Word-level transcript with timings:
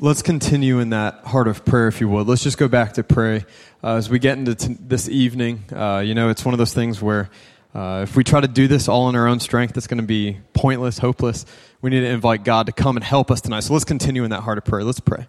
let's 0.00 0.22
continue 0.22 0.78
in 0.78 0.90
that 0.90 1.24
heart 1.24 1.48
of 1.48 1.64
prayer, 1.64 1.88
if 1.88 2.00
you 2.00 2.08
would. 2.08 2.26
Let's 2.26 2.42
just 2.42 2.58
go 2.58 2.68
back 2.68 2.94
to 2.94 3.04
pray 3.04 3.44
uh, 3.82 3.94
as 3.94 4.10
we 4.10 4.18
get 4.18 4.38
into 4.38 4.54
t- 4.54 4.76
this 4.78 5.08
evening. 5.08 5.64
Uh, 5.72 6.02
you 6.04 6.14
know, 6.14 6.28
it's 6.28 6.44
one 6.44 6.54
of 6.54 6.58
those 6.58 6.74
things 6.74 7.00
where 7.00 7.30
uh, 7.74 8.00
if 8.02 8.16
we 8.16 8.24
try 8.24 8.40
to 8.40 8.48
do 8.48 8.68
this 8.68 8.88
all 8.88 9.08
in 9.08 9.16
our 9.16 9.26
own 9.26 9.40
strength, 9.40 9.76
it's 9.76 9.86
going 9.86 10.00
to 10.00 10.06
be 10.06 10.38
pointless, 10.54 10.98
hopeless. 10.98 11.46
We 11.82 11.90
need 11.90 12.00
to 12.00 12.08
invite 12.08 12.44
God 12.44 12.66
to 12.66 12.72
come 12.72 12.96
and 12.96 13.04
help 13.04 13.30
us 13.30 13.40
tonight. 13.40 13.60
So 13.60 13.72
let's 13.72 13.84
continue 13.84 14.24
in 14.24 14.30
that 14.30 14.42
heart 14.42 14.58
of 14.58 14.64
prayer. 14.64 14.84
Let's 14.84 15.00
pray. 15.00 15.26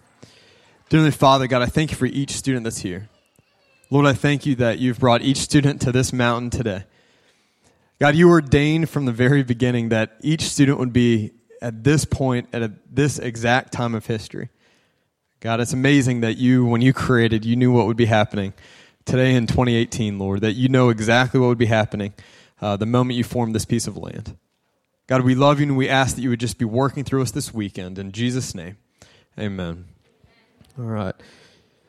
Dearly 0.89 1.11
Father, 1.11 1.47
God, 1.47 1.61
I 1.61 1.67
thank 1.67 1.91
you 1.91 1.97
for 1.97 2.05
each 2.05 2.31
student 2.31 2.63
that's 2.63 2.79
here. 2.79 3.09
Lord, 3.89 4.05
I 4.05 4.13
thank 4.13 4.45
you 4.45 4.55
that 4.55 4.79
you've 4.79 4.99
brought 4.99 5.21
each 5.21 5.37
student 5.37 5.81
to 5.81 5.91
this 5.91 6.11
mountain 6.11 6.49
today. 6.49 6.83
God, 7.99 8.15
you 8.15 8.29
ordained 8.29 8.89
from 8.89 9.05
the 9.05 9.11
very 9.11 9.43
beginning 9.43 9.89
that 9.89 10.17
each 10.21 10.43
student 10.43 10.77
would 10.77 10.93
be 10.93 11.31
at 11.61 11.83
this 11.83 12.05
point, 12.05 12.47
at 12.53 12.61
a, 12.61 12.71
this 12.89 13.19
exact 13.19 13.71
time 13.71 13.95
of 13.95 14.05
history. 14.05 14.49
God, 15.39 15.59
it's 15.59 15.73
amazing 15.73 16.21
that 16.21 16.37
you, 16.37 16.65
when 16.65 16.81
you 16.81 16.93
created, 16.93 17.45
you 17.45 17.55
knew 17.55 17.71
what 17.71 17.85
would 17.85 17.97
be 17.97 18.05
happening 18.05 18.53
today 19.05 19.35
in 19.35 19.47
2018, 19.47 20.17
Lord, 20.17 20.41
that 20.41 20.53
you 20.53 20.67
know 20.67 20.89
exactly 20.89 21.39
what 21.39 21.47
would 21.47 21.57
be 21.57 21.67
happening 21.67 22.13
uh, 22.61 22.75
the 22.75 22.85
moment 22.85 23.17
you 23.17 23.23
formed 23.23 23.55
this 23.55 23.65
piece 23.65 23.87
of 23.87 23.97
land. 23.97 24.35
God, 25.07 25.21
we 25.21 25.35
love 25.35 25.59
you 25.59 25.67
and 25.67 25.77
we 25.77 25.87
ask 25.87 26.15
that 26.15 26.21
you 26.21 26.29
would 26.29 26.39
just 26.39 26.57
be 26.57 26.65
working 26.65 27.03
through 27.03 27.21
us 27.21 27.31
this 27.31 27.53
weekend. 27.53 27.97
In 27.97 28.11
Jesus' 28.11 28.53
name, 28.53 28.77
amen. 29.39 29.85
All 30.77 30.85
right. 30.85 31.15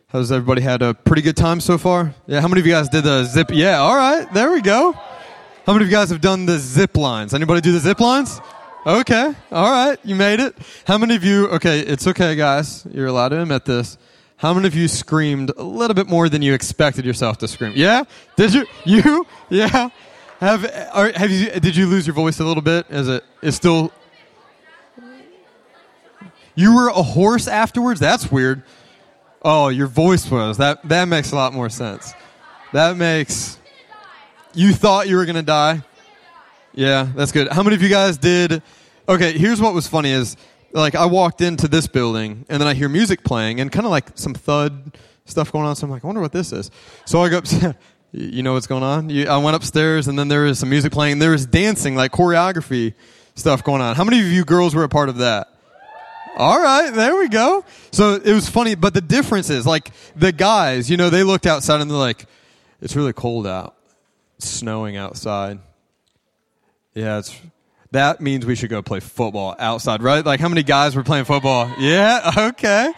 How's 0.08 0.30
everybody 0.30 0.62
had 0.62 0.80
a 0.80 0.94
pretty 0.94 1.22
good 1.22 1.36
time 1.36 1.60
so 1.60 1.76
far? 1.76 2.14
Yeah, 2.26 2.40
how 2.40 2.48
many 2.48 2.60
of 2.60 2.66
you 2.66 2.72
guys 2.72 2.88
did 2.88 3.04
the 3.04 3.24
zip? 3.24 3.50
Yeah, 3.50 3.78
all 3.78 3.96
right, 3.96 4.32
there 4.32 4.52
we 4.52 4.62
go. 4.62 4.92
How 4.92 5.72
many 5.72 5.84
of 5.84 5.90
you 5.90 5.96
guys 5.96 6.10
have 6.10 6.20
done 6.20 6.46
the 6.46 6.58
zip 6.58 6.96
lines? 6.96 7.34
Anybody 7.34 7.60
do 7.60 7.72
the 7.72 7.80
zip 7.80 8.00
lines? 8.00 8.40
Okay. 8.86 9.34
All 9.50 9.70
right. 9.70 9.98
You 10.04 10.14
made 10.14 10.40
it. 10.40 10.56
How 10.86 10.98
many 10.98 11.16
of 11.16 11.24
you, 11.24 11.48
okay, 11.48 11.80
it's 11.80 12.06
okay, 12.06 12.34
guys. 12.36 12.86
You're 12.90 13.06
allowed 13.08 13.30
to 13.30 13.42
admit 13.42 13.64
this. 13.64 13.98
How 14.36 14.54
many 14.54 14.68
of 14.68 14.74
you 14.74 14.86
screamed 14.86 15.50
a 15.56 15.62
little 15.64 15.94
bit 15.94 16.06
more 16.06 16.28
than 16.28 16.42
you 16.42 16.54
expected 16.54 17.04
yourself 17.04 17.38
to 17.38 17.48
scream? 17.48 17.72
Yeah? 17.74 18.04
Did 18.36 18.54
you? 18.54 18.66
You? 18.84 19.26
Yeah? 19.50 19.90
Have, 20.40 20.64
are, 20.94 21.10
have 21.12 21.30
you, 21.30 21.50
did 21.50 21.74
you 21.74 21.86
lose 21.86 22.06
your 22.06 22.14
voice 22.14 22.38
a 22.38 22.44
little 22.44 22.62
bit? 22.62 22.86
Is 22.88 23.08
it, 23.08 23.24
is 23.42 23.56
still, 23.56 23.92
you 26.54 26.74
were 26.76 26.88
a 26.88 27.02
hoarse 27.02 27.48
afterwards? 27.48 27.98
That's 27.98 28.30
weird. 28.30 28.62
Oh, 29.42 29.68
your 29.68 29.88
voice 29.88 30.30
was. 30.30 30.58
That, 30.58 30.88
that 30.88 31.06
makes 31.06 31.32
a 31.32 31.34
lot 31.34 31.52
more 31.52 31.68
sense. 31.68 32.12
That 32.72 32.96
makes, 32.96 33.58
you 34.54 34.72
thought 34.72 35.08
you 35.08 35.16
were 35.16 35.24
going 35.24 35.36
to 35.36 35.42
die? 35.42 35.82
Yeah, 36.74 37.08
that's 37.14 37.32
good. 37.32 37.48
How 37.48 37.62
many 37.62 37.76
of 37.76 37.82
you 37.82 37.88
guys 37.88 38.18
did 38.18 38.62
Okay, 39.08 39.38
here's 39.38 39.58
what 39.58 39.72
was 39.72 39.88
funny 39.88 40.10
is 40.10 40.36
like 40.72 40.94
I 40.94 41.06
walked 41.06 41.40
into 41.40 41.66
this 41.66 41.86
building 41.86 42.44
and 42.50 42.60
then 42.60 42.68
I 42.68 42.74
hear 42.74 42.90
music 42.90 43.24
playing 43.24 43.58
and 43.58 43.72
kind 43.72 43.86
of 43.86 43.90
like 43.90 44.10
some 44.16 44.34
thud 44.34 44.98
stuff 45.24 45.50
going 45.50 45.64
on. 45.64 45.76
So 45.76 45.86
I'm 45.86 45.90
like, 45.90 46.04
I 46.04 46.06
wonder 46.06 46.20
what 46.20 46.32
this 46.32 46.52
is. 46.52 46.70
So 47.06 47.22
I 47.22 47.30
go 47.30 47.40
you 48.12 48.42
know 48.42 48.52
what's 48.52 48.66
going 48.66 48.82
on? 48.82 49.08
You, 49.08 49.26
I 49.26 49.38
went 49.38 49.56
upstairs 49.56 50.08
and 50.08 50.18
then 50.18 50.28
there 50.28 50.42
was 50.42 50.58
some 50.58 50.68
music 50.68 50.92
playing. 50.92 51.20
There 51.20 51.30
was 51.30 51.46
dancing, 51.46 51.96
like 51.96 52.12
choreography 52.12 52.92
stuff 53.34 53.64
going 53.64 53.80
on. 53.80 53.96
How 53.96 54.04
many 54.04 54.20
of 54.20 54.26
you 54.26 54.44
girls 54.44 54.74
were 54.74 54.84
a 54.84 54.90
part 54.90 55.08
of 55.08 55.16
that? 55.18 55.48
All 56.36 56.60
right, 56.60 56.90
there 56.90 57.16
we 57.16 57.28
go. 57.30 57.64
So 57.92 58.16
it 58.16 58.34
was 58.34 58.46
funny, 58.46 58.74
but 58.74 58.92
the 58.92 59.00
difference 59.00 59.48
is 59.48 59.66
like 59.66 59.90
the 60.16 60.32
guys, 60.32 60.90
you 60.90 60.98
know, 60.98 61.08
they 61.08 61.22
looked 61.22 61.46
outside 61.46 61.80
and 61.80 61.90
they're 61.90 61.96
like, 61.96 62.26
it's 62.82 62.94
really 62.94 63.14
cold 63.14 63.46
out, 63.46 63.74
it's 64.36 64.50
snowing 64.50 64.98
outside. 64.98 65.60
Yeah, 66.98 67.18
it's 67.18 67.40
that 67.92 68.20
means 68.20 68.44
we 68.44 68.56
should 68.56 68.70
go 68.70 68.82
play 68.82 68.98
football 68.98 69.54
outside, 69.56 70.02
right? 70.02 70.26
Like, 70.26 70.40
how 70.40 70.48
many 70.48 70.64
guys 70.64 70.96
were 70.96 71.04
playing 71.04 71.26
football? 71.26 71.70
Yeah, 71.78 72.32
okay. 72.50 72.92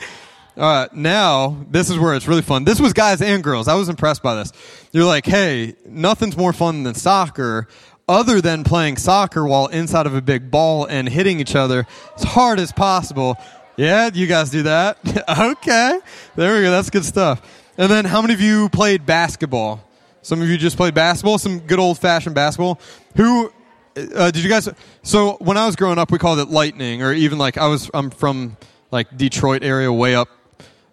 All 0.56 0.62
right, 0.62 0.94
now 0.94 1.66
this 1.70 1.90
is 1.90 1.98
where 1.98 2.14
it's 2.14 2.26
really 2.26 2.40
fun. 2.40 2.64
This 2.64 2.80
was 2.80 2.94
guys 2.94 3.20
and 3.20 3.44
girls. 3.44 3.68
I 3.68 3.74
was 3.74 3.90
impressed 3.90 4.22
by 4.22 4.36
this. 4.36 4.52
You're 4.92 5.04
like, 5.04 5.26
hey, 5.26 5.74
nothing's 5.84 6.34
more 6.34 6.54
fun 6.54 6.82
than 6.82 6.94
soccer 6.94 7.68
other 8.08 8.40
than 8.40 8.64
playing 8.64 8.96
soccer 8.96 9.46
while 9.46 9.66
inside 9.66 10.06
of 10.06 10.14
a 10.14 10.22
big 10.22 10.50
ball 10.50 10.86
and 10.86 11.06
hitting 11.06 11.38
each 11.38 11.54
other 11.54 11.86
as 12.16 12.22
hard 12.22 12.58
as 12.58 12.72
possible. 12.72 13.36
Yeah, 13.76 14.08
you 14.14 14.26
guys 14.26 14.48
do 14.48 14.62
that? 14.62 14.96
okay. 15.28 16.00
There 16.36 16.54
we 16.54 16.62
go. 16.62 16.70
That's 16.70 16.88
good 16.88 17.04
stuff. 17.04 17.68
And 17.76 17.92
then 17.92 18.06
how 18.06 18.22
many 18.22 18.32
of 18.32 18.40
you 18.40 18.70
played 18.70 19.04
basketball? 19.04 19.86
Some 20.22 20.40
of 20.40 20.48
you 20.48 20.56
just 20.56 20.78
played 20.78 20.94
basketball, 20.94 21.36
some 21.36 21.60
good 21.60 21.78
old 21.78 21.98
fashioned 21.98 22.34
basketball. 22.34 22.80
Who 23.16 23.52
uh, 23.96 24.30
did 24.30 24.42
you 24.42 24.48
guys? 24.48 24.68
So 25.02 25.36
when 25.40 25.56
I 25.56 25.66
was 25.66 25.76
growing 25.76 25.98
up, 25.98 26.10
we 26.10 26.18
called 26.18 26.38
it 26.38 26.48
lightning, 26.48 27.02
or 27.02 27.12
even 27.12 27.38
like 27.38 27.58
I 27.58 27.66
was. 27.66 27.90
I'm 27.92 28.10
from 28.10 28.56
like 28.90 29.16
Detroit 29.16 29.62
area, 29.62 29.92
way 29.92 30.14
up 30.14 30.28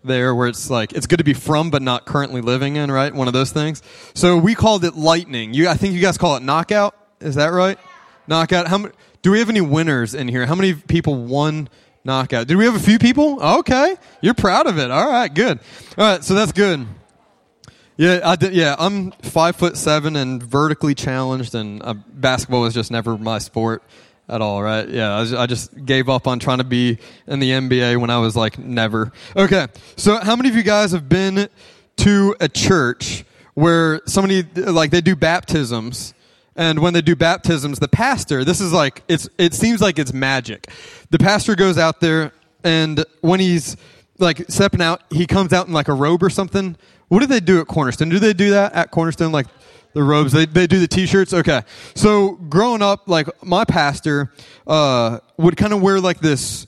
there, 0.04 0.34
where 0.34 0.48
it's 0.48 0.70
like 0.70 0.94
it's 0.94 1.08
good 1.08 1.18
to 1.18 1.24
be 1.24 1.34
from, 1.34 1.70
but 1.70 1.82
not 1.82 2.06
currently 2.06 2.42
living 2.42 2.76
in. 2.76 2.92
Right, 2.92 3.14
one 3.14 3.28
of 3.28 3.34
those 3.34 3.52
things. 3.52 3.84
So 4.14 4.38
we 4.38 4.56
called 4.56 4.84
it 4.84 4.96
lightning. 4.96 5.54
You, 5.54 5.70
I 5.70 5.76
think 5.76 5.94
you 5.94 6.02
guys 6.02 6.18
call 6.18 6.36
it 6.36 6.44
knockout. 6.44 6.96
Is 7.20 7.36
that 7.36 7.48
right? 7.48 7.78
Knockout. 8.28 8.68
How 8.68 8.78
many? 8.80 8.94
Do 9.22 9.32
we 9.32 9.40
have 9.40 9.50
any 9.50 9.62
winners 9.62 10.14
in 10.14 10.28
here? 10.28 10.46
How 10.46 10.56
many 10.56 10.74
people 10.74 11.16
won 11.16 11.70
knockout? 12.04 12.48
Did 12.48 12.58
we 12.58 12.66
have 12.66 12.76
a 12.76 12.80
few 12.80 13.00
people? 13.00 13.42
Okay, 13.60 13.96
you're 14.22 14.34
proud 14.34 14.68
of 14.68 14.78
it. 14.78 14.90
All 14.92 15.08
right, 15.08 15.34
good. 15.34 15.60
All 15.98 16.06
right, 16.06 16.24
so 16.24 16.34
that's 16.34 16.52
good. 16.52 16.88
Yeah, 17.98 18.20
I 18.24 18.36
did, 18.36 18.54
yeah, 18.54 18.76
I'm 18.78 19.10
five 19.12 19.56
foot 19.56 19.76
seven 19.76 20.16
and 20.16 20.42
vertically 20.42 20.94
challenged, 20.94 21.56
and 21.56 21.82
uh, 21.84 21.96
basketball 21.96 22.62
was 22.62 22.76
just 22.76 22.92
never 22.92 23.18
my 23.18 23.40
sport 23.40 23.82
at 24.30 24.40
all, 24.40 24.62
right? 24.62 24.88
Yeah, 24.88 25.16
I, 25.16 25.20
was, 25.20 25.34
I, 25.34 25.48
just 25.48 25.84
gave 25.84 26.08
up 26.08 26.28
on 26.28 26.38
trying 26.38 26.60
to 26.60 26.64
be 26.64 27.00
in 27.26 27.40
the 27.40 27.50
NBA 27.50 28.00
when 28.00 28.12
I 28.12 28.20
was 28.20 28.36
like 28.36 28.60
never. 28.60 29.12
Okay, 29.36 29.68
so 29.96 30.20
how 30.20 30.36
many 30.36 30.48
of 30.50 30.56
you 30.56 30.62
guys 30.62 30.92
have 30.92 31.10
been 31.10 31.50
to 31.98 32.36
a 32.40 32.48
church 32.48 33.26
where 33.56 34.02
somebody 34.06 34.44
like 34.44 34.92
they 34.92 35.02
do 35.02 35.16
baptisms? 35.16 36.14
And 36.56 36.80
when 36.80 36.94
they 36.94 37.02
do 37.02 37.16
baptisms, 37.16 37.78
the 37.78 37.88
pastor, 37.88 38.44
this 38.44 38.62
is 38.62 38.74
like, 38.74 39.04
it's, 39.08 39.30
it 39.38 39.54
seems 39.54 39.80
like 39.80 40.00
it's 40.00 40.12
magic. 40.12 40.72
The 41.12 41.20
pastor 41.20 41.56
goes 41.56 41.78
out 41.78 42.00
there, 42.00 42.32
and 42.64 43.06
when 43.22 43.40
he's 43.40 43.78
like 44.18 44.44
stepping 44.50 44.82
out, 44.82 45.04
he 45.12 45.28
comes 45.28 45.54
out 45.54 45.68
in 45.68 45.74
like 45.74 45.88
a 45.88 45.94
robe 45.94 46.24
or 46.24 46.32
something, 46.32 46.76
what 47.08 47.20
do 47.20 47.26
they 47.26 47.40
do 47.40 47.60
at 47.62 47.68
Cornerstone? 47.68 48.10
Do 48.10 48.20
they 48.20 48.34
do 48.34 48.52
that 48.52 48.74
at 48.74 48.92
Cornerstone? 48.92 49.32
Like 49.32 49.48
the 49.94 50.04
robes? 50.04 50.32
They, 50.32 50.46
they 50.46 50.68
do 50.68 50.80
the 50.80 50.88
t-shirts? 50.88 51.34
Okay. 51.34 51.62
So 51.96 52.32
growing 52.32 52.82
up, 52.82 53.08
like 53.08 53.28
my 53.44 53.64
pastor, 53.66 54.32
uh, 54.66 55.20
would 55.38 55.58
kind 55.58 55.74
of 55.74 55.82
wear 55.82 56.00
like 56.00 56.20
this 56.20 56.68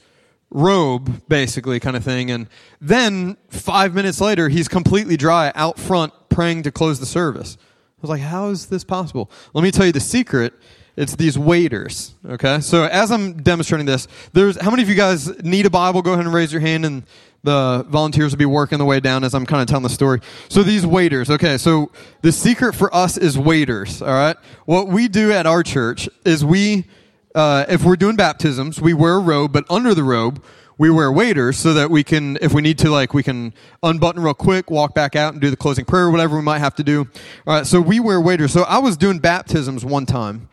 robe, 0.50 1.28
basically, 1.28 1.80
kind 1.80 1.96
of 1.96 2.04
thing. 2.04 2.32
And 2.32 2.48
then 2.82 3.38
five 3.50 3.94
minutes 3.94 4.20
later, 4.20 4.50
he's 4.50 4.68
completely 4.68 5.18
dry 5.18 5.52
out 5.56 5.78
front 5.78 6.14
praying 6.30 6.64
to 6.64 6.72
close 6.72 7.00
the 7.00 7.06
service. 7.06 7.58
I 7.60 8.02
was 8.02 8.10
like, 8.10 8.22
how 8.22 8.50
is 8.50 8.68
this 8.68 8.84
possible? 8.84 9.30
Let 9.54 9.64
me 9.64 9.72
tell 9.72 9.86
you 9.86 9.92
the 9.92 10.00
secret. 10.00 10.54
It's 10.96 11.16
these 11.16 11.38
waders. 11.38 12.16
Okay. 12.26 12.60
So 12.60 12.84
as 12.84 13.12
I'm 13.12 13.42
demonstrating 13.42 13.86
this, 13.86 14.08
there's, 14.34 14.60
how 14.60 14.70
many 14.70 14.84
of 14.84 14.90
you 14.90 14.96
guys 14.96 15.28
need 15.44 15.66
a 15.66 15.70
Bible? 15.70 16.02
Go 16.02 16.14
ahead 16.14 16.26
and 16.26 16.34
raise 16.34 16.52
your 16.52 16.62
hand 16.62 16.86
and 16.86 17.04
the 17.44 17.86
volunteers 17.88 18.32
will 18.32 18.40
be 18.40 18.46
working 18.46 18.78
the 18.80 18.86
way 18.86 19.00
down 19.00 19.24
as 19.24 19.34
I'm 19.34 19.46
kind 19.46 19.62
of 19.62 19.68
telling 19.68 19.84
the 19.84 19.90
story. 19.90 20.20
So 20.50 20.64
these 20.64 20.86
waders, 20.86 21.30
okay, 21.30 21.58
so 21.58 21.92
the 22.22 22.32
secret 22.32 22.74
for 22.74 22.94
us 22.94 23.18
is 23.18 23.38
waders, 23.38 24.02
all 24.02 24.10
right? 24.10 24.36
What 24.66 24.88
we 24.88 25.08
do 25.08 25.32
at 25.32 25.46
our 25.46 25.64
church 25.64 26.10
is 26.26 26.44
we, 26.44 26.86
uh, 27.34 27.66
if 27.70 27.84
we're 27.84 27.96
doing 27.96 28.16
baptisms, 28.16 28.82
we 28.82 28.94
wear 28.94 29.16
a 29.16 29.20
robe, 29.20 29.54
but 29.54 29.66
under 29.70 29.94
the 29.94 30.04
robe, 30.04 30.44
we 30.78 30.90
wear 30.90 31.12
waders 31.12 31.58
so 31.58 31.74
that 31.74 31.92
we 31.92 32.04
can, 32.04 32.38
if 32.42 32.54
we 32.54 32.62
need 32.62 32.78
to, 32.80 32.90
like, 32.90 33.14
we 33.14 33.22
can 33.22 33.54
unbutton 33.84 34.24
real 34.24 34.34
quick, 34.34 34.72
walk 34.72 34.96
back 34.96 35.16
out 35.16 35.34
and 35.34 35.42
do 35.42 35.50
the 35.50 35.58
closing 35.58 35.84
prayer, 35.84 36.06
or 36.06 36.12
whatever 36.12 36.38
we 36.38 36.42
might 36.42 36.60
have 36.60 36.76
to 36.76 36.84
do. 36.84 37.08
All 37.46 37.56
right, 37.56 37.66
so 37.68 37.82
we 37.82 38.00
wear 38.00 38.22
waders. 38.22 38.54
So 38.54 38.64
I 38.64 38.78
was 38.80 38.96
doing 38.96 39.20
baptisms 39.20 39.84
one 39.84 40.06
time. 40.06 40.48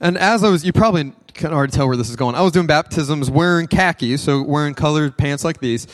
And 0.00 0.16
as 0.16 0.42
I 0.42 0.48
was, 0.48 0.64
you 0.64 0.72
probably 0.72 1.12
can 1.34 1.52
already 1.52 1.72
tell 1.72 1.86
where 1.86 1.96
this 1.96 2.10
is 2.10 2.16
going. 2.16 2.34
I 2.34 2.42
was 2.42 2.52
doing 2.52 2.66
baptisms 2.66 3.30
wearing 3.30 3.66
khakis, 3.66 4.22
so 4.22 4.42
wearing 4.42 4.74
colored 4.74 5.16
pants 5.16 5.44
like 5.44 5.60
these. 5.60 5.86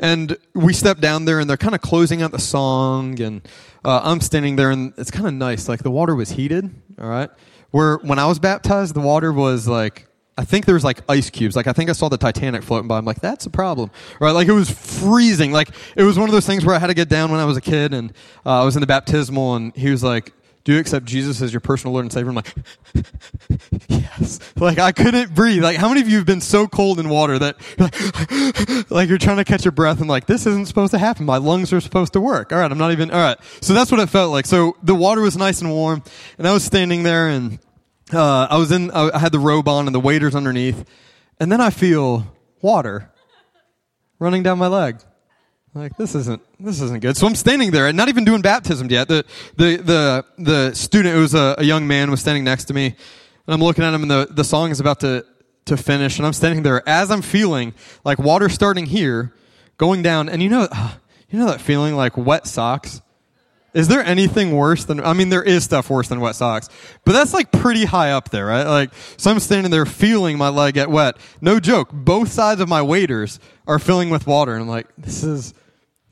And 0.00 0.36
we 0.54 0.72
stepped 0.72 1.00
down 1.00 1.26
there, 1.26 1.38
and 1.38 1.48
they're 1.48 1.56
kind 1.56 1.74
of 1.74 1.80
closing 1.80 2.22
out 2.22 2.32
the 2.32 2.38
song, 2.38 3.20
and 3.20 3.46
uh, 3.84 4.00
I'm 4.02 4.20
standing 4.20 4.56
there, 4.56 4.70
and 4.70 4.92
it's 4.96 5.10
kind 5.10 5.26
of 5.26 5.34
nice. 5.34 5.68
Like 5.68 5.82
the 5.82 5.90
water 5.90 6.14
was 6.14 6.30
heated, 6.30 6.70
all 7.00 7.08
right. 7.08 7.30
Where 7.70 7.98
when 7.98 8.18
I 8.18 8.26
was 8.26 8.38
baptized, 8.38 8.94
the 8.94 9.00
water 9.00 9.32
was 9.32 9.68
like 9.68 10.08
I 10.36 10.44
think 10.44 10.64
there 10.64 10.74
was 10.74 10.84
like 10.84 11.00
ice 11.08 11.28
cubes. 11.30 11.54
Like 11.54 11.66
I 11.66 11.72
think 11.72 11.90
I 11.90 11.92
saw 11.92 12.08
the 12.08 12.16
Titanic 12.16 12.62
floating 12.62 12.88
by. 12.88 12.98
I'm 12.98 13.04
like, 13.04 13.20
that's 13.20 13.44
a 13.44 13.50
problem, 13.50 13.90
right? 14.18 14.30
Like 14.32 14.48
it 14.48 14.52
was 14.52 14.70
freezing. 14.70 15.52
Like 15.52 15.70
it 15.94 16.02
was 16.02 16.18
one 16.18 16.28
of 16.28 16.32
those 16.32 16.46
things 16.46 16.64
where 16.64 16.74
I 16.74 16.78
had 16.78 16.86
to 16.86 16.94
get 16.94 17.08
down 17.08 17.30
when 17.30 17.38
I 17.38 17.44
was 17.44 17.56
a 17.56 17.60
kid, 17.60 17.92
and 17.92 18.12
uh, 18.46 18.62
I 18.62 18.64
was 18.64 18.74
in 18.74 18.80
the 18.80 18.86
baptismal, 18.86 19.56
and 19.56 19.76
he 19.76 19.90
was 19.90 20.02
like, 20.02 20.32
do 20.64 20.72
you 20.72 20.78
accept 20.78 21.06
Jesus 21.06 21.42
as 21.42 21.52
your 21.52 21.60
personal 21.60 21.92
Lord 21.92 22.04
and 22.04 22.12
Savior? 22.12 22.30
I'm 22.30 22.36
like, 22.36 22.54
yes. 23.88 24.38
Like 24.56 24.78
I 24.78 24.92
couldn't 24.92 25.34
breathe. 25.34 25.62
Like 25.62 25.76
how 25.76 25.88
many 25.88 26.00
of 26.00 26.08
you 26.08 26.18
have 26.18 26.26
been 26.26 26.40
so 26.40 26.68
cold 26.68 27.00
in 27.00 27.08
water 27.08 27.38
that 27.38 27.56
like, 27.78 28.90
like 28.90 29.08
you're 29.08 29.18
trying 29.18 29.38
to 29.38 29.44
catch 29.44 29.64
your 29.64 29.72
breath 29.72 30.00
and 30.00 30.08
like 30.08 30.26
this 30.26 30.46
isn't 30.46 30.66
supposed 30.66 30.92
to 30.92 30.98
happen. 30.98 31.26
My 31.26 31.38
lungs 31.38 31.72
are 31.72 31.80
supposed 31.80 32.12
to 32.12 32.20
work. 32.20 32.52
All 32.52 32.58
right, 32.58 32.70
I'm 32.70 32.78
not 32.78 32.92
even. 32.92 33.10
All 33.10 33.20
right. 33.20 33.38
So 33.60 33.74
that's 33.74 33.90
what 33.90 34.00
it 34.00 34.08
felt 34.08 34.30
like. 34.30 34.46
So 34.46 34.76
the 34.82 34.94
water 34.94 35.20
was 35.20 35.36
nice 35.36 35.60
and 35.60 35.70
warm, 35.70 36.02
and 36.38 36.46
I 36.46 36.52
was 36.52 36.64
standing 36.64 37.02
there 37.02 37.28
and 37.28 37.58
uh, 38.12 38.46
I 38.48 38.56
was 38.56 38.70
in. 38.70 38.90
I 38.92 39.18
had 39.18 39.32
the 39.32 39.40
robe 39.40 39.68
on 39.68 39.86
and 39.86 39.94
the 39.94 40.00
waders 40.00 40.36
underneath, 40.36 40.84
and 41.40 41.50
then 41.50 41.60
I 41.60 41.70
feel 41.70 42.32
water 42.60 43.10
running 44.20 44.44
down 44.44 44.58
my 44.58 44.68
leg. 44.68 45.00
Like 45.74 45.96
this 45.96 46.14
isn't 46.14 46.42
this 46.60 46.82
isn't 46.82 47.00
good. 47.00 47.16
So 47.16 47.26
I'm 47.26 47.34
standing 47.34 47.70
there, 47.70 47.86
and 47.86 47.96
not 47.96 48.10
even 48.10 48.24
doing 48.24 48.42
baptism 48.42 48.90
yet. 48.90 49.08
The 49.08 49.24
the 49.56 49.76
the 49.78 50.24
the 50.36 50.74
student, 50.74 51.16
it 51.16 51.18
was 51.18 51.34
a, 51.34 51.54
a 51.58 51.64
young 51.64 51.86
man, 51.86 52.10
was 52.10 52.20
standing 52.20 52.44
next 52.44 52.64
to 52.64 52.74
me, 52.74 52.86
and 52.86 52.94
I'm 53.54 53.60
looking 53.60 53.82
at 53.82 53.94
him, 53.94 54.02
and 54.02 54.10
the 54.10 54.28
the 54.30 54.44
song 54.44 54.70
is 54.70 54.80
about 54.80 55.00
to 55.00 55.24
to 55.64 55.76
finish, 55.78 56.18
and 56.18 56.26
I'm 56.26 56.34
standing 56.34 56.62
there 56.62 56.86
as 56.86 57.10
I'm 57.10 57.22
feeling 57.22 57.72
like 58.04 58.18
water 58.18 58.50
starting 58.50 58.84
here, 58.84 59.32
going 59.78 60.02
down, 60.02 60.28
and 60.28 60.42
you 60.42 60.50
know, 60.50 60.68
uh, 60.70 60.92
you 61.30 61.38
know 61.38 61.46
that 61.46 61.60
feeling 61.60 61.94
like 61.94 62.18
wet 62.18 62.46
socks. 62.46 63.00
Is 63.74 63.88
there 63.88 64.04
anything 64.04 64.54
worse 64.54 64.84
than, 64.84 65.00
I 65.00 65.14
mean, 65.14 65.30
there 65.30 65.42
is 65.42 65.64
stuff 65.64 65.88
worse 65.88 66.08
than 66.08 66.20
wet 66.20 66.34
socks, 66.34 66.68
but 67.06 67.12
that's 67.12 67.32
like 67.32 67.50
pretty 67.50 67.86
high 67.86 68.10
up 68.10 68.28
there, 68.28 68.44
right? 68.44 68.66
Like, 68.66 68.90
so 69.16 69.30
I'm 69.30 69.40
standing 69.40 69.70
there 69.70 69.86
feeling 69.86 70.36
my 70.36 70.50
leg 70.50 70.74
get 70.74 70.90
wet. 70.90 71.16
No 71.40 71.58
joke. 71.58 71.88
Both 71.90 72.30
sides 72.30 72.60
of 72.60 72.68
my 72.68 72.82
waders 72.82 73.40
are 73.66 73.78
filling 73.78 74.10
with 74.10 74.26
water. 74.26 74.52
And 74.52 74.60
I'm 74.60 74.68
like, 74.68 74.88
this 74.98 75.24
is, 75.24 75.54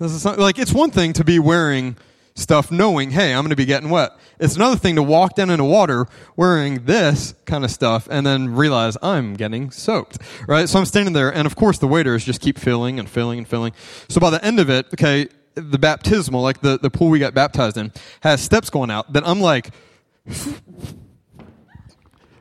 this 0.01 0.13
is 0.13 0.25
like, 0.25 0.59
it's 0.59 0.73
one 0.73 0.91
thing 0.91 1.13
to 1.13 1.25
be 1.25 1.39
wearing 1.39 1.97
stuff 2.35 2.71
knowing, 2.71 3.11
hey, 3.11 3.35
I'm 3.35 3.43
going 3.43 3.51
to 3.51 3.57
be 3.57 3.67
getting 3.67 3.91
wet. 3.91 4.13
It's 4.39 4.57
another 4.57 4.77
thing 4.77 4.97
to 4.97 5.03
walk 5.03 5.35
down 5.35 5.51
into 5.51 5.65
water 5.65 6.07
wearing 6.37 6.87
this 6.87 7.35
kind 7.45 7.65
of 7.65 7.71
stuff 7.71 8.09
and 8.11 8.27
then 8.27 8.55
realize 8.55 8.97
I'm 9.03 9.35
getting 9.35 9.71
soaked, 9.71 10.19
right? 10.49 10.69
So 10.69 10.79
I'm 10.79 10.87
standing 10.87 11.13
there, 11.13 11.33
and 11.33 11.47
of 11.47 11.55
course 11.55 11.79
the 11.79 11.87
waders 11.87 12.25
just 12.25 12.41
keep 12.41 12.59
filling 12.59 12.99
and 12.99 13.09
filling 13.09 13.39
and 13.39 13.47
filling. 13.47 13.75
So 14.09 14.21
by 14.21 14.31
the 14.31 14.43
end 14.43 14.59
of 14.59 14.71
it, 14.71 14.87
okay, 14.95 15.29
the 15.55 15.79
baptismal, 15.79 16.41
like 16.41 16.63
the, 16.63 16.79
the 16.79 16.91
pool 16.91 17.11
we 17.11 17.19
got 17.19 17.35
baptized 17.35 17.77
in, 17.77 17.93
has 18.23 18.41
steps 18.41 18.71
going 18.71 18.91
out 18.91 19.13
that 19.13 19.29
I'm 19.29 19.41
like, 19.41 19.71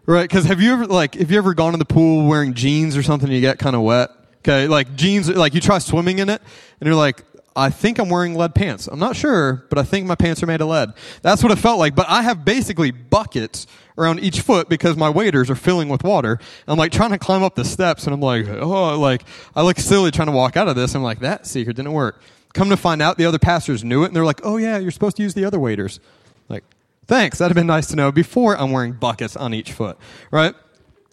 right? 0.06 0.23
Because 0.23 0.45
have 0.45 0.61
you 0.61 0.71
ever 0.73 0.85
like 0.85 1.15
have 1.15 1.29
you 1.29 1.38
ever 1.38 1.53
gone 1.53 1.73
in 1.73 1.79
the 1.79 1.85
pool 1.85 2.27
wearing 2.27 2.53
jeans 2.53 2.95
or 2.95 3.03
something? 3.03 3.27
and 3.27 3.35
You 3.35 3.41
get 3.41 3.59
kind 3.59 3.75
of 3.75 3.81
wet. 3.81 4.11
Okay, 4.39 4.67
like 4.67 4.95
jeans, 4.95 5.27
like 5.27 5.53
you 5.53 5.59
try 5.59 5.79
swimming 5.79 6.19
in 6.19 6.29
it, 6.29 6.41
and 6.79 6.88
you're 6.88 6.95
like, 6.95 7.25
I 7.59 7.69
think 7.69 8.00
I'm 8.00 8.09
wearing 8.09 8.35
lead 8.35 8.56
pants. 8.56 8.88
I'm 8.88 9.00
not 9.00 9.15
sure, 9.15 9.65
but 9.69 9.77
I 9.77 9.83
think 9.83 10.07
my 10.07 10.15
pants 10.15 10.41
are 10.41 10.45
made 10.45 10.61
of 10.61 10.67
lead. 10.67 10.94
That's 11.21 11.44
what 11.44 11.51
it 11.51 11.57
felt 11.57 11.77
like. 11.77 11.94
But 11.94 12.07
I 12.09 12.21
have 12.21 12.45
basically 12.45 12.91
buckets 12.91 13.67
around 13.97 14.21
each 14.21 14.39
foot 14.39 14.69
because 14.69 14.95
my 14.95 15.09
waders 15.09 15.50
are 15.50 15.56
filling 15.56 15.89
with 15.89 16.03
water. 16.03 16.39
I'm 16.67 16.77
like 16.77 16.94
trying 16.94 17.11
to 17.11 17.17
climb 17.17 17.44
up 17.44 17.56
the 17.56 17.65
steps, 17.65 18.06
and 18.06 18.13
I'm 18.13 18.21
like, 18.21 18.47
oh, 18.47 18.97
like 18.97 19.23
I 19.56 19.61
look 19.63 19.77
silly 19.77 20.09
trying 20.09 20.27
to 20.27 20.31
walk 20.31 20.56
out 20.56 20.69
of 20.69 20.75
this. 20.77 20.95
I'm 20.95 21.03
like, 21.03 21.19
that 21.19 21.45
secret 21.45 21.75
didn't 21.75 21.91
work. 21.91 22.21
Come 22.53 22.69
to 22.69 22.77
find 22.77 23.01
out, 23.01 23.17
the 23.17 23.25
other 23.25 23.39
pastors 23.39 23.83
knew 23.83 24.03
it, 24.03 24.07
and 24.07 24.15
they're 24.15 24.25
like, 24.25 24.41
"Oh 24.44 24.57
yeah, 24.57 24.77
you're 24.79 24.89
supposed 24.89 25.17
to 25.17 25.23
use 25.23 25.33
the 25.35 25.45
other 25.45 25.59
waders." 25.59 26.00
Like, 26.47 26.63
thanks. 27.06 27.38
That'd 27.38 27.51
have 27.51 27.61
been 27.61 27.67
nice 27.67 27.88
to 27.88 27.95
know 27.95 28.11
before 28.11 28.57
I'm 28.57 28.71
wearing 28.71 28.94
buckets 28.94 29.35
on 29.35 29.53
each 29.53 29.73
foot, 29.73 29.97
right? 30.31 30.56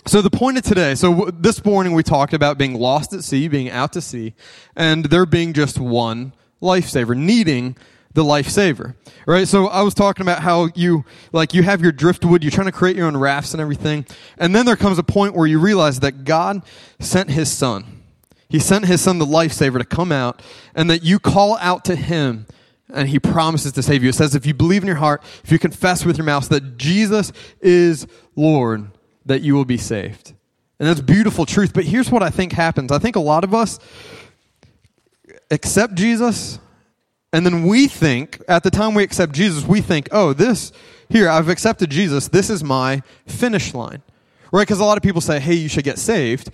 So 0.06 0.22
the 0.22 0.30
point 0.30 0.56
of 0.56 0.62
today, 0.62 0.94
so 0.94 1.30
this 1.32 1.64
morning 1.64 1.92
we 1.92 2.02
talked 2.02 2.32
about 2.32 2.58
being 2.58 2.74
lost 2.74 3.12
at 3.12 3.24
sea, 3.24 3.48
being 3.48 3.70
out 3.70 3.92
to 3.94 4.00
sea, 4.00 4.34
and 4.76 5.04
there 5.06 5.26
being 5.26 5.52
just 5.52 5.78
one 5.78 6.32
lifesaver, 6.62 7.16
needing 7.16 7.76
the 8.14 8.22
lifesaver, 8.22 8.94
right? 9.26 9.48
So 9.48 9.66
I 9.66 9.82
was 9.82 9.94
talking 9.94 10.22
about 10.22 10.42
how 10.42 10.68
you, 10.74 11.04
like, 11.32 11.54
you 11.54 11.64
have 11.64 11.82
your 11.82 11.92
driftwood, 11.92 12.42
you're 12.42 12.52
trying 12.52 12.66
to 12.66 12.72
create 12.72 12.96
your 12.96 13.06
own 13.06 13.16
rafts 13.16 13.52
and 13.52 13.60
everything, 13.60 14.06
and 14.38 14.54
then 14.54 14.64
there 14.64 14.76
comes 14.76 14.98
a 14.98 15.02
point 15.02 15.34
where 15.34 15.46
you 15.46 15.58
realize 15.58 16.00
that 16.00 16.24
God 16.24 16.62
sent 17.00 17.30
His 17.30 17.50
Son 17.50 17.96
he 18.48 18.58
sent 18.58 18.84
his 18.84 19.00
son, 19.00 19.18
the 19.18 19.26
lifesaver, 19.26 19.78
to 19.78 19.84
come 19.84 20.12
out, 20.12 20.40
and 20.74 20.88
that 20.88 21.02
you 21.02 21.18
call 21.18 21.56
out 21.58 21.84
to 21.86 21.96
him, 21.96 22.46
and 22.92 23.08
he 23.08 23.18
promises 23.18 23.72
to 23.72 23.82
save 23.82 24.02
you. 24.02 24.10
It 24.10 24.14
says, 24.14 24.34
if 24.34 24.46
you 24.46 24.54
believe 24.54 24.82
in 24.82 24.86
your 24.86 24.96
heart, 24.96 25.22
if 25.42 25.50
you 25.50 25.58
confess 25.58 26.04
with 26.04 26.16
your 26.16 26.24
mouth 26.24 26.48
that 26.50 26.78
Jesus 26.78 27.32
is 27.60 28.06
Lord, 28.36 28.90
that 29.26 29.42
you 29.42 29.54
will 29.54 29.64
be 29.64 29.76
saved. 29.76 30.32
And 30.78 30.88
that's 30.88 31.00
beautiful 31.00 31.46
truth. 31.46 31.72
But 31.72 31.84
here's 31.84 32.10
what 32.10 32.22
I 32.22 32.30
think 32.30 32.52
happens 32.52 32.90
I 32.90 32.98
think 32.98 33.16
a 33.16 33.20
lot 33.20 33.44
of 33.44 33.54
us 33.54 33.78
accept 35.50 35.94
Jesus, 35.94 36.58
and 37.32 37.44
then 37.44 37.64
we 37.64 37.86
think, 37.86 38.42
at 38.48 38.62
the 38.62 38.70
time 38.70 38.94
we 38.94 39.02
accept 39.02 39.32
Jesus, 39.32 39.64
we 39.64 39.80
think, 39.80 40.08
oh, 40.12 40.32
this, 40.32 40.72
here, 41.08 41.28
I've 41.28 41.48
accepted 41.48 41.90
Jesus, 41.90 42.28
this 42.28 42.50
is 42.50 42.64
my 42.64 43.02
finish 43.26 43.74
line. 43.74 44.02
Right? 44.52 44.62
Because 44.62 44.80
a 44.80 44.84
lot 44.84 44.96
of 44.96 45.02
people 45.02 45.20
say, 45.20 45.40
hey, 45.40 45.54
you 45.54 45.68
should 45.68 45.84
get 45.84 45.98
saved. 45.98 46.50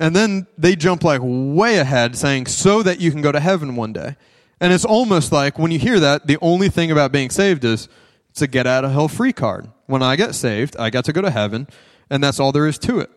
And 0.00 0.14
then 0.14 0.46
they 0.58 0.74
jump 0.74 1.04
like 1.04 1.20
way 1.22 1.78
ahead 1.78 2.16
saying, 2.16 2.46
so 2.46 2.82
that 2.82 3.00
you 3.00 3.10
can 3.10 3.22
go 3.22 3.32
to 3.32 3.40
heaven 3.40 3.76
one 3.76 3.92
day. 3.92 4.16
And 4.60 4.72
it's 4.72 4.84
almost 4.84 5.32
like 5.32 5.58
when 5.58 5.70
you 5.70 5.78
hear 5.78 6.00
that, 6.00 6.26
the 6.26 6.38
only 6.40 6.68
thing 6.68 6.90
about 6.90 7.12
being 7.12 7.30
saved 7.30 7.64
is 7.64 7.88
it's 8.34 8.42
a 8.42 8.48
get 8.48 8.66
out 8.66 8.84
of 8.84 8.90
hell 8.90 9.06
free 9.06 9.32
card. 9.32 9.68
When 9.86 10.02
I 10.02 10.16
get 10.16 10.34
saved, 10.34 10.76
I 10.76 10.90
got 10.90 11.04
to 11.04 11.12
go 11.12 11.22
to 11.22 11.30
heaven, 11.30 11.68
and 12.10 12.20
that's 12.20 12.40
all 12.40 12.50
there 12.50 12.66
is 12.66 12.78
to 12.78 12.98
it. 12.98 13.08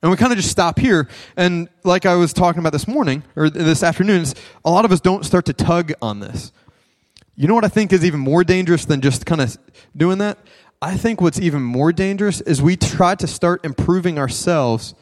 And 0.00 0.10
we 0.10 0.16
kind 0.16 0.32
of 0.32 0.38
just 0.38 0.50
stop 0.50 0.78
here. 0.78 1.06
And 1.36 1.68
like 1.84 2.06
I 2.06 2.14
was 2.14 2.32
talking 2.32 2.60
about 2.60 2.72
this 2.72 2.88
morning, 2.88 3.24
or 3.36 3.50
this 3.50 3.82
afternoon, 3.82 4.24
a 4.64 4.70
lot 4.70 4.86
of 4.86 4.92
us 4.92 5.02
don't 5.02 5.22
start 5.22 5.44
to 5.46 5.52
tug 5.52 5.92
on 6.00 6.20
this. 6.20 6.50
You 7.36 7.46
know 7.46 7.54
what 7.54 7.66
I 7.66 7.68
think 7.68 7.92
is 7.92 8.06
even 8.06 8.20
more 8.20 8.42
dangerous 8.42 8.86
than 8.86 9.02
just 9.02 9.26
kind 9.26 9.42
of 9.42 9.54
doing 9.94 10.16
that? 10.16 10.38
I 10.80 10.96
think 10.96 11.20
what's 11.20 11.38
even 11.38 11.60
more 11.60 11.92
dangerous 11.92 12.40
is 12.40 12.62
we 12.62 12.74
try 12.74 13.16
to 13.16 13.26
start 13.26 13.66
improving 13.66 14.18
ourselves 14.18 14.94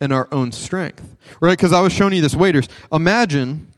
in 0.00 0.12
our 0.12 0.28
own 0.30 0.52
strength. 0.52 1.16
Right? 1.40 1.58
Because 1.58 1.72
I 1.72 1.80
was 1.80 1.92
showing 1.92 2.12
you 2.12 2.22
this 2.22 2.36
waders. 2.36 2.68
Imagine 2.92 3.71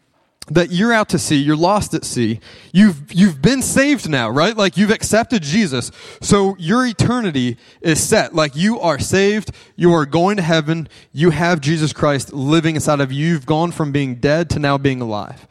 that 0.51 0.71
you're 0.71 0.93
out 0.93 1.09
to 1.11 1.19
sea, 1.19 1.37
you're 1.37 1.57
lost 1.57 1.95
at 1.95 2.05
sea. 2.05 2.41
You've 2.73 3.13
you've 3.13 3.41
been 3.41 3.63
saved 3.63 4.09
now, 4.09 4.29
right? 4.29 4.57
Like 4.57 4.77
you've 4.77 4.91
accepted 4.91 5.43
Jesus. 5.43 5.91
So 6.21 6.55
your 6.59 6.85
eternity 6.85 7.57
is 7.81 8.03
set. 8.03 8.35
Like 8.35 8.55
you 8.55 8.79
are 8.81 8.99
saved, 8.99 9.53
you 9.77 9.93
are 9.95 10.05
going 10.05 10.37
to 10.37 10.43
heaven, 10.43 10.89
you 11.13 11.31
have 11.31 11.61
Jesus 11.61 11.93
Christ 11.93 12.33
living 12.33 12.75
inside 12.75 13.01
of 13.01 13.11
you. 13.11 13.27
You've 13.27 13.47
gone 13.47 13.73
from 13.73 13.91
being 13.91 14.17
dead 14.17 14.51
to 14.51 14.59
now 14.59 14.77
being 14.77 15.01
alive. 15.01 15.47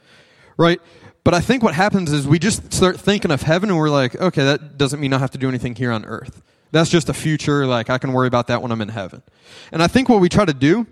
Right? 0.58 0.80
But 1.24 1.34
I 1.34 1.40
think 1.40 1.64
what 1.64 1.74
happens 1.74 2.12
is 2.12 2.28
we 2.28 2.38
just 2.38 2.74
start 2.74 3.00
thinking 3.00 3.32
of 3.32 3.42
heaven 3.42 3.70
and 3.70 3.80
we're 3.80 3.90
like, 3.90 4.16
okay, 4.20 4.44
that 4.44 4.78
doesn't 4.78 5.00
mean 5.00 5.14
I 5.14 5.20
have 5.20 5.32
to 5.32 5.38
do 5.38 5.48
anything 5.48 5.74
here 5.74 5.92
on 5.92 6.06
earth. 6.06 6.44
That's 6.72 6.90
just 6.90 7.08
a 7.08 7.14
future. 7.14 7.66
Like, 7.66 7.90
I 7.90 7.98
can 7.98 8.14
worry 8.14 8.28
about 8.28 8.48
that 8.48 8.62
when 8.62 8.72
I'm 8.72 8.82
in 8.82 8.90
heaven. 8.90 9.22
And 9.72 9.82
I 9.82 9.88
think 9.88 10.10
what 10.10 10.20
we 10.20 10.28
try 10.28 10.44
to 10.44 10.54
do 10.54 10.86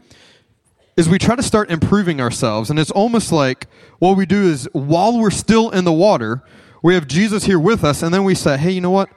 is 1.02 1.10
we 1.10 1.18
try 1.18 1.36
to 1.36 1.42
start 1.42 1.72
improving 1.72 2.22
ourselves. 2.22 2.70
And 2.70 2.78
it's 2.78 2.92
almost 2.92 3.32
like 3.32 3.66
what 3.98 4.16
we 4.16 4.28
do 4.28 4.44
is 4.44 4.70
while 4.72 5.18
we're 5.18 5.32
still 5.32 5.72
in 5.72 5.84
the 5.84 5.92
water, 5.92 6.44
we 6.84 6.94
have 6.94 7.08
Jesus 7.08 7.44
here 7.44 7.60
with 7.60 7.84
us, 7.84 8.04
and 8.04 8.14
then 8.14 8.24
we 8.24 8.36
say, 8.36 8.56
hey, 8.56 8.70
you 8.70 8.82
know 8.82 8.92
what? 8.92 9.10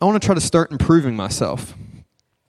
I 0.00 0.06
want 0.06 0.20
to 0.20 0.26
try 0.26 0.34
to 0.34 0.40
start 0.40 0.72
improving 0.72 1.14
myself. 1.14 1.74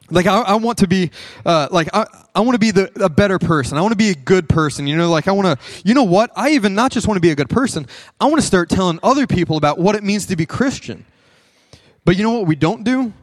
Like 0.09 0.25
I, 0.25 0.41
I 0.41 0.55
want 0.55 0.79
to 0.79 0.87
be, 0.87 1.11
uh, 1.45 1.67
like 1.71 1.89
I, 1.93 2.07
I 2.33 2.39
want 2.41 2.55
to 2.55 2.59
be 2.59 2.71
the, 2.71 2.91
a 3.03 3.09
better 3.09 3.37
person. 3.37 3.77
I 3.77 3.81
want 3.81 3.91
to 3.91 3.97
be 3.97 4.09
a 4.09 4.15
good 4.15 4.49
person. 4.49 4.87
You 4.87 4.97
know, 4.97 5.11
like 5.11 5.27
I 5.27 5.31
want 5.31 5.59
to, 5.59 5.81
you 5.85 5.93
know 5.93 6.03
what? 6.03 6.31
I 6.35 6.49
even 6.51 6.73
not 6.73 6.91
just 6.91 7.07
want 7.07 7.17
to 7.17 7.21
be 7.21 7.29
a 7.29 7.35
good 7.35 7.49
person. 7.49 7.85
I 8.19 8.25
want 8.25 8.41
to 8.41 8.47
start 8.47 8.67
telling 8.67 8.99
other 9.03 9.27
people 9.27 9.57
about 9.57 9.77
what 9.77 9.95
it 9.95 10.03
means 10.03 10.25
to 10.25 10.35
be 10.35 10.47
Christian. 10.47 11.05
But 12.03 12.17
you 12.17 12.23
know 12.23 12.31
what 12.31 12.47
we 12.47 12.55
don't 12.55 12.83
do? 12.83 13.13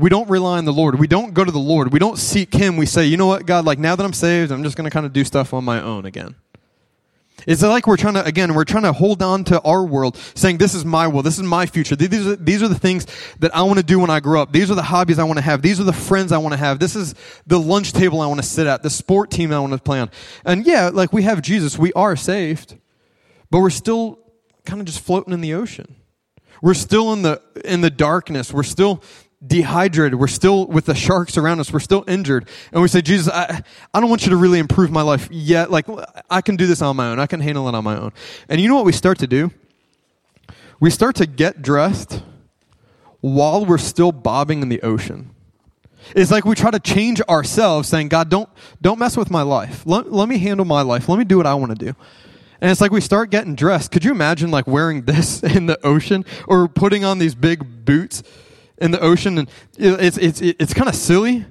We 0.00 0.08
don't 0.08 0.28
rely 0.30 0.58
on 0.58 0.64
the 0.64 0.72
Lord. 0.72 0.98
We 0.98 1.06
don't 1.06 1.34
go 1.34 1.44
to 1.44 1.52
the 1.52 1.58
Lord. 1.58 1.92
We 1.92 1.98
don't 1.98 2.16
seek 2.16 2.54
Him. 2.54 2.76
We 2.76 2.86
say, 2.86 3.06
you 3.06 3.16
know 3.16 3.26
what, 3.26 3.46
God, 3.46 3.64
like 3.64 3.78
now 3.78 3.96
that 3.96 4.04
I'm 4.04 4.12
saved, 4.12 4.50
I'm 4.50 4.62
just 4.62 4.76
going 4.76 4.84
to 4.84 4.90
kind 4.90 5.06
of 5.06 5.12
do 5.12 5.24
stuff 5.24 5.52
on 5.52 5.64
my 5.64 5.80
own 5.80 6.06
again. 6.06 6.34
It's 7.46 7.62
like 7.62 7.86
we're 7.86 7.96
trying 7.96 8.14
to, 8.14 8.24
again, 8.24 8.54
we're 8.54 8.64
trying 8.64 8.82
to 8.82 8.92
hold 8.92 9.22
on 9.22 9.44
to 9.44 9.60
our 9.62 9.84
world, 9.84 10.16
saying, 10.34 10.58
this 10.58 10.74
is 10.74 10.84
my 10.84 11.06
will, 11.06 11.22
this 11.22 11.38
is 11.38 11.42
my 11.42 11.66
future. 11.66 11.96
These 11.96 12.26
are, 12.26 12.36
these 12.36 12.62
are 12.62 12.68
the 12.68 12.78
things 12.78 13.06
that 13.38 13.54
I 13.54 13.62
want 13.62 13.78
to 13.78 13.84
do 13.84 13.98
when 13.98 14.10
I 14.10 14.20
grow 14.20 14.42
up. 14.42 14.52
These 14.52 14.70
are 14.70 14.74
the 14.74 14.82
hobbies 14.82 15.18
I 15.18 15.24
want 15.24 15.38
to 15.38 15.42
have. 15.42 15.62
These 15.62 15.80
are 15.80 15.84
the 15.84 15.92
friends 15.92 16.32
I 16.32 16.38
want 16.38 16.52
to 16.52 16.58
have. 16.58 16.78
This 16.78 16.96
is 16.96 17.14
the 17.46 17.58
lunch 17.58 17.92
table 17.92 18.20
I 18.20 18.26
want 18.26 18.40
to 18.40 18.46
sit 18.46 18.66
at, 18.66 18.82
the 18.82 18.90
sport 18.90 19.30
team 19.30 19.52
I 19.52 19.60
want 19.60 19.72
to 19.72 19.78
play 19.78 20.00
on. 20.00 20.10
And 20.44 20.66
yeah, 20.66 20.90
like 20.92 21.12
we 21.12 21.22
have 21.22 21.40
Jesus, 21.40 21.78
we 21.78 21.92
are 21.94 22.16
saved, 22.16 22.76
but 23.50 23.60
we're 23.60 23.70
still 23.70 24.18
kind 24.66 24.80
of 24.80 24.86
just 24.86 25.00
floating 25.00 25.32
in 25.32 25.40
the 25.40 25.54
ocean. 25.54 25.96
We're 26.62 26.74
still 26.74 27.12
in 27.14 27.22
the, 27.22 27.40
in 27.64 27.80
the 27.80 27.90
darkness. 27.90 28.52
We're 28.52 28.64
still 28.64 29.02
dehydrated. 29.44 30.18
We're 30.18 30.26
still 30.26 30.66
with 30.66 30.86
the 30.86 30.94
sharks 30.94 31.36
around 31.36 31.60
us. 31.60 31.72
We're 31.72 31.80
still 31.80 32.04
injured. 32.06 32.48
And 32.72 32.82
we 32.82 32.88
say, 32.88 33.00
Jesus, 33.00 33.32
I, 33.32 33.62
I 33.92 34.00
don't 34.00 34.10
want 34.10 34.24
you 34.24 34.30
to 34.30 34.36
really 34.36 34.58
improve 34.58 34.90
my 34.90 35.02
life 35.02 35.28
yet. 35.30 35.70
Like, 35.70 35.86
I 36.28 36.40
can 36.40 36.56
do 36.56 36.66
this 36.66 36.82
on 36.82 36.96
my 36.96 37.10
own. 37.10 37.18
I 37.18 37.26
can 37.26 37.40
handle 37.40 37.68
it 37.68 37.74
on 37.74 37.84
my 37.84 37.96
own. 37.96 38.12
And 38.48 38.60
you 38.60 38.68
know 38.68 38.76
what 38.76 38.84
we 38.84 38.92
start 38.92 39.18
to 39.20 39.26
do? 39.26 39.50
We 40.78 40.90
start 40.90 41.16
to 41.16 41.26
get 41.26 41.62
dressed 41.62 42.22
while 43.20 43.64
we're 43.64 43.78
still 43.78 44.12
bobbing 44.12 44.62
in 44.62 44.68
the 44.68 44.82
ocean. 44.82 45.34
It's 46.16 46.30
like 46.30 46.44
we 46.44 46.54
try 46.54 46.70
to 46.70 46.80
change 46.80 47.20
ourselves, 47.22 47.88
saying, 47.88 48.08
God, 48.08 48.30
don't, 48.30 48.48
don't 48.80 48.98
mess 48.98 49.16
with 49.16 49.30
my 49.30 49.42
life. 49.42 49.82
Let, 49.86 50.10
let 50.10 50.28
me 50.28 50.38
handle 50.38 50.64
my 50.64 50.82
life. 50.82 51.08
Let 51.08 51.18
me 51.18 51.24
do 51.24 51.36
what 51.36 51.46
I 51.46 51.54
want 51.54 51.78
to 51.78 51.86
do. 51.86 51.94
And 52.60 52.70
it's 52.70 52.80
like 52.80 52.90
we 52.90 53.00
start 53.00 53.30
getting 53.30 53.54
dressed. 53.54 53.90
Could 53.90 54.04
you 54.04 54.10
imagine 54.10 54.50
like 54.50 54.66
wearing 54.66 55.02
this 55.06 55.42
in 55.42 55.66
the 55.66 55.84
ocean 55.84 56.24
or 56.46 56.68
putting 56.68 57.04
on 57.04 57.18
these 57.18 57.34
big 57.34 57.84
boots? 57.84 58.22
In 58.80 58.90
the 58.90 59.00
ocean, 59.00 59.38
and 59.38 59.48
it's, 59.76 60.16
it's, 60.18 60.40
it's 60.40 60.74
kind 60.74 60.88
of 60.88 60.94
silly. 60.94 61.44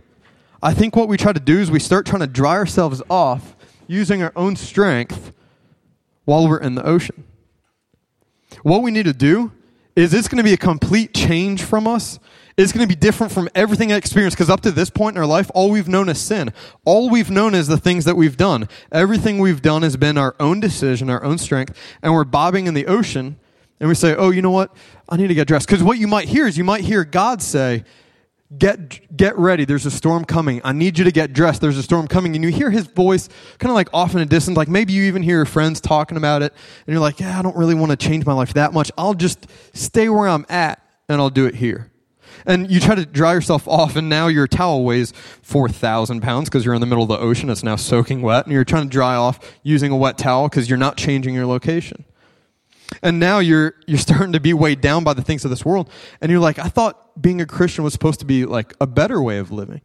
I 0.62 0.74
think 0.74 0.95
what 0.95 1.07
we 1.07 1.17
try 1.17 1.31
to 1.31 1.39
do 1.39 1.59
is 1.59 1.71
we 1.71 1.79
start 1.79 2.05
trying 2.05 2.21
to 2.21 2.27
dry 2.27 2.53
ourselves 2.53 3.01
off 3.09 3.55
using 3.88 4.21
our 4.21 4.33
own 4.36 4.55
strength 4.55 5.31
while 6.25 6.48
we're 6.48 6.59
in 6.59 6.75
the 6.75 6.86
ocean. 6.86 7.24
What 8.63 8.81
we 8.81 8.91
need 8.91 9.05
to 9.05 9.13
do 9.13 9.51
is 9.95 10.13
it's 10.13 10.27
going 10.27 10.38
to 10.38 10.43
be 10.43 10.53
a 10.53 10.57
complete 10.57 11.13
change 11.13 11.63
from 11.63 11.88
us 11.88 12.19
It's 12.59 12.74
going 12.74 12.86
to 12.86 12.93
be 12.93 13.00
different 13.00 13.31
from 13.31 13.48
everything 13.55 13.93
I 13.93 13.95
experienced 13.95 14.36
because 14.36 14.50
up 14.50 14.59
to 14.62 14.71
this 14.71 14.89
point 14.89 15.15
in 15.15 15.21
our 15.21 15.27
life, 15.27 15.50
all 15.53 15.71
we've 15.71 15.88
known 15.88 16.09
is 16.09 16.19
sin. 16.19 16.51
All 16.83 17.09
we've 17.09 17.31
known 17.31 17.55
is 17.55 17.67
the 17.67 17.77
things 17.77 18.03
that 18.03 18.17
we've 18.17 18.36
done. 18.36 18.67
Everything 18.91 19.39
we've 19.39 19.62
done 19.62 19.81
has 19.83 19.95
been 19.95 20.17
our 20.17 20.36
own 20.41 20.59
decision, 20.59 21.09
our 21.09 21.24
own 21.24 21.38
strength, 21.38 21.74
and 22.01 22.12
we're 22.12 22.25
bobbing 22.25 22.67
in 22.67 22.74
the 22.74 22.86
ocean 22.86 23.39
and 23.79 23.88
we 23.88 23.95
say, 23.95 24.15
oh, 24.15 24.31
you 24.31 24.41
know 24.41 24.51
what? 24.51 24.75
I 25.07 25.17
need 25.17 25.27
to 25.27 25.33
get 25.33 25.48
dressed. 25.48 25.67
Because 25.67 25.81
what 25.83 25.98
you 25.98 26.07
might 26.07 26.27
hear 26.27 26.48
is 26.48 26.57
you 26.57 26.63
might 26.63 26.83
hear 26.83 27.05
God 27.05 27.41
say, 27.41 27.83
get 28.57 29.15
get 29.15 29.38
ready. 29.38 29.65
There's 29.65 29.86
a 29.86 29.91
storm 29.91 30.25
coming. 30.25 30.62
I 30.63 30.71
need 30.71 30.98
you 30.98 31.05
to 31.05 31.12
get 31.12 31.33
dressed. 31.33 31.62
There's 31.62 31.77
a 31.77 31.83
storm 31.83 32.07
coming. 32.07 32.36
And 32.36 32.43
you 32.43 32.51
hear 32.51 32.71
his 32.71 32.88
voice 32.88 33.29
kind 33.59 33.69
of 33.69 33.75
like 33.75 33.89
off 33.93 34.15
in 34.15 34.21
a 34.21 34.25
distance. 34.25 34.57
Like 34.57 34.67
maybe 34.67 34.93
you 34.93 35.03
even 35.03 35.24
hear 35.24 35.38
your 35.38 35.45
friends 35.45 35.79
talking 35.79 36.17
about 36.17 36.41
it. 36.41 36.53
And 36.86 36.93
you're 36.93 37.01
like 37.01 37.19
yeah 37.19 37.38
i 37.38 37.41
don't 37.41 37.55
really 37.55 37.75
want 37.75 37.91
to 37.91 37.98
change 37.98 38.25
my 38.25 38.33
life 38.33 38.53
that 38.53 38.74
much. 38.74 38.91
I'll 38.98 39.13
just 39.13 39.48
stay 39.74 40.09
where 40.09 40.27
i'm 40.27 40.45
at 40.50 40.83
and 41.07 41.21
i'll 41.21 41.29
do 41.29 41.45
it 41.45 41.55
here. 41.55 41.91
And 42.45 42.71
you 42.71 42.79
try 42.79 42.95
to 42.95 43.05
dry 43.05 43.33
yourself 43.33 43.67
off 43.67 43.95
and 43.95 44.07
now 44.07 44.27
your 44.27 44.48
towel 44.48 44.83
weighs 44.83 45.12
4000 45.41 46.21
pounds 46.21 46.50
because 46.50 46.63
you're 46.63 46.74
in 46.74 46.81
the 46.81 46.88
middle 46.88 47.03
of 47.03 47.09
the 47.09 47.19
ocean. 47.19 47.50
It's 47.50 47.63
now 47.63 47.75
soaking 47.75 48.21
wet. 48.21 48.45
And 48.45 48.53
you're 48.53 48.63
trying 48.63 48.83
to 48.83 48.89
dry 48.89 49.15
off 49.15 49.39
using 49.62 49.91
a 49.91 49.98
wet 49.98 50.17
towel 50.17 50.48
because 50.48 50.69
you're 50.69 50.77
not 50.77 50.95
changing 50.95 51.36
your 51.36 51.45
location 51.45 52.05
and 53.01 53.19
now 53.19 53.39
you're 53.39 53.75
you're 53.88 53.98
starting 54.10 54.34
to 54.34 54.39
be 54.39 54.53
weighed 54.53 54.81
down 54.81 55.03
by 55.03 55.13
the 55.13 55.22
things 55.22 55.43
of 55.46 55.50
this 55.50 55.65
world. 55.65 55.89
And 56.22 56.31
you're 56.31 56.41
like 56.41 56.60
i 56.60 56.67
thought 56.67 57.22
being 57.22 57.41
a 57.41 57.46
christian 57.46 57.84
was 57.84 57.93
supposed 57.93 58.19
to 58.19 58.25
be 58.25 58.46
like 58.46 58.74
a 58.79 58.88
better 58.88 59.22
way 59.22 59.38
of 59.38 59.51
living. 59.51 59.81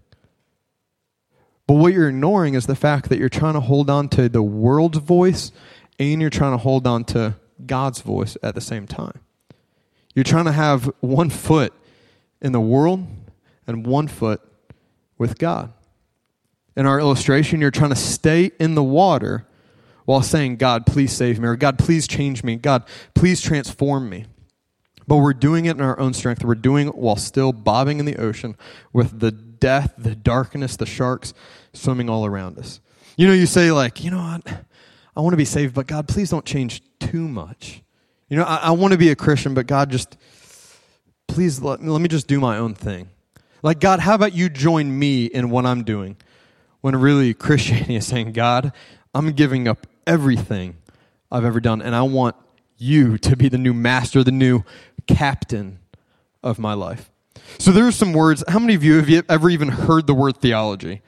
But 1.67 1.75
what 1.75 1.95
you're 1.95 2.09
ignoring 2.09 2.55
is 2.55 2.67
the 2.67 2.77
fact 2.77 3.09
that 3.09 3.19
you're 3.19 3.31
trying 3.31 3.55
to 3.55 3.61
hold 3.61 3.89
on 3.89 4.09
to 4.11 4.29
the 4.29 4.43
world's 4.43 4.99
voice 4.99 5.51
and 5.99 6.21
you're 6.21 6.31
trying 6.31 6.53
to 6.53 6.59
hold 6.59 6.87
on 6.87 7.05
to 7.05 7.37
god's 7.65 8.03
voice 8.03 8.37
at 8.43 8.55
the 8.55 8.61
same 8.61 8.87
time. 8.87 9.21
You're 10.15 10.25
trying 10.25 10.45
to 10.45 10.53
have 10.53 10.93
one 11.01 11.31
foot 11.31 11.73
in 12.43 12.53
the 12.53 12.61
world 12.61 13.07
and 13.67 13.87
one 13.87 14.09
foot 14.09 14.43
with 15.17 15.39
god. 15.39 15.73
In 16.77 16.87
our 16.87 16.99
illustration 16.99 17.61
you're 17.61 17.71
trying 17.71 17.91
to 17.91 17.97
stay 17.97 18.51
in 18.61 18.75
the 18.75 18.83
water 18.83 19.47
while 20.05 20.23
saying, 20.23 20.57
God, 20.57 20.87
please 20.87 21.13
save 21.13 21.39
me, 21.39 21.49
or 21.49 21.57
God, 21.57 21.79
please 21.79 22.07
change 22.07 22.45
me, 22.45 22.57
God, 22.57 22.85
please 23.15 23.41
transform 23.41 24.09
me. 24.09 24.27
But 25.07 25.17
we're 25.17 25.35
doing 25.35 25.67
it 25.67 25.77
in 25.77 25.83
our 25.83 25.99
own 25.99 26.15
strength. 26.15 26.45
We're 26.45 26.55
doing 26.55 26.89
it 26.89 26.95
while 26.95 27.17
still 27.17 27.53
bobbing 27.53 28.01
in 28.01 28.07
the 28.07 28.17
ocean 28.17 28.57
with 28.93 29.21
the 29.21 29.31
death, 29.31 29.95
the 29.99 30.15
darkness, 30.15 30.77
the 30.77 30.87
sharks 30.87 31.35
swimming 31.73 32.09
all 32.09 32.25
around 32.25 32.59
us. 32.59 32.81
You 33.17 33.27
know, 33.27 33.35
you 33.35 33.47
say, 33.47 33.71
like, 33.71 34.03
you 34.03 34.11
know 34.11 34.19
what? 34.19 34.65
I 35.17 35.21
want 35.21 35.35
to 35.35 35.39
be 35.39 35.45
saved, 35.45 35.75
but 35.75 35.87
God, 35.87 36.09
please 36.09 36.31
don't 36.31 36.45
change 36.45 36.83
too 36.99 37.29
much. 37.29 37.83
You 38.29 38.39
know, 38.39 38.45
I, 38.45 38.57
I 38.57 38.71
want 38.73 38.93
to 38.93 38.99
be 38.99 39.11
a 39.11 39.17
Christian, 39.17 39.55
but 39.55 39.67
God, 39.67 39.91
just 39.91 40.17
please 41.29 41.61
let, 41.61 41.83
let 41.83 42.01
me 42.01 42.09
just 42.09 42.27
do 42.27 42.41
my 42.41 42.57
own 42.57 42.75
thing. 42.75 43.11
Like, 43.63 43.81
God, 43.81 44.01
how 44.01 44.15
about 44.15 44.35
you 44.35 44.49
join 44.49 44.99
me 44.99 45.27
in 45.27 45.51
what 45.51 45.67
I'm 45.67 45.85
doing? 45.85 46.17
When 46.81 46.97
really 46.97 47.33
Christianity 47.33 47.97
is 47.97 48.07
saying, 48.07 48.33
God, 48.33 48.73
I'm 49.15 49.33
giving 49.33 49.69
up 49.69 49.87
everything 50.07 50.77
I've 51.31 51.45
ever 51.45 51.61
done, 51.61 51.83
and 51.83 51.95
I 51.95 52.03
want 52.03 52.37
you 52.77 53.19
to 53.19 53.37
be 53.37 53.49
the 53.49 53.59
new 53.59 53.75
master, 53.75 54.23
the 54.23 54.33
new 54.33 54.63
captain 55.07 55.79
of 56.43 56.59
my 56.59 56.75
life. 56.75 57.11
So 57.59 57.73
there 57.73 57.87
are 57.87 57.93
some 57.93 58.13
words. 58.13 58.45
How 58.49 58.59
many 58.59 58.75
of 58.75 58.85
you 58.85 59.01
have 59.01 59.25
ever 59.29 59.51
even 59.51 59.69
heard 59.69 60.07
the 60.07 60.15
word 60.15 60.37
theology? 60.39 61.03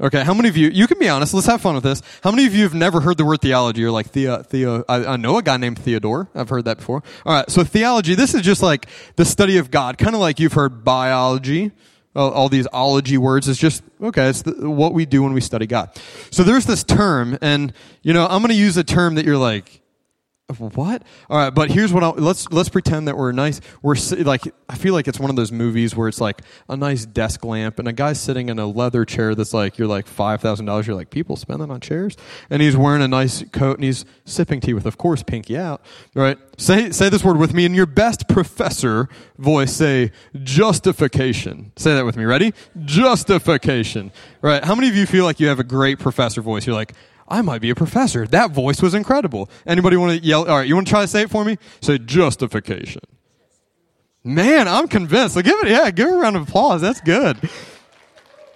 Okay, 0.00 0.24
how 0.24 0.32
many 0.32 0.48
of 0.48 0.56
you, 0.56 0.70
you 0.70 0.86
can 0.86 0.98
be 0.98 1.10
honest, 1.10 1.34
let's 1.34 1.46
have 1.46 1.60
fun 1.60 1.74
with 1.74 1.84
this. 1.84 2.00
How 2.22 2.30
many 2.30 2.46
of 2.46 2.54
you 2.54 2.62
have 2.62 2.72
never 2.72 3.00
heard 3.00 3.18
the 3.18 3.24
word 3.24 3.42
theology? 3.42 3.82
You're 3.82 3.90
like, 3.90 4.08
Theo, 4.08 4.42
Theo, 4.42 4.82
I, 4.88 5.04
I 5.04 5.16
know 5.16 5.36
a 5.36 5.42
guy 5.42 5.58
named 5.58 5.78
Theodore. 5.78 6.28
I've 6.34 6.48
heard 6.48 6.64
that 6.64 6.78
before. 6.78 7.02
All 7.26 7.34
right, 7.34 7.50
so 7.50 7.64
theology, 7.64 8.14
this 8.14 8.34
is 8.34 8.40
just 8.40 8.62
like 8.62 8.86
the 9.16 9.26
study 9.26 9.58
of 9.58 9.70
God, 9.70 9.98
kind 9.98 10.14
of 10.14 10.20
like 10.22 10.40
you've 10.40 10.54
heard 10.54 10.84
biology, 10.84 11.72
all, 12.16 12.48
these 12.48 12.66
ology 12.72 13.18
words 13.18 13.46
is 13.46 13.56
just 13.58 13.82
okay 14.02 14.28
it's 14.28 14.42
the, 14.42 14.68
what 14.68 14.92
we 14.92 15.06
do 15.06 15.22
when 15.22 15.32
we 15.32 15.40
study 15.40 15.66
god. 15.66 15.90
So 16.30 16.42
there's 16.42 16.66
this 16.66 16.82
term 16.82 17.38
and 17.40 17.72
you 18.02 18.12
know 18.12 18.26
i'm 18.26 18.42
going 18.42 18.50
to 18.50 18.54
use 18.54 18.76
a 18.76 18.84
term 18.84 19.14
that 19.14 19.24
you're 19.24 19.38
like 19.38 19.79
what? 20.58 21.02
All 21.28 21.38
right 21.38 21.50
but 21.54 21.70
here's 21.70 21.92
what 21.92 22.02
I'll, 22.02 22.12
let's 22.12 22.50
let's 22.50 22.68
pretend 22.68 23.08
that 23.08 23.16
we're 23.16 23.32
nice. 23.32 23.60
We're 23.82 23.96
like 24.18 24.42
i 24.68 24.74
feel 24.74 24.94
like 24.94 25.08
it's 25.08 25.20
one 25.20 25.30
of 25.30 25.36
those 25.36 25.52
movies 25.52 25.94
where 25.94 26.08
it's 26.08 26.20
like 26.20 26.42
a 26.68 26.76
nice 26.76 27.04
desk 27.04 27.44
lamp 27.44 27.78
and 27.78 27.86
a 27.86 27.92
guy 27.92 28.12
sitting 28.12 28.48
in 28.48 28.58
a 28.58 28.66
leather 28.66 29.04
chair 29.04 29.34
that's 29.34 29.52
like 29.52 29.78
you're 29.78 29.88
like 29.88 30.06
$5000 30.06 30.86
you're 30.86 30.96
like 30.96 31.10
people 31.10 31.36
spend 31.36 31.60
that 31.60 31.70
on 31.70 31.80
chairs? 31.80 32.16
And 32.48 32.62
he's 32.62 32.76
wearing 32.76 33.02
a 33.02 33.08
nice 33.08 33.44
coat 33.52 33.76
and 33.76 33.84
he's 33.84 34.04
sipping 34.24 34.60
tea 34.60 34.74
with 34.74 34.86
of 34.86 34.98
course 34.98 35.22
pinky 35.22 35.56
out 35.56 35.82
right? 36.14 36.38
Say 36.56 36.90
say 36.90 37.08
this 37.08 37.24
word 37.24 37.36
with 37.36 37.54
me 37.54 37.64
in 37.64 37.74
your 37.74 37.86
best 37.86 38.28
professor 38.28 39.08
voice 39.38 39.72
say 39.72 40.12
justification. 40.42 41.72
Say 41.76 41.94
that 41.94 42.04
with 42.04 42.16
me. 42.16 42.24
Ready? 42.24 42.52
Justification. 42.84 44.12
Right? 44.42 44.64
How 44.64 44.74
many 44.74 44.88
of 44.88 44.96
you 44.96 45.06
feel 45.06 45.24
like 45.24 45.40
you 45.40 45.48
have 45.48 45.60
a 45.60 45.64
great 45.64 45.98
professor 45.98 46.42
voice? 46.42 46.66
You're 46.66 46.76
like 46.76 46.94
I 47.30 47.42
might 47.42 47.60
be 47.60 47.70
a 47.70 47.74
professor. 47.74 48.26
That 48.26 48.50
voice 48.50 48.82
was 48.82 48.92
incredible. 48.92 49.48
Anybody 49.64 49.96
want 49.96 50.18
to 50.18 50.26
yell? 50.26 50.48
All 50.48 50.58
right, 50.58 50.66
you 50.66 50.74
want 50.74 50.88
to 50.88 50.90
try 50.90 51.02
to 51.02 51.08
say 51.08 51.22
it 51.22 51.30
for 51.30 51.44
me? 51.44 51.58
Say 51.80 51.98
justification. 51.98 53.02
Man, 54.24 54.68
I'm 54.68 54.88
convinced. 54.88 55.34
So 55.34 55.42
give 55.42 55.56
it, 55.62 55.68
yeah, 55.68 55.90
give 55.90 56.08
it 56.08 56.12
a 56.12 56.16
round 56.16 56.36
of 56.36 56.48
applause. 56.48 56.80
That's 56.80 57.00
good. 57.00 57.38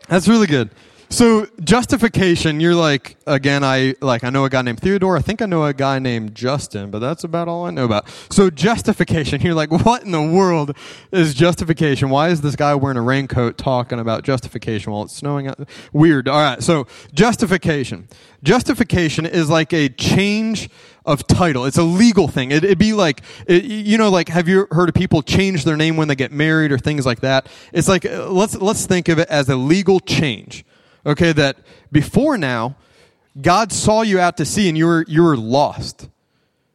That's 0.09 0.29
really 0.29 0.47
good. 0.47 0.71
So 1.11 1.47
justification, 1.63 2.61
you're 2.61 2.75
like 2.75 3.17
again. 3.27 3.63
I 3.63 3.95
like 4.01 4.25
I 4.25 4.31
know 4.31 4.45
a 4.45 4.51
guy 4.51 4.63
named 4.63 4.81
Theodore. 4.81 5.17
I 5.17 5.21
think 5.21 5.43
I 5.43 5.47
know 5.47 5.65
a 5.65 5.73
guy 5.73 5.99
named 5.99 6.35
Justin, 6.35 6.91
but 6.91 6.99
that's 6.99 7.25
about 7.25 7.47
all 7.47 7.67
I 7.67 7.71
know 7.71 7.85
about. 7.85 8.09
So 8.31 8.51
justification, 8.51 9.41
you're 9.43 9.55
like, 9.55 9.71
what 9.71 10.03
in 10.03 10.11
the 10.11 10.23
world 10.23 10.77
is 11.13 11.35
justification? 11.35 12.11
Why 12.11 12.31
is 12.31 12.41
this 12.41 12.57
guy 12.57 12.75
wearing 12.75 12.99
a 12.99 13.03
raincoat 13.03 13.59
talking 13.59 14.01
about 14.01 14.25
justification 14.25 14.93
while 14.93 15.05
it's 15.05 15.15
snowing 15.15 15.47
out? 15.47 15.69
Weird. 15.93 16.29
All 16.29 16.41
right. 16.41 16.63
So 16.63 16.87
justification, 17.13 18.09
justification 18.43 19.27
is 19.27 19.49
like 19.49 19.73
a 19.73 19.89
change 19.91 20.69
of 21.07 21.27
title. 21.27 21.67
It's 21.67 21.79
a 21.79 21.83
legal 21.83 22.29
thing. 22.29 22.51
It, 22.51 22.63
would 22.65 22.79
be 22.79 22.93
like, 22.93 23.21
it, 23.47 23.65
you 23.65 23.99
know, 23.99 24.11
like 24.11 24.29
have 24.31 24.49
you 24.49 24.67
heard 24.71 24.89
of 24.89 24.95
people 24.95 25.23
change 25.23 25.65
their 25.65 25.77
name 25.77 25.97
when 25.97 26.09
they 26.09 26.17
get 26.17 26.33
married 26.33 26.73
or 26.73 26.79
things 26.79 27.05
like 27.05 27.21
that? 27.21 27.49
It's 27.73 27.89
like 27.89 28.07
uh, 28.07 28.31
let's 28.31 28.57
let's 28.57 28.87
think 28.87 29.09
of 29.09 29.19
it 29.19 29.29
as 29.29 29.49
a 29.49 29.57
legal 29.57 30.01
change 30.01 30.65
okay, 31.07 31.33
that 31.33 31.59
before 31.93 32.39
now, 32.39 32.77
God 33.41 33.73
saw 33.73 34.03
you 34.03 34.21
out 34.21 34.37
to 34.37 34.45
sea 34.45 34.69
and 34.69 34.79
you 34.79 34.87
were, 34.87 35.05
you 35.09 35.23
were 35.23 35.37
lost. 35.37 36.09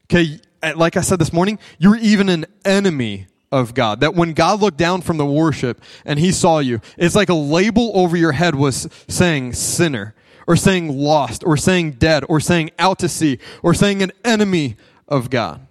Okay, 0.06 0.40
like 0.76 0.98
I 0.98 1.02
said 1.02 1.20
this 1.20 1.32
morning, 1.32 1.60
you 1.78 1.92
were 1.92 1.98
even 1.98 2.30
an 2.30 2.46
enemy 2.66 3.28
of 3.52 3.74
God. 3.74 4.02
That 4.02 4.16
when 4.16 4.34
God 4.34 4.60
looked 4.60 4.78
down 4.78 5.02
from 5.02 5.18
the 5.18 5.26
worship 5.26 5.82
and 6.06 6.20
he 6.20 6.32
saw 6.32 6.60
you, 6.60 6.82
it's 6.98 7.16
like 7.16 7.30
a 7.30 7.34
label 7.34 7.92
over 7.94 8.18
your 8.18 8.34
head 8.34 8.56
was 8.56 8.88
saying 9.08 9.54
sinner, 9.54 10.16
or 10.48 10.56
saying 10.56 10.98
lost, 10.98 11.44
or 11.44 11.56
saying 11.56 11.92
dead, 11.92 12.24
or 12.28 12.40
saying 12.40 12.72
out 12.80 13.00
to 13.00 13.08
sea, 13.10 13.40
or 13.62 13.74
saying 13.74 14.02
an 14.02 14.12
enemy 14.26 14.76
of 15.08 15.30
God. 15.30 15.66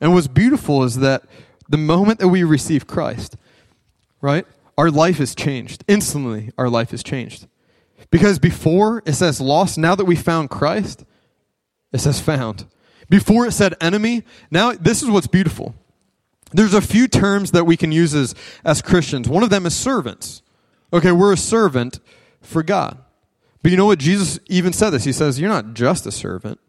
And 0.00 0.12
what's 0.12 0.26
beautiful 0.26 0.82
is 0.82 0.96
that 0.96 1.22
the 1.68 1.78
moment 1.78 2.18
that 2.18 2.28
we 2.28 2.42
receive 2.42 2.86
Christ, 2.86 3.36
right, 4.20 4.44
our 4.76 4.90
life 4.90 5.20
is 5.20 5.34
changed. 5.34 5.84
Instantly, 5.86 6.50
our 6.58 6.68
life 6.68 6.92
is 6.92 7.02
changed. 7.04 7.46
Because 8.12 8.38
before 8.38 9.02
it 9.06 9.14
says 9.14 9.40
lost, 9.40 9.78
now 9.78 9.96
that 9.96 10.04
we 10.04 10.14
found 10.14 10.50
Christ, 10.50 11.04
it 11.92 11.98
says 11.98 12.20
found. 12.20 12.66
Before 13.08 13.46
it 13.46 13.52
said 13.52 13.74
enemy, 13.80 14.22
now 14.50 14.72
this 14.72 15.02
is 15.02 15.10
what's 15.10 15.26
beautiful. 15.26 15.74
There's 16.52 16.74
a 16.74 16.82
few 16.82 17.08
terms 17.08 17.52
that 17.52 17.64
we 17.64 17.78
can 17.78 17.90
use 17.90 18.14
as, 18.14 18.34
as 18.64 18.82
Christians. 18.82 19.30
One 19.30 19.42
of 19.42 19.48
them 19.48 19.64
is 19.64 19.74
servants. 19.74 20.42
Okay, 20.92 21.10
we're 21.10 21.32
a 21.32 21.38
servant 21.38 22.00
for 22.42 22.62
God. 22.62 22.98
But 23.62 23.70
you 23.70 23.78
know 23.78 23.86
what? 23.86 23.98
Jesus 23.98 24.38
even 24.46 24.74
said 24.74 24.90
this. 24.90 25.04
He 25.04 25.12
says, 25.12 25.40
You're 25.40 25.48
not 25.48 25.72
just 25.72 26.04
a 26.04 26.12
servant, 26.12 26.60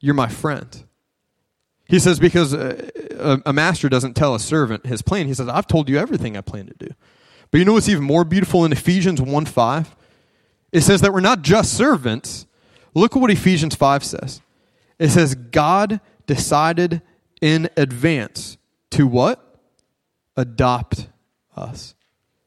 you're 0.00 0.14
my 0.14 0.28
friend. 0.28 0.84
He 1.86 1.98
says, 1.98 2.18
Because 2.18 2.54
a, 2.54 3.42
a 3.44 3.52
master 3.52 3.90
doesn't 3.90 4.14
tell 4.14 4.34
a 4.34 4.40
servant 4.40 4.86
his 4.86 5.02
plan. 5.02 5.26
He 5.26 5.34
says, 5.34 5.48
I've 5.48 5.66
told 5.66 5.90
you 5.90 5.98
everything 5.98 6.38
I 6.38 6.40
plan 6.40 6.66
to 6.68 6.74
do. 6.78 6.94
But 7.50 7.58
you 7.58 7.66
know 7.66 7.74
what's 7.74 7.90
even 7.90 8.04
more 8.04 8.24
beautiful 8.24 8.64
in 8.64 8.72
Ephesians 8.72 9.20
1 9.20 9.44
5? 9.44 9.96
It 10.74 10.80
says 10.80 11.02
that 11.02 11.12
we're 11.12 11.20
not 11.20 11.42
just 11.42 11.72
servants. 11.74 12.46
Look 12.94 13.14
at 13.14 13.22
what 13.22 13.30
Ephesians 13.30 13.76
5 13.76 14.02
says. 14.02 14.42
It 14.98 15.10
says, 15.10 15.36
God 15.36 16.00
decided 16.26 17.00
in 17.40 17.70
advance 17.76 18.58
to 18.90 19.06
what? 19.06 19.60
Adopt 20.36 21.06
us. 21.56 21.94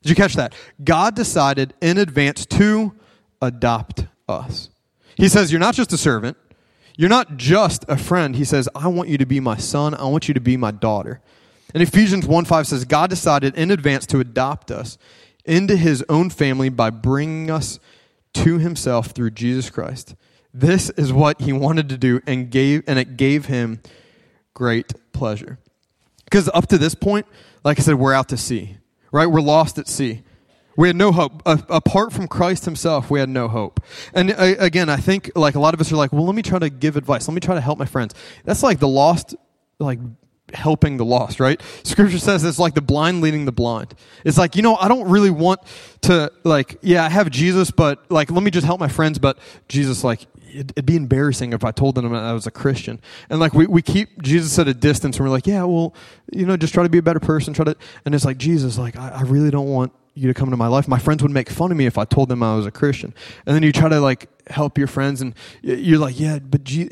Did 0.02 0.10
you 0.10 0.16
catch 0.16 0.34
that? 0.34 0.54
God 0.84 1.16
decided 1.16 1.74
in 1.82 1.98
advance 1.98 2.46
to 2.48 2.94
adopt 3.42 4.06
us. 4.28 4.72
He 5.16 5.30
says, 5.30 5.50
You're 5.50 5.62
not 5.62 5.76
just 5.76 5.94
a 5.94 5.98
servant. 5.98 6.36
You're 6.98 7.10
not 7.10 7.38
just 7.38 7.86
a 7.88 7.96
friend. 7.96 8.36
He 8.36 8.44
says, 8.44 8.68
I 8.76 8.90
want 8.90 9.08
you 9.08 9.18
to 9.20 9.26
be 9.26 9.40
my 9.40 9.56
son. 9.56 9.94
I 9.94 10.04
want 10.04 10.28
you 10.28 10.34
to 10.34 10.42
be 10.42 10.58
my 10.58 10.72
daughter. 10.72 11.22
And 11.74 11.82
Ephesians 11.82 12.28
1 12.28 12.44
5 12.44 12.68
says, 12.68 12.84
God 12.84 13.10
decided 13.10 13.56
in 13.56 13.72
advance 13.72 14.06
to 14.08 14.20
adopt 14.20 14.70
us 14.70 14.98
into 15.46 15.78
his 15.78 16.04
own 16.10 16.30
family 16.30 16.68
by 16.68 16.90
bringing 16.90 17.50
us 17.50 17.80
to 18.44 18.58
himself 18.60 19.08
through 19.08 19.32
Jesus 19.32 19.70
Christ. 19.70 20.16
This 20.54 20.90
is 20.92 21.14
what 21.14 21.42
he 21.42 21.54
wanted 21.54 21.90
to 21.90 21.98
do 21.98 22.22
and 22.26 22.50
gave 22.50 22.84
and 22.88 22.98
it 22.98 23.18
gave 23.18 23.46
him 23.46 23.82
great 24.54 24.94
pleasure. 25.14 25.60
Because 26.26 26.50
up 26.54 26.68
to 26.68 26.78
this 26.78 26.96
point, 26.96 27.26
like 27.64 27.80
I 27.80 27.84
said, 27.84 27.96
we're 27.96 28.14
out 28.14 28.30
to 28.30 28.38
sea. 28.38 28.78
right? 29.12 29.28
We're 29.28 29.42
lost 29.42 29.78
at 29.78 29.88
sea. 29.88 30.24
We 30.76 30.88
had 30.88 30.96
no 30.96 31.12
hope. 31.12 31.42
Apart 31.46 32.14
from 32.14 32.28
Christ 32.28 32.66
himself, 32.66 33.10
we 33.10 33.20
had 33.20 33.30
no 33.30 33.48
hope. 33.48 33.80
And 34.14 34.30
again, 34.38 34.90
I 34.90 34.98
think 34.98 35.32
like 35.36 35.56
a 35.56 35.60
lot 35.60 35.74
of 35.74 35.82
us 35.82 35.92
are 35.92 35.96
like, 35.96 36.14
well, 36.14 36.26
let 36.26 36.36
me 36.36 36.44
try 36.44 36.60
to 36.60 36.70
give 36.70 36.98
advice. 36.98 37.28
Let 37.28 37.34
me 37.34 37.40
try 37.42 37.56
to 37.56 37.62
help 37.62 37.80
my 37.80 37.86
friends. 37.86 38.14
That's 38.46 38.62
like 38.62 38.80
the 38.80 38.88
lost, 38.88 39.36
like 39.80 40.00
helping 40.54 40.98
the 40.98 41.06
lost, 41.06 41.40
right? 41.40 41.62
Scripture 41.84 42.20
says 42.20 42.44
it's 42.44 42.60
like 42.60 42.74
the 42.74 42.82
blind 42.82 43.22
leading 43.22 43.46
the 43.46 43.52
blind. 43.52 43.94
It's 44.24 44.38
like, 44.38 44.56
you 44.56 44.62
know, 44.62 44.76
I 44.76 44.88
don't 44.88 45.10
really 45.10 45.30
want 45.30 45.62
to 46.02 46.32
like, 46.44 46.78
yeah, 46.82 47.04
I 47.04 47.10
have 47.10 47.30
Jesus, 47.30 47.72
but 47.72 48.10
like, 48.10 48.32
let 48.32 48.44
me 48.44 48.52
just 48.52 48.66
help 48.66 48.80
my 48.80 48.88
friends. 48.88 49.20
But 49.20 49.38
Jesus, 49.68 50.04
like, 50.04 50.26
it'd, 50.54 50.86
be 50.86 50.96
embarrassing 50.96 51.54
if 51.54 51.64
I 51.64 51.72
told 51.72 51.96
them 51.96 52.14
I 52.14 52.34
was 52.34 52.48
a 52.48 52.52
Christian. 52.52 53.02
And 53.30 53.40
like, 53.40 53.54
we, 53.54 53.68
we 53.68 53.82
keep 53.82 54.22
Jesus 54.22 54.58
at 54.60 54.68
a 54.68 54.74
distance 54.74 55.18
and 55.18 55.26
we're 55.26 55.32
like, 55.32 55.48
yeah, 55.48 55.64
well, 55.64 55.94
you 56.32 56.46
know, 56.46 56.56
just 56.58 56.74
try 56.74 56.84
to 56.84 56.90
be 56.90 56.98
a 56.98 57.04
better 57.04 57.20
person. 57.20 57.54
Try 57.54 57.66
to, 57.66 57.76
and 58.06 58.16
it's 58.16 58.26
like, 58.26 58.38
Jesus, 58.38 58.78
like, 58.78 58.96
I, 58.96 59.10
I 59.10 59.22
really 59.22 59.52
don't 59.52 59.70
want 59.70 59.92
you 60.14 60.28
to 60.28 60.34
come 60.34 60.48
into 60.48 60.58
my 60.58 60.68
life. 60.68 60.88
My 60.88 60.98
friends 60.98 61.22
would 61.22 61.32
make 61.32 61.50
fun 61.50 61.72
of 61.72 61.78
me 61.78 61.86
if 61.86 61.98
I 61.98 62.06
told 62.06 62.30
them 62.30 62.42
I 62.42 62.56
was 62.56 62.66
a 62.66 62.72
Christian. 62.72 63.14
And 63.46 63.56
then 63.56 63.64
you 63.64 63.72
try 63.72 63.90
to 63.90 64.00
like 64.00 64.30
help 64.50 64.78
your 64.78 64.88
friends 64.88 65.22
and 65.22 65.36
you're 65.62 66.00
like, 66.00 66.20
yeah, 66.20 66.40
but 66.40 66.64
Je-, 66.64 66.90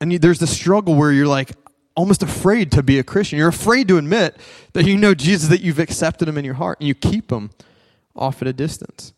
and 0.00 0.12
you, 0.12 0.18
there's 0.18 0.38
this 0.38 0.54
struggle 0.54 0.94
where 0.94 1.10
you're 1.12 1.26
like 1.26 1.52
almost 2.00 2.22
afraid 2.22 2.72
to 2.72 2.82
be 2.82 2.98
a 2.98 3.04
Christian. 3.04 3.38
You're 3.38 3.48
afraid 3.48 3.88
to 3.88 3.98
admit 3.98 4.36
that 4.72 4.84
you 4.84 4.96
know 4.96 5.14
Jesus, 5.14 5.48
that 5.48 5.60
you've 5.60 5.78
accepted 5.78 6.28
him 6.28 6.36
in 6.38 6.44
your 6.44 6.54
heart 6.54 6.80
and 6.80 6.88
you 6.88 6.94
keep 6.94 7.30
him 7.30 7.50
off 8.16 8.42
at 8.42 8.48
a 8.48 8.52
distance. 8.52 9.12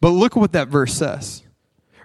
But 0.00 0.10
look 0.10 0.34
what 0.36 0.52
that 0.52 0.68
verse 0.68 0.94
says. 0.94 1.42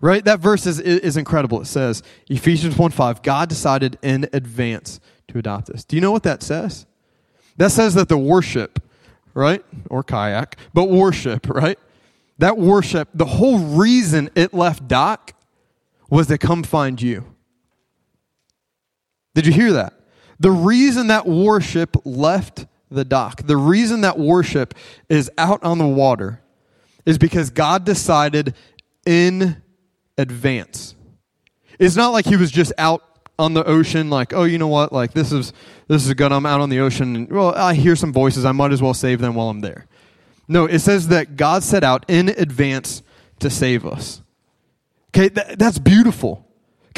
Right? 0.02 0.24
That 0.24 0.40
verse 0.40 0.66
is, 0.66 0.80
is 0.80 1.18
incredible. 1.18 1.62
It 1.62 1.66
says, 1.66 2.04
Ephesians 2.30 2.78
1 2.78 2.92
5, 2.92 3.22
God 3.22 3.50
decided 3.50 3.98
in 4.02 4.30
advance 4.32 5.00
to 5.28 5.38
adopt 5.38 5.70
us. 5.70 5.84
Do 5.84 5.98
you 5.98 6.02
know 6.02 6.12
what 6.12 6.24
that 6.24 6.42
says? 6.42 6.86
That 7.58 7.72
says 7.72 7.96
that 7.96 8.08
the 8.08 8.18
worship 8.18 8.80
right? 9.34 9.64
Or 9.90 10.04
kayak, 10.04 10.58
but 10.74 10.90
worship, 10.90 11.50
right? 11.50 11.80
That 12.38 12.58
worship, 12.58 13.10
the 13.14 13.26
whole 13.26 13.60
reason 13.60 14.30
it 14.36 14.54
left 14.54 14.88
dock 14.88 15.34
was 16.10 16.28
to 16.28 16.38
come 16.38 16.64
find 16.64 17.02
you. 17.02 17.26
Did 19.36 19.46
you 19.46 19.54
hear 19.54 19.74
that? 19.74 19.94
The 20.40 20.52
reason 20.52 21.08
that 21.08 21.28
worship 21.28 21.98
left 22.06 22.66
the 22.90 23.06
dock, 23.06 23.44
the 23.44 23.58
reason 23.58 24.02
that 24.02 24.18
worship 24.18 24.74
is 25.10 25.30
out 25.38 25.64
on 25.64 25.78
the 25.78 25.88
water 25.88 26.42
is 27.06 27.18
because 27.18 27.50
God 27.50 27.86
decided 27.86 28.56
in 29.06 29.62
advance. 30.18 30.96
It's 31.78 31.96
not 31.96 32.10
like 32.10 32.26
he 32.26 32.36
was 32.36 32.52
just 32.52 32.74
out 32.78 33.04
on 33.38 33.54
the 33.54 33.64
ocean, 33.64 34.10
like, 34.10 34.34
oh, 34.34 34.44
you 34.44 34.58
know 34.58 34.68
what? 34.68 34.92
Like, 34.92 35.14
this 35.14 35.32
is, 35.32 35.54
this 35.88 36.06
is 36.06 36.14
good. 36.14 36.32
I'm 36.32 36.46
out 36.46 36.60
on 36.60 36.70
the 36.70 36.80
ocean. 36.80 37.16
And, 37.16 37.32
well, 37.32 37.56
I 37.56 37.74
hear 37.74 37.96
some 37.96 38.12
voices. 38.12 38.44
I 38.44 38.52
might 38.52 38.74
as 38.74 38.82
well 38.82 38.94
save 38.94 39.22
them 39.22 39.36
while 39.36 39.50
I'm 39.50 39.62
there. 39.62 39.88
No, 40.48 40.66
it 40.66 40.80
says 40.80 41.08
that 41.08 41.38
God 41.38 41.64
set 41.64 41.84
out 41.84 42.06
in 42.10 42.30
advance 42.30 43.02
to 43.40 43.50
save 43.50 43.86
us. 43.86 44.22
Okay, 45.12 45.30
that, 45.30 45.58
that's 45.58 45.80
beautiful. 45.80 46.46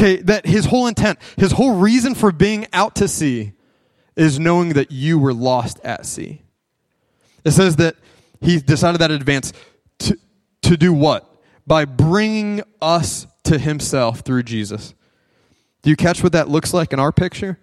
Okay, 0.02 0.16
that 0.24 0.48
his 0.48 0.66
whole 0.66 0.88
intent, 0.88 1.20
his 1.38 1.52
whole 1.52 1.76
reason 1.76 2.16
for 2.16 2.32
being 2.32 2.66
out 2.74 2.96
to 2.96 3.08
sea 3.08 3.52
is 4.16 4.40
knowing 4.40 4.70
that 4.70 4.92
you 4.92 5.20
were 5.20 5.32
lost 5.32 5.80
at 5.84 6.08
sea. 6.08 6.42
It 7.46 7.52
says 7.52 7.76
that 7.76 7.98
he 8.40 8.58
decided 8.58 9.00
that 9.02 9.12
in 9.12 9.18
advance 9.18 9.54
to, 10.00 10.18
to 10.64 10.76
do 10.76 10.92
what? 10.92 11.32
By 11.68 11.86
bringing 11.86 12.64
us 12.82 13.28
to 13.44 13.60
himself 13.60 14.22
through 14.22 14.42
Jesus. 14.42 14.96
Do 15.84 15.92
you 15.92 15.96
catch 15.96 16.24
what 16.24 16.32
that 16.32 16.50
looks 16.50 16.74
like 16.74 16.94
in 16.94 17.00
our 17.00 17.12
picture? 17.12 17.60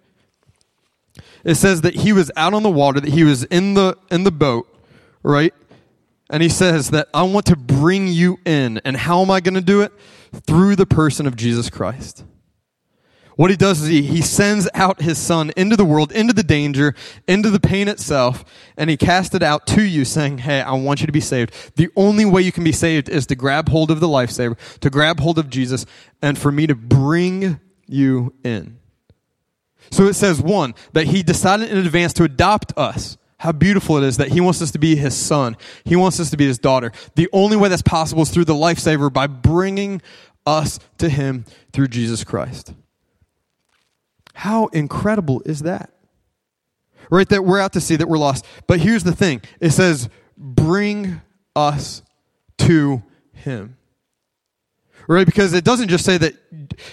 It 1.42 1.56
says 1.56 1.80
that 1.80 1.96
he 1.96 2.12
was 2.12 2.30
out 2.36 2.54
on 2.54 2.62
the 2.62 2.70
water, 2.70 3.00
that 3.00 3.10
he 3.10 3.24
was 3.24 3.42
in 3.44 3.74
the 3.74 3.98
in 4.12 4.22
the 4.22 4.30
boat, 4.30 4.68
right? 5.24 5.54
And 6.30 6.40
he 6.40 6.48
says 6.48 6.90
that 6.90 7.08
I 7.12 7.24
want 7.24 7.46
to 7.46 7.56
bring 7.56 8.06
you 8.06 8.38
in. 8.44 8.78
And 8.84 8.96
how 8.96 9.22
am 9.22 9.30
I 9.32 9.40
going 9.40 9.54
to 9.54 9.60
do 9.60 9.80
it? 9.80 9.92
Through 10.32 10.76
the 10.76 10.86
person 10.86 11.26
of 11.26 11.36
Jesus 11.36 11.70
Christ. 11.70 12.24
What 13.38 13.50
he 13.50 13.56
does 13.56 13.82
is 13.82 13.88
he, 13.88 14.02
he 14.02 14.20
sends 14.20 14.68
out 14.74 15.00
his 15.00 15.16
son 15.16 15.52
into 15.56 15.76
the 15.76 15.84
world, 15.84 16.10
into 16.10 16.32
the 16.32 16.42
danger, 16.42 16.96
into 17.28 17.50
the 17.50 17.60
pain 17.60 17.86
itself, 17.86 18.44
and 18.76 18.90
he 18.90 18.96
casts 18.96 19.32
it 19.32 19.44
out 19.44 19.64
to 19.68 19.84
you 19.84 20.04
saying, 20.04 20.38
Hey, 20.38 20.60
I 20.60 20.72
want 20.72 21.00
you 21.02 21.06
to 21.06 21.12
be 21.12 21.20
saved. 21.20 21.54
The 21.76 21.88
only 21.94 22.24
way 22.24 22.42
you 22.42 22.50
can 22.50 22.64
be 22.64 22.72
saved 22.72 23.08
is 23.08 23.26
to 23.26 23.36
grab 23.36 23.68
hold 23.68 23.92
of 23.92 24.00
the 24.00 24.08
lifesaver, 24.08 24.58
to 24.80 24.90
grab 24.90 25.20
hold 25.20 25.38
of 25.38 25.50
Jesus, 25.50 25.86
and 26.20 26.36
for 26.36 26.50
me 26.50 26.66
to 26.66 26.74
bring 26.74 27.60
you 27.86 28.34
in. 28.42 28.80
So 29.92 30.06
it 30.06 30.14
says, 30.14 30.42
one, 30.42 30.74
that 30.94 31.06
he 31.06 31.22
decided 31.22 31.70
in 31.70 31.78
advance 31.78 32.12
to 32.14 32.24
adopt 32.24 32.76
us. 32.76 33.18
How 33.38 33.52
beautiful 33.52 33.96
it 33.98 34.04
is 34.04 34.16
that 34.16 34.28
he 34.28 34.40
wants 34.40 34.60
us 34.60 34.72
to 34.72 34.78
be 34.78 34.96
his 34.96 35.16
son. 35.16 35.56
He 35.84 35.96
wants 35.96 36.18
us 36.18 36.30
to 36.30 36.36
be 36.36 36.46
his 36.46 36.58
daughter. 36.58 36.92
The 37.14 37.28
only 37.32 37.56
way 37.56 37.68
that's 37.68 37.82
possible 37.82 38.22
is 38.22 38.30
through 38.30 38.46
the 38.46 38.54
lifesaver 38.54 39.12
by 39.12 39.26
bringing 39.26 40.02
us 40.44 40.80
to 40.98 41.08
him 41.08 41.44
through 41.72 41.88
Jesus 41.88 42.24
Christ. 42.24 42.74
How 44.34 44.66
incredible 44.68 45.42
is 45.46 45.60
that? 45.60 45.92
Right, 47.10 47.28
that 47.28 47.44
we're 47.44 47.60
out 47.60 47.72
to 47.72 47.80
sea 47.80 47.96
that 47.96 48.08
we're 48.08 48.18
lost. 48.18 48.44
But 48.66 48.80
here's 48.80 49.04
the 49.04 49.14
thing 49.14 49.40
it 49.60 49.70
says, 49.70 50.08
bring 50.36 51.20
us 51.56 52.02
to 52.58 53.02
him 53.32 53.78
right? 55.08 55.26
Because 55.26 55.54
it 55.54 55.64
doesn't 55.64 55.88
just 55.88 56.04
say 56.04 56.18
that 56.18 56.34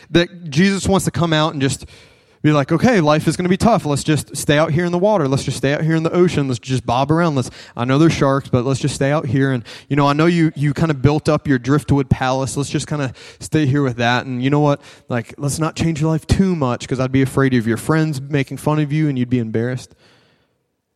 that 0.10 0.49
Jesus 0.49 0.88
wants 0.88 1.05
to 1.05 1.12
come 1.12 1.34
out 1.34 1.53
and 1.53 1.62
just 1.62 1.86
be 2.45 2.53
like, 2.53 2.71
okay, 2.71 3.01
life 3.01 3.27
is 3.27 3.36
going 3.36 3.45
to 3.45 3.49
be 3.49 3.58
tough. 3.58 3.86
Let's 3.86 4.03
just 4.03 4.38
stay 4.38 4.58
out 4.58 4.71
here 4.71 4.86
in 4.86 4.91
the 4.91 4.99
water. 4.99 5.27
Let's 5.27 5.43
just 5.43 5.58
stay 5.58 5.73
out 5.73 5.81
here 5.81 5.95
in 5.95 6.03
the 6.03 6.12
ocean. 6.12 6.47
Let's 6.47 6.60
just 6.60 6.86
bob 6.86 7.12
around. 7.12 7.36
Let's. 7.36 7.49
I 7.75 7.86
know 7.86 7.97
there's 7.97 8.13
sharks, 8.13 8.49
but 8.49 8.63
let's 8.65 8.79
just 8.79 8.93
stay 8.93 9.12
out 9.12 9.25
here. 9.25 9.51
And 9.51 9.63
you 9.89 9.95
know, 9.95 10.08
I 10.08 10.13
know 10.13 10.27
you 10.27 10.51
you 10.55 10.73
kind 10.73 10.91
of 10.91 11.01
built 11.01 11.27
up 11.27 11.47
your 11.47 11.58
driftwood 11.58 12.08
palace. 12.08 12.55
Let's 12.55 12.69
just 12.69 12.86
kind 12.86 13.01
of 13.01 13.38
stay 13.39 13.65
here 13.65 13.81
with 13.81 13.97
that. 13.97 14.27
And 14.27 14.43
you 14.43 14.51
know 14.51 14.60
what? 14.60 14.81
Like, 15.10 15.34
let's 15.39 15.58
not 15.58 15.75
change 15.75 16.01
your 16.01 16.12
life 16.12 16.27
too 16.27 16.55
much 16.55 16.81
because 16.81 16.99
I'd 16.99 17.12
be 17.12 17.23
afraid 17.23 17.55
of 17.55 17.65
your 17.65 17.77
friends 17.77 18.21
making 18.21 18.58
fun 18.58 18.79
of 18.79 18.93
you 18.93 19.10
and 19.10 19.17
you'd 19.17 19.29
be 19.29 19.39
embarrassed. 19.39 19.95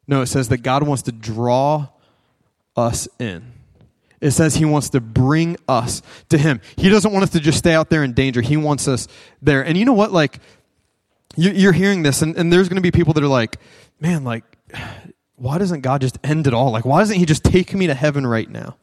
No, 0.08 0.22
it 0.22 0.28
says 0.28 0.50
that 0.50 0.60
God 0.60 0.84
wants 0.84 1.04
to 1.04 1.12
draw 1.12 1.88
us 2.76 3.08
in. 3.20 3.54
It 4.22 4.32
says 4.32 4.56
he 4.56 4.66
wants 4.66 4.90
to 4.90 5.00
bring 5.00 5.58
us 5.68 6.02
to 6.28 6.38
him. 6.38 6.62
He 6.76 6.90
doesn't 6.90 7.12
want 7.12 7.24
us 7.24 7.30
to 7.32 7.40
just 7.40 7.58
stay 7.58 7.74
out 7.74 7.90
there 7.90 8.04
in 8.04 8.14
danger. 8.14 8.42
He 8.42 8.58
wants 8.58 8.88
us 8.88 9.08
there. 9.42 9.64
And 9.66 9.78
you 9.78 9.86
know 9.86 9.94
what? 9.94 10.12
Like, 10.12 10.40
you're 11.36 11.74
hearing 11.74 12.04
this, 12.04 12.22
and, 12.22 12.36
and 12.38 12.52
there's 12.52 12.70
going 12.70 12.78
to 12.78 12.82
be 12.82 12.92
people 12.92 13.14
that 13.14 13.24
are 13.24 13.28
like, 13.28 13.58
man, 14.00 14.24
like, 14.24 14.44
why 15.36 15.58
doesn't 15.58 15.82
God 15.82 16.02
just 16.02 16.18
end 16.24 16.48
it 16.48 16.54
all? 16.54 16.72
Like, 16.72 16.86
why 16.86 17.00
doesn't 17.00 17.18
he 17.18 17.26
just 17.26 17.44
take 17.44 17.74
me 17.74 17.88
to 17.88 17.94
heaven 17.94 18.26
right 18.28 18.50
now? 18.50 18.76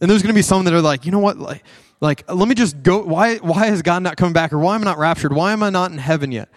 And 0.00 0.10
there's 0.10 0.22
going 0.22 0.34
to 0.34 0.38
be 0.38 0.42
some 0.42 0.64
that 0.64 0.74
are 0.74 0.82
like, 0.82 1.06
you 1.06 1.12
know 1.12 1.18
what? 1.18 1.38
Like, 1.38 1.64
like, 2.00 2.30
let 2.30 2.46
me 2.46 2.54
just 2.54 2.82
go. 2.82 3.02
Why, 3.02 3.36
why 3.36 3.68
is 3.68 3.82
God 3.82 4.02
not 4.02 4.16
come 4.16 4.32
back? 4.32 4.52
Or 4.52 4.58
why 4.58 4.74
am 4.74 4.82
I 4.82 4.84
not 4.84 4.98
raptured? 4.98 5.32
Why 5.32 5.52
am 5.52 5.62
I 5.62 5.70
not 5.70 5.90
in 5.90 5.98
heaven 5.98 6.30
yet? 6.30 6.50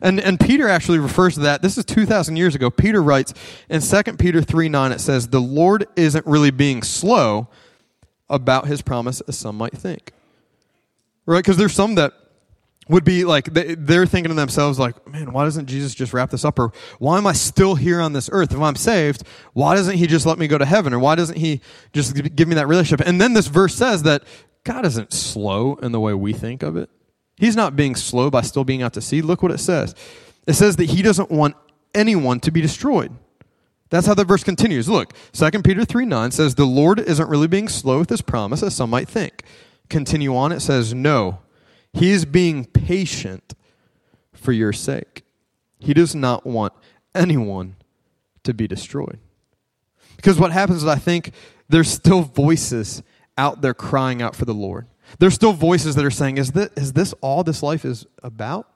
And, 0.00 0.20
and 0.20 0.38
Peter 0.38 0.68
actually 0.68 0.98
refers 0.98 1.34
to 1.34 1.40
that. 1.40 1.62
This 1.62 1.76
is 1.76 1.84
2,000 1.84 2.36
years 2.36 2.54
ago. 2.54 2.70
Peter 2.70 3.02
writes 3.02 3.34
in 3.68 3.80
2 3.80 4.02
Peter 4.14 4.40
3 4.40 4.68
9, 4.68 4.92
it 4.92 5.00
says, 5.00 5.28
The 5.28 5.40
Lord 5.40 5.86
isn't 5.96 6.24
really 6.26 6.50
being 6.50 6.82
slow 6.82 7.48
about 8.30 8.66
his 8.66 8.82
promise 8.82 9.20
as 9.22 9.36
some 9.36 9.56
might 9.56 9.76
think. 9.76 10.12
Right? 11.26 11.38
Because 11.38 11.56
there's 11.56 11.74
some 11.74 11.96
that 11.96 12.12
would 12.88 13.04
be 13.04 13.24
like, 13.24 13.48
they're 13.52 14.06
thinking 14.06 14.30
to 14.30 14.34
themselves, 14.34 14.78
like, 14.78 15.06
man, 15.06 15.32
why 15.32 15.44
doesn't 15.44 15.66
Jesus 15.66 15.94
just 15.94 16.12
wrap 16.12 16.30
this 16.30 16.44
up? 16.44 16.58
Or 16.58 16.72
why 16.98 17.18
am 17.18 17.26
I 17.26 17.32
still 17.32 17.74
here 17.74 18.00
on 18.00 18.12
this 18.12 18.30
earth? 18.32 18.52
If 18.52 18.60
I'm 18.60 18.76
saved, 18.76 19.24
why 19.52 19.74
doesn't 19.74 19.96
he 19.96 20.06
just 20.06 20.26
let 20.26 20.38
me 20.38 20.48
go 20.48 20.58
to 20.58 20.64
heaven? 20.64 20.92
Or 20.92 20.98
why 20.98 21.14
doesn't 21.14 21.36
he 21.36 21.60
just 21.92 22.14
give 22.34 22.48
me 22.48 22.54
that 22.54 22.66
relationship? 22.66 23.06
And 23.06 23.20
then 23.20 23.34
this 23.34 23.46
verse 23.46 23.74
says 23.74 24.02
that 24.04 24.22
God 24.64 24.86
isn't 24.86 25.12
slow 25.12 25.74
in 25.76 25.92
the 25.92 26.00
way 26.00 26.14
we 26.14 26.32
think 26.32 26.62
of 26.62 26.76
it. 26.76 26.90
He's 27.36 27.56
not 27.56 27.76
being 27.76 27.94
slow 27.94 28.30
by 28.30 28.42
still 28.42 28.64
being 28.64 28.82
out 28.82 28.94
to 28.94 29.00
sea. 29.00 29.22
Look 29.22 29.42
what 29.42 29.52
it 29.52 29.58
says. 29.58 29.94
It 30.46 30.54
says 30.54 30.76
that 30.76 30.90
he 30.90 31.02
doesn't 31.02 31.30
want 31.30 31.56
anyone 31.94 32.40
to 32.40 32.50
be 32.50 32.60
destroyed. 32.60 33.12
That's 33.90 34.06
how 34.06 34.14
the 34.14 34.24
verse 34.24 34.44
continues. 34.44 34.88
Look, 34.88 35.14
2 35.32 35.50
Peter 35.62 35.84
3 35.84 36.04
9 36.04 36.30
says, 36.30 36.54
The 36.54 36.66
Lord 36.66 36.98
isn't 37.00 37.28
really 37.28 37.48
being 37.48 37.68
slow 37.68 38.00
with 38.00 38.10
his 38.10 38.22
promise, 38.22 38.62
as 38.62 38.74
some 38.74 38.90
might 38.90 39.08
think. 39.08 39.42
Continue 39.88 40.36
on, 40.36 40.52
it 40.52 40.60
says, 40.60 40.92
No, 40.92 41.38
he 41.92 42.10
is 42.10 42.24
being 42.24 42.64
patient 42.64 43.54
for 44.32 44.52
your 44.52 44.72
sake. 44.72 45.24
He 45.78 45.94
does 45.94 46.14
not 46.14 46.46
want 46.46 46.72
anyone 47.14 47.76
to 48.44 48.54
be 48.54 48.66
destroyed. 48.66 49.18
Because 50.16 50.38
what 50.38 50.52
happens 50.52 50.78
is, 50.78 50.88
I 50.88 50.96
think 50.96 51.32
there's 51.68 51.88
still 51.90 52.22
voices 52.22 53.02
out 53.36 53.60
there 53.60 53.74
crying 53.74 54.20
out 54.20 54.34
for 54.34 54.44
the 54.44 54.54
Lord. 54.54 54.86
There's 55.18 55.34
still 55.34 55.52
voices 55.52 55.94
that 55.94 56.04
are 56.04 56.10
saying, 56.10 56.38
is 56.38 56.52
this, 56.52 56.70
is 56.76 56.92
this 56.92 57.14
all 57.20 57.44
this 57.44 57.62
life 57.62 57.84
is 57.84 58.06
about? 58.22 58.68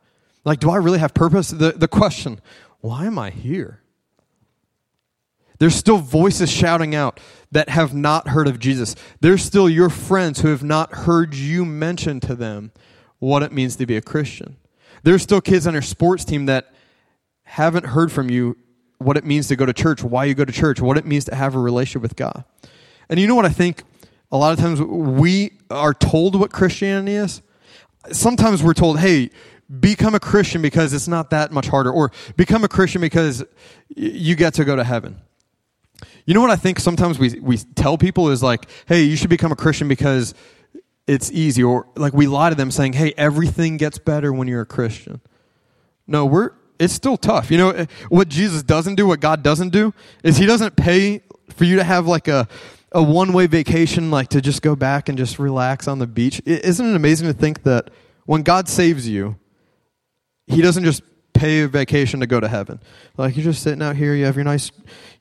Like, 0.44 0.60
do 0.60 0.70
I 0.70 0.76
really 0.76 0.98
have 0.98 1.14
purpose? 1.14 1.50
The, 1.50 1.72
the 1.72 1.88
question, 1.88 2.40
why 2.80 3.06
am 3.06 3.18
I 3.18 3.30
here? 3.30 3.80
There's 5.58 5.74
still 5.74 5.98
voices 5.98 6.50
shouting 6.50 6.94
out 6.94 7.20
that 7.52 7.68
have 7.68 7.94
not 7.94 8.28
heard 8.28 8.48
of 8.48 8.58
Jesus. 8.58 8.96
There's 9.20 9.44
still 9.44 9.68
your 9.68 9.90
friends 9.90 10.40
who 10.40 10.48
have 10.48 10.64
not 10.64 10.92
heard 10.92 11.34
you 11.34 11.64
mention 11.64 12.18
to 12.20 12.34
them 12.34 12.72
what 13.22 13.44
it 13.44 13.52
means 13.52 13.76
to 13.76 13.86
be 13.86 13.96
a 13.96 14.00
Christian. 14.00 14.56
There's 15.04 15.22
still 15.22 15.40
kids 15.40 15.68
on 15.68 15.74
your 15.74 15.82
sports 15.82 16.24
team 16.24 16.46
that 16.46 16.74
haven't 17.44 17.86
heard 17.86 18.10
from 18.10 18.28
you 18.28 18.56
what 18.98 19.16
it 19.16 19.24
means 19.24 19.46
to 19.46 19.54
go 19.54 19.64
to 19.64 19.72
church, 19.72 20.02
why 20.02 20.24
you 20.24 20.34
go 20.34 20.44
to 20.44 20.50
church, 20.50 20.80
what 20.80 20.98
it 20.98 21.06
means 21.06 21.26
to 21.26 21.34
have 21.36 21.54
a 21.54 21.58
relationship 21.60 22.02
with 22.02 22.16
God. 22.16 22.44
And 23.08 23.20
you 23.20 23.28
know 23.28 23.36
what 23.36 23.46
I 23.46 23.50
think? 23.50 23.84
A 24.32 24.36
lot 24.36 24.52
of 24.52 24.58
times 24.58 24.80
we 24.80 25.52
are 25.70 25.94
told 25.94 26.34
what 26.34 26.50
Christianity 26.50 27.14
is. 27.14 27.42
Sometimes 28.10 28.60
we're 28.60 28.74
told, 28.74 28.98
hey, 28.98 29.30
become 29.78 30.16
a 30.16 30.20
Christian 30.20 30.60
because 30.60 30.92
it's 30.92 31.06
not 31.06 31.30
that 31.30 31.52
much 31.52 31.68
harder, 31.68 31.92
or 31.92 32.10
become 32.36 32.64
a 32.64 32.68
Christian 32.68 33.00
because 33.00 33.44
you 33.94 34.34
get 34.34 34.54
to 34.54 34.64
go 34.64 34.74
to 34.74 34.82
heaven. 34.82 35.20
You 36.26 36.34
know 36.34 36.40
what 36.40 36.50
I 36.50 36.56
think 36.56 36.80
sometimes 36.80 37.20
we, 37.20 37.38
we 37.38 37.58
tell 37.58 37.96
people 37.98 38.30
is 38.30 38.42
like, 38.42 38.68
hey, 38.86 39.04
you 39.04 39.14
should 39.14 39.30
become 39.30 39.52
a 39.52 39.56
Christian 39.56 39.86
because 39.86 40.34
it's 41.06 41.30
easy. 41.32 41.62
Or 41.62 41.86
like 41.96 42.12
we 42.12 42.26
lie 42.26 42.50
to 42.50 42.54
them 42.54 42.70
saying, 42.70 42.94
hey, 42.94 43.12
everything 43.16 43.76
gets 43.76 43.98
better 43.98 44.32
when 44.32 44.48
you're 44.48 44.62
a 44.62 44.66
Christian. 44.66 45.20
No, 46.06 46.26
we're, 46.26 46.50
it's 46.78 46.92
still 46.92 47.16
tough. 47.16 47.50
You 47.50 47.58
know, 47.58 47.70
eh, 47.70 47.86
what 48.08 48.28
Jesus 48.28 48.62
doesn't 48.62 48.96
do, 48.96 49.06
what 49.06 49.20
God 49.20 49.42
doesn't 49.42 49.70
do, 49.70 49.94
is 50.22 50.36
He 50.36 50.46
doesn't 50.46 50.76
pay 50.76 51.22
for 51.50 51.64
you 51.64 51.76
to 51.76 51.84
have 51.84 52.06
like 52.06 52.28
a, 52.28 52.48
a 52.92 53.02
one 53.02 53.32
way 53.32 53.46
vacation, 53.46 54.10
like 54.10 54.28
to 54.28 54.40
just 54.40 54.62
go 54.62 54.74
back 54.74 55.08
and 55.08 55.16
just 55.16 55.38
relax 55.38 55.88
on 55.88 55.98
the 55.98 56.06
beach. 56.06 56.40
Isn't 56.44 56.86
it 56.86 56.96
amazing 56.96 57.28
to 57.28 57.34
think 57.34 57.62
that 57.62 57.90
when 58.26 58.42
God 58.42 58.68
saves 58.68 59.08
you, 59.08 59.36
He 60.46 60.60
doesn't 60.60 60.84
just 60.84 61.02
pay 61.34 61.62
a 61.62 61.68
vacation 61.68 62.20
to 62.20 62.26
go 62.26 62.40
to 62.40 62.48
heaven. 62.48 62.80
Like 63.16 63.36
you're 63.36 63.44
just 63.44 63.62
sitting 63.62 63.82
out 63.82 63.96
here, 63.96 64.14
you 64.14 64.24
have 64.26 64.36
your 64.36 64.44
nice 64.44 64.70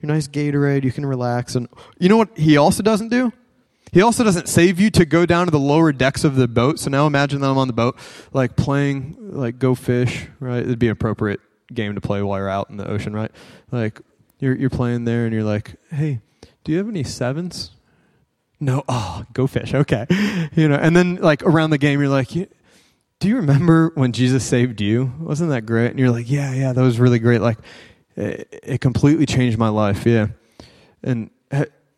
your 0.02 0.12
nice 0.12 0.28
Gatorade, 0.28 0.84
you 0.84 0.92
can 0.92 1.06
relax 1.06 1.56
and 1.56 1.68
you 2.00 2.10
know 2.10 2.18
what 2.18 2.38
he 2.38 2.58
also 2.58 2.84
doesn't 2.84 3.10
do? 3.10 3.32
He 3.92 4.02
also 4.02 4.24
doesn't 4.24 4.48
save 4.48 4.80
you 4.80 4.90
to 4.92 5.06
go 5.06 5.26
down 5.26 5.48
to 5.48 5.52
the 5.52 5.60
lower 5.60 5.92
decks 5.92 6.24
of 6.24 6.36
the 6.36 6.48
boat. 6.48 6.80
So 6.80 6.90
now 6.90 7.08
imagine 7.08 7.42
that 7.42 7.50
I'm 7.50 7.58
on 7.58 7.68
the 7.68 7.74
boat, 7.74 7.98
like 8.32 8.56
playing, 8.56 9.18
like 9.20 9.60
go 9.60 9.76
fish, 9.76 10.28
right? 10.40 10.64
It'd 10.64 10.80
be 10.80 10.88
an 10.88 10.94
appropriate 10.94 11.42
game 11.74 11.96
to 11.96 12.02
play 12.02 12.22
while 12.22 12.40
you're 12.40 12.50
out 12.50 12.70
in 12.70 12.78
the 12.78 12.90
ocean, 12.90 13.14
right? 13.14 13.32
Like 13.72 14.00
you're 14.40 14.56
you're 14.56 14.70
playing 14.70 15.06
there, 15.06 15.26
and 15.26 15.34
you're 15.34 15.44
like, 15.44 15.76
hey, 15.92 16.22
do 16.64 16.72
you 16.72 16.78
have 16.78 16.88
any 16.88 17.04
sevens? 17.04 17.72
No. 18.60 18.84
Oh, 18.88 19.26
go 19.34 19.48
fish. 19.48 19.74
Okay, 19.82 20.06
you 20.56 20.68
know. 20.68 20.76
And 20.76 20.96
then 20.96 21.16
like 21.16 21.44
around 21.44 21.72
the 21.72 21.78
game, 21.78 22.00
you're 22.00 22.10
like, 22.10 22.30
do 22.30 23.28
you 23.28 23.36
remember 23.38 23.92
when 23.96 24.14
Jesus 24.14 24.44
saved 24.44 24.80
you? 24.80 25.14
Wasn't 25.20 25.50
that 25.50 25.66
great? 25.66 25.92
And 25.92 26.00
you're 26.00 26.12
like, 26.12 26.30
yeah, 26.30 26.54
yeah, 26.54 26.74
that 26.74 26.82
was 26.82 27.00
really 27.00 27.20
great. 27.20 27.42
Like 27.42 27.58
it, 28.16 28.62
it 28.64 28.82
completely 28.82 29.26
changed 29.26 29.58
my 29.58 29.70
life. 29.70 30.06
Yeah. 30.06 30.28
And 31.04 31.30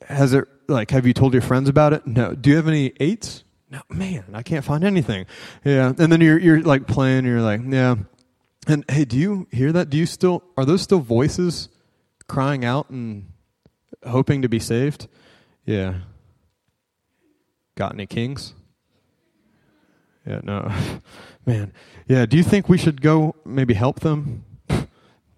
has 0.08 0.34
it 0.34 0.48
like 0.68 0.92
have 0.92 1.06
you 1.06 1.14
told 1.14 1.34
your 1.34 1.42
friends 1.42 1.70
about 1.70 1.94
it? 1.94 2.06
No. 2.08 2.34
Do 2.34 2.50
you 2.50 2.56
have 2.56 2.68
any 2.68 2.94
eights? 3.00 3.44
No, 3.70 3.82
man, 3.90 4.26
I 4.34 4.44
can't 4.44 4.64
find 4.64 4.84
anything. 4.84 5.26
Yeah. 5.64 5.94
And 5.98 6.12
then 6.12 6.22
you're 6.22 6.38
you're 6.38 6.62
like 6.62 6.88
playing, 6.88 7.26
you're 7.26 7.42
like, 7.42 7.62
yeah. 7.66 7.96
And 8.68 8.86
hey, 8.90 9.06
do 9.06 9.18
you 9.18 9.48
hear 9.52 9.72
that? 9.72 9.90
Do 9.90 9.98
you 9.98 10.06
still 10.06 10.44
are 10.58 10.66
those 10.66 10.82
still 10.82 11.00
voices 11.00 11.70
crying 12.28 12.64
out 12.64 12.90
and 12.90 13.32
hoping 14.06 14.42
to 14.44 14.50
be 14.50 14.60
saved? 14.60 15.08
Yeah. 15.66 15.96
Got 17.76 17.94
any 17.94 18.06
kings? 18.06 18.54
Yeah, 20.26 20.40
no. 20.44 20.72
Man. 21.46 21.74
Yeah, 22.08 22.26
do 22.26 22.38
you 22.38 22.44
think 22.44 22.70
we 22.70 22.78
should 22.78 23.02
go 23.02 23.36
maybe 23.46 23.74
help 23.74 24.02
them? 24.02 24.46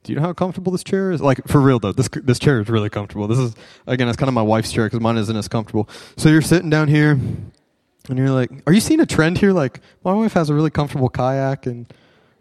Do 0.06 0.14
you 0.14 0.20
know 0.20 0.26
how 0.26 0.34
comfortable 0.34 0.72
this 0.72 0.84
chair 0.84 1.12
is? 1.12 1.20
Like 1.20 1.46
for 1.48 1.60
real 1.60 1.80
though, 1.80 1.92
this 1.92 2.08
this 2.14 2.38
chair 2.38 2.62
is 2.62 2.70
really 2.70 2.90
comfortable. 2.90 3.28
This 3.28 3.40
is 3.40 3.56
again, 3.88 4.08
it's 4.08 4.18
kind 4.18 4.28
of 4.28 4.36
my 4.36 4.42
wife's 4.42 4.72
chair 4.72 4.86
because 4.86 5.00
mine 5.00 5.18
isn't 5.18 5.36
as 5.36 5.48
comfortable. 5.48 5.90
So 6.16 6.30
you're 6.30 6.44
sitting 6.44 6.70
down 6.70 6.88
here, 6.88 7.12
and 7.12 8.18
you're 8.18 8.30
like, 8.30 8.52
"Are 8.68 8.74
you 8.74 8.80
seeing 8.80 9.00
a 9.00 9.06
trend 9.08 9.40
here? 9.40 9.52
Like 9.52 9.82
my 10.04 10.14
wife 10.14 10.34
has 10.34 10.52
a 10.52 10.54
really 10.54 10.70
comfortable 10.70 11.10
kayak 11.10 11.66
and 11.66 11.92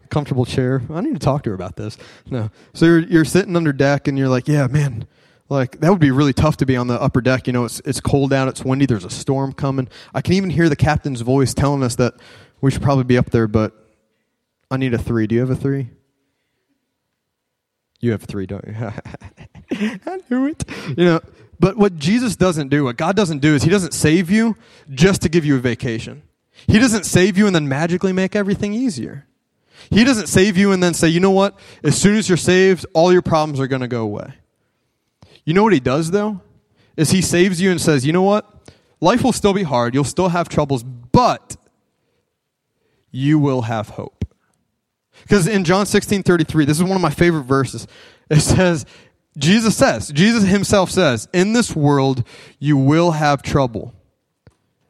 comfortable 0.09 0.45
chair. 0.45 0.83
I 0.91 1.01
need 1.01 1.13
to 1.13 1.19
talk 1.19 1.41
to 1.43 1.49
her 1.49 1.55
about 1.55 1.75
this." 1.75 1.97
No. 2.29 2.51
So 2.75 2.85
you're 2.85 2.99
you're 2.99 3.25
sitting 3.25 3.55
under 3.55 3.73
deck, 3.73 4.07
and 4.07 4.15
you're 4.17 4.29
like, 4.29 4.47
"Yeah, 4.47 4.67
man." 4.67 5.07
Like 5.49 5.79
that 5.79 5.89
would 5.91 5.99
be 5.99 6.11
really 6.11 6.33
tough 6.33 6.57
to 6.57 6.65
be 6.65 6.75
on 6.75 6.87
the 6.87 6.99
upper 6.99 7.21
deck. 7.21 7.47
You 7.47 7.53
know, 7.53 7.65
it's 7.65 7.79
it's 7.83 7.99
cold 7.99 8.31
out, 8.33 8.47
it's 8.47 8.63
windy, 8.63 8.85
there's 8.85 9.05
a 9.05 9.11
storm 9.11 9.53
coming. 9.53 9.87
I 10.13 10.21
can 10.21 10.33
even 10.33 10.49
hear 10.49 10.69
the 10.69 10.75
captain's 10.75 11.21
voice 11.21 11.53
telling 11.53 11.83
us 11.83 11.95
that 11.97 12.15
we 12.61 12.71
should 12.71 12.81
probably 12.81 13.03
be 13.03 13.15
up 13.15 13.29
there, 13.29 13.47
but 13.47 13.73
I 14.71 14.77
need 14.77 14.95
a 14.95 14.97
three. 14.97 15.27
Do 15.27 15.35
you 15.35 15.41
have 15.41 15.51
a 15.51 15.55
three? 15.55 15.89
You 18.05 18.11
have 18.11 18.21
three, 18.21 18.45
don't 18.45 18.63
you? 18.67 18.75
I 20.05 20.19
knew 20.29 20.45
it. 20.45 20.63
You 20.89 21.05
know, 21.05 21.21
but 21.59 21.75
what 21.75 21.97
Jesus 21.97 22.35
doesn't 22.35 22.67
do, 22.67 22.83
what 22.83 22.97
God 22.97 23.15
doesn't 23.15 23.39
do, 23.39 23.55
is 23.55 23.63
He 23.63 23.71
doesn't 23.71 23.95
save 23.95 24.29
you 24.29 24.55
just 24.91 25.23
to 25.23 25.29
give 25.29 25.43
you 25.43 25.55
a 25.55 25.59
vacation. 25.59 26.21
He 26.67 26.77
doesn't 26.77 27.05
save 27.05 27.35
you 27.35 27.47
and 27.47 27.55
then 27.55 27.67
magically 27.67 28.13
make 28.13 28.35
everything 28.35 28.73
easier. 28.75 29.25
He 29.89 30.03
doesn't 30.03 30.27
save 30.27 30.55
you 30.55 30.71
and 30.71 30.83
then 30.83 30.93
say, 30.93 31.07
you 31.07 31.19
know 31.19 31.31
what? 31.31 31.57
As 31.83 31.99
soon 31.99 32.15
as 32.15 32.29
you're 32.29 32.37
saved, 32.37 32.85
all 32.93 33.11
your 33.11 33.23
problems 33.23 33.59
are 33.59 33.65
going 33.65 33.81
to 33.81 33.87
go 33.87 34.03
away. 34.03 34.35
You 35.43 35.55
know 35.55 35.63
what 35.63 35.73
He 35.73 35.79
does, 35.79 36.11
though? 36.11 36.41
Is 36.95 37.09
He 37.09 37.23
saves 37.23 37.59
you 37.59 37.71
and 37.71 37.81
says, 37.81 38.05
you 38.05 38.13
know 38.13 38.21
what? 38.21 38.69
Life 39.01 39.23
will 39.23 39.33
still 39.33 39.53
be 39.53 39.63
hard. 39.63 39.95
You'll 39.95 40.03
still 40.03 40.29
have 40.29 40.47
troubles, 40.47 40.83
but 40.83 41.57
you 43.09 43.39
will 43.39 43.63
have 43.63 43.89
hope. 43.89 44.14
Because 45.25 45.47
in 45.47 45.63
John 45.63 45.87
16 45.87 46.21
33, 46.21 46.65
this 46.65 46.77
is 46.77 46.83
one 46.83 46.95
of 46.95 47.01
my 47.01 47.09
favorite 47.09 47.43
verses. 47.43 47.87
It 48.29 48.41
says, 48.41 48.85
Jesus 49.37 49.75
says, 49.75 50.09
Jesus 50.09 50.43
himself 50.43 50.91
says, 50.91 51.27
in 51.33 51.53
this 51.53 51.75
world 51.75 52.23
you 52.59 52.77
will 52.77 53.11
have 53.11 53.41
trouble. 53.41 53.93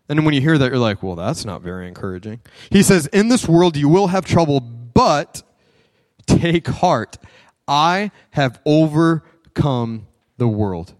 And 0.07 0.23
when 0.25 0.33
you 0.33 0.41
hear 0.41 0.57
that, 0.57 0.69
you're 0.69 0.77
like, 0.77 1.01
well, 1.01 1.15
that's 1.15 1.45
not 1.45 1.61
very 1.61 1.87
encouraging. 1.87 2.41
He 2.69 2.83
says, 2.83 3.07
in 3.07 3.29
this 3.29 3.47
world 3.47 3.75
you 3.75 3.89
will 3.89 4.07
have 4.07 4.25
trouble, 4.25 4.59
but 4.59 5.41
take 6.27 6.67
heart. 6.67 7.17
I 7.67 8.11
have 8.31 8.59
overcome 8.65 10.07
the 10.37 10.47
world. 10.47 10.93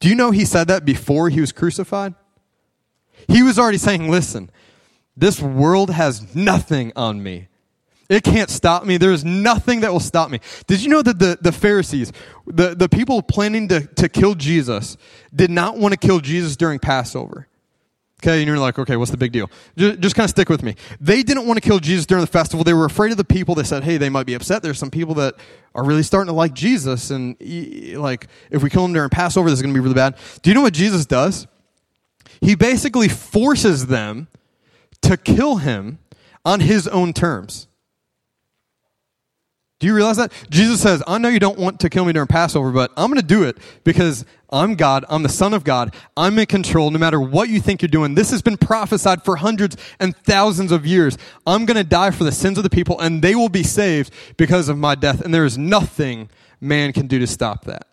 Do 0.00 0.08
you 0.08 0.14
know 0.14 0.30
he 0.30 0.44
said 0.44 0.68
that 0.68 0.84
before 0.84 1.28
he 1.28 1.40
was 1.40 1.52
crucified? 1.52 2.14
He 3.28 3.42
was 3.42 3.58
already 3.58 3.78
saying, 3.78 4.10
listen, 4.10 4.50
this 5.16 5.40
world 5.40 5.90
has 5.90 6.34
nothing 6.34 6.92
on 6.96 7.22
me. 7.22 7.48
It 8.08 8.22
can't 8.22 8.50
stop 8.50 8.84
me. 8.84 8.98
There 8.98 9.12
is 9.12 9.24
nothing 9.24 9.80
that 9.80 9.92
will 9.92 10.00
stop 10.00 10.30
me. 10.30 10.40
Did 10.66 10.82
you 10.82 10.90
know 10.90 11.00
that 11.02 11.18
the, 11.18 11.38
the 11.40 11.52
Pharisees, 11.52 12.12
the, 12.46 12.74
the 12.74 12.88
people 12.88 13.22
planning 13.22 13.68
to, 13.68 13.86
to 13.86 14.08
kill 14.08 14.34
Jesus, 14.34 14.98
did 15.34 15.50
not 15.50 15.78
want 15.78 15.92
to 15.92 15.98
kill 15.98 16.20
Jesus 16.20 16.54
during 16.54 16.78
Passover? 16.78 17.48
Okay, 18.22 18.38
and 18.38 18.46
you're 18.46 18.58
like, 18.58 18.78
okay, 18.78 18.96
what's 18.96 19.10
the 19.10 19.16
big 19.16 19.32
deal? 19.32 19.50
Just, 19.76 20.00
just 20.00 20.16
kind 20.16 20.24
of 20.24 20.30
stick 20.30 20.48
with 20.48 20.62
me. 20.62 20.76
They 21.00 21.22
didn't 21.22 21.46
want 21.46 21.62
to 21.62 21.66
kill 21.66 21.78
Jesus 21.78 22.06
during 22.06 22.22
the 22.22 22.30
festival. 22.30 22.64
They 22.64 22.72
were 22.72 22.86
afraid 22.86 23.10
of 23.10 23.18
the 23.18 23.24
people. 23.24 23.54
They 23.54 23.64
said, 23.64 23.84
hey, 23.84 23.98
they 23.98 24.08
might 24.08 24.26
be 24.26 24.34
upset. 24.34 24.62
There's 24.62 24.78
some 24.78 24.90
people 24.90 25.14
that 25.16 25.34
are 25.74 25.84
really 25.84 26.02
starting 26.02 26.28
to 26.28 26.32
like 26.32 26.54
Jesus, 26.54 27.10
and 27.10 27.36
like, 27.98 28.28
if 28.50 28.62
we 28.62 28.70
kill 28.70 28.82
them 28.82 28.92
during 28.92 29.10
Passover, 29.10 29.50
this 29.50 29.58
is 29.58 29.62
going 29.62 29.74
to 29.74 29.78
be 29.78 29.82
really 29.82 29.94
bad. 29.94 30.16
Do 30.42 30.50
you 30.50 30.54
know 30.54 30.62
what 30.62 30.72
Jesus 30.72 31.04
does? 31.04 31.46
He 32.40 32.54
basically 32.54 33.08
forces 33.08 33.86
them 33.86 34.28
to 35.02 35.16
kill 35.16 35.56
him 35.56 35.98
on 36.44 36.60
his 36.60 36.86
own 36.88 37.12
terms. 37.12 37.68
Do 39.80 39.88
you 39.88 39.94
realize 39.94 40.16
that? 40.16 40.32
Jesus 40.48 40.80
says, 40.80 41.02
I 41.06 41.18
know 41.18 41.28
you 41.28 41.40
don't 41.40 41.58
want 41.58 41.80
to 41.80 41.90
kill 41.90 42.04
me 42.04 42.12
during 42.14 42.26
Passover, 42.26 42.70
but 42.70 42.90
I'm 42.96 43.08
going 43.10 43.20
to 43.20 43.26
do 43.26 43.42
it 43.42 43.58
because 43.82 44.24
I'm 44.48 44.76
God. 44.76 45.04
I'm 45.10 45.22
the 45.22 45.28
Son 45.28 45.52
of 45.52 45.64
God. 45.64 45.94
I'm 46.16 46.38
in 46.38 46.46
control 46.46 46.90
no 46.90 46.98
matter 46.98 47.20
what 47.20 47.48
you 47.48 47.60
think 47.60 47.82
you're 47.82 47.88
doing. 47.88 48.14
This 48.14 48.30
has 48.30 48.40
been 48.40 48.56
prophesied 48.56 49.24
for 49.24 49.36
hundreds 49.36 49.76
and 50.00 50.16
thousands 50.16 50.72
of 50.72 50.86
years. 50.86 51.18
I'm 51.46 51.66
going 51.66 51.76
to 51.76 51.84
die 51.84 52.12
for 52.12 52.24
the 52.24 52.32
sins 52.32 52.56
of 52.56 52.64
the 52.64 52.70
people, 52.70 52.98
and 53.00 53.20
they 53.20 53.34
will 53.34 53.48
be 53.48 53.62
saved 53.62 54.10
because 54.36 54.68
of 54.68 54.78
my 54.78 54.94
death. 54.94 55.20
And 55.20 55.34
there 55.34 55.44
is 55.44 55.58
nothing 55.58 56.30
man 56.60 56.92
can 56.92 57.06
do 57.06 57.18
to 57.18 57.26
stop 57.26 57.64
that. 57.64 57.86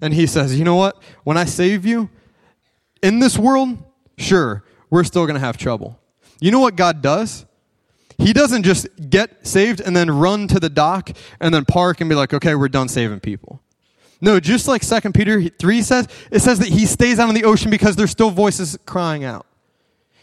And 0.00 0.12
he 0.14 0.26
says, 0.26 0.58
You 0.58 0.64
know 0.64 0.76
what? 0.76 1.00
When 1.22 1.36
I 1.36 1.44
save 1.44 1.86
you 1.86 2.10
in 3.02 3.20
this 3.20 3.38
world, 3.38 3.78
sure, 4.18 4.64
we're 4.96 5.04
still 5.04 5.26
going 5.26 5.34
to 5.34 5.40
have 5.40 5.58
trouble. 5.58 6.00
You 6.40 6.50
know 6.50 6.60
what 6.60 6.74
God 6.74 7.02
does? 7.02 7.44
He 8.16 8.32
doesn't 8.32 8.62
just 8.62 8.88
get 9.10 9.46
saved 9.46 9.82
and 9.82 9.94
then 9.94 10.10
run 10.10 10.48
to 10.48 10.58
the 10.58 10.70
dock 10.70 11.10
and 11.38 11.52
then 11.52 11.66
park 11.66 12.00
and 12.00 12.08
be 12.08 12.16
like, 12.16 12.32
okay, 12.32 12.54
we're 12.54 12.68
done 12.68 12.88
saving 12.88 13.20
people. 13.20 13.60
No, 14.22 14.40
just 14.40 14.66
like 14.66 14.80
2 14.80 15.12
Peter 15.12 15.50
3 15.50 15.82
says, 15.82 16.08
it 16.30 16.40
says 16.40 16.60
that 16.60 16.68
he 16.68 16.86
stays 16.86 17.18
out 17.18 17.28
in 17.28 17.34
the 17.34 17.44
ocean 17.44 17.70
because 17.70 17.94
there's 17.96 18.10
still 18.10 18.30
voices 18.30 18.78
crying 18.86 19.22
out. 19.22 19.44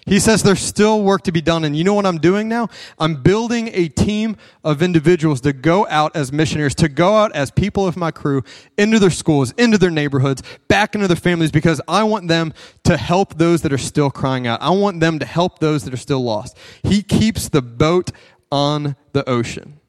He 0.05 0.19
says 0.19 0.43
there's 0.43 0.59
still 0.59 1.01
work 1.01 1.23
to 1.23 1.31
be 1.31 1.41
done. 1.41 1.63
And 1.63 1.75
you 1.75 1.83
know 1.83 1.93
what 1.93 2.05
I'm 2.05 2.17
doing 2.17 2.49
now? 2.49 2.67
I'm 2.99 3.21
building 3.21 3.69
a 3.73 3.87
team 3.87 4.35
of 4.63 4.81
individuals 4.81 5.41
to 5.41 5.53
go 5.53 5.87
out 5.89 6.15
as 6.15 6.31
missionaries, 6.31 6.75
to 6.75 6.89
go 6.89 7.15
out 7.15 7.31
as 7.33 7.51
people 7.51 7.87
of 7.87 7.95
my 7.95 8.11
crew 8.11 8.43
into 8.77 8.99
their 8.99 9.09
schools, 9.09 9.53
into 9.57 9.77
their 9.77 9.91
neighborhoods, 9.91 10.43
back 10.67 10.95
into 10.95 11.07
their 11.07 11.15
families, 11.15 11.51
because 11.51 11.79
I 11.87 12.03
want 12.03 12.27
them 12.27 12.53
to 12.83 12.97
help 12.97 13.37
those 13.37 13.61
that 13.61 13.71
are 13.71 13.77
still 13.77 14.11
crying 14.11 14.45
out. 14.45 14.61
I 14.61 14.71
want 14.71 14.99
them 14.99 15.19
to 15.19 15.25
help 15.25 15.59
those 15.59 15.85
that 15.85 15.93
are 15.93 15.97
still 15.97 16.23
lost. 16.23 16.57
He 16.83 17.01
keeps 17.01 17.49
the 17.49 17.61
boat 17.61 18.11
on 18.51 18.95
the 19.13 19.27
ocean. 19.29 19.79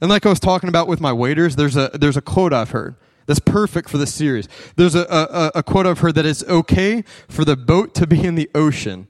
And 0.00 0.10
like 0.10 0.26
I 0.26 0.28
was 0.28 0.40
talking 0.40 0.68
about 0.68 0.88
with 0.88 1.00
my 1.00 1.12
waders, 1.12 1.56
there's 1.56 1.76
a, 1.76 1.90
there's 1.94 2.16
a 2.16 2.22
quote 2.22 2.52
I've 2.52 2.70
heard 2.70 2.96
that's 3.26 3.40
perfect 3.40 3.88
for 3.88 3.98
this 3.98 4.12
series. 4.12 4.48
There's 4.76 4.94
a, 4.94 5.06
a, 5.10 5.52
a 5.56 5.62
quote 5.62 5.86
I've 5.86 6.00
heard 6.00 6.14
that 6.16 6.26
it's 6.26 6.44
okay 6.44 7.02
for 7.28 7.44
the 7.44 7.56
boat 7.56 7.94
to 7.94 8.06
be 8.06 8.22
in 8.22 8.34
the 8.34 8.50
ocean. 8.54 9.08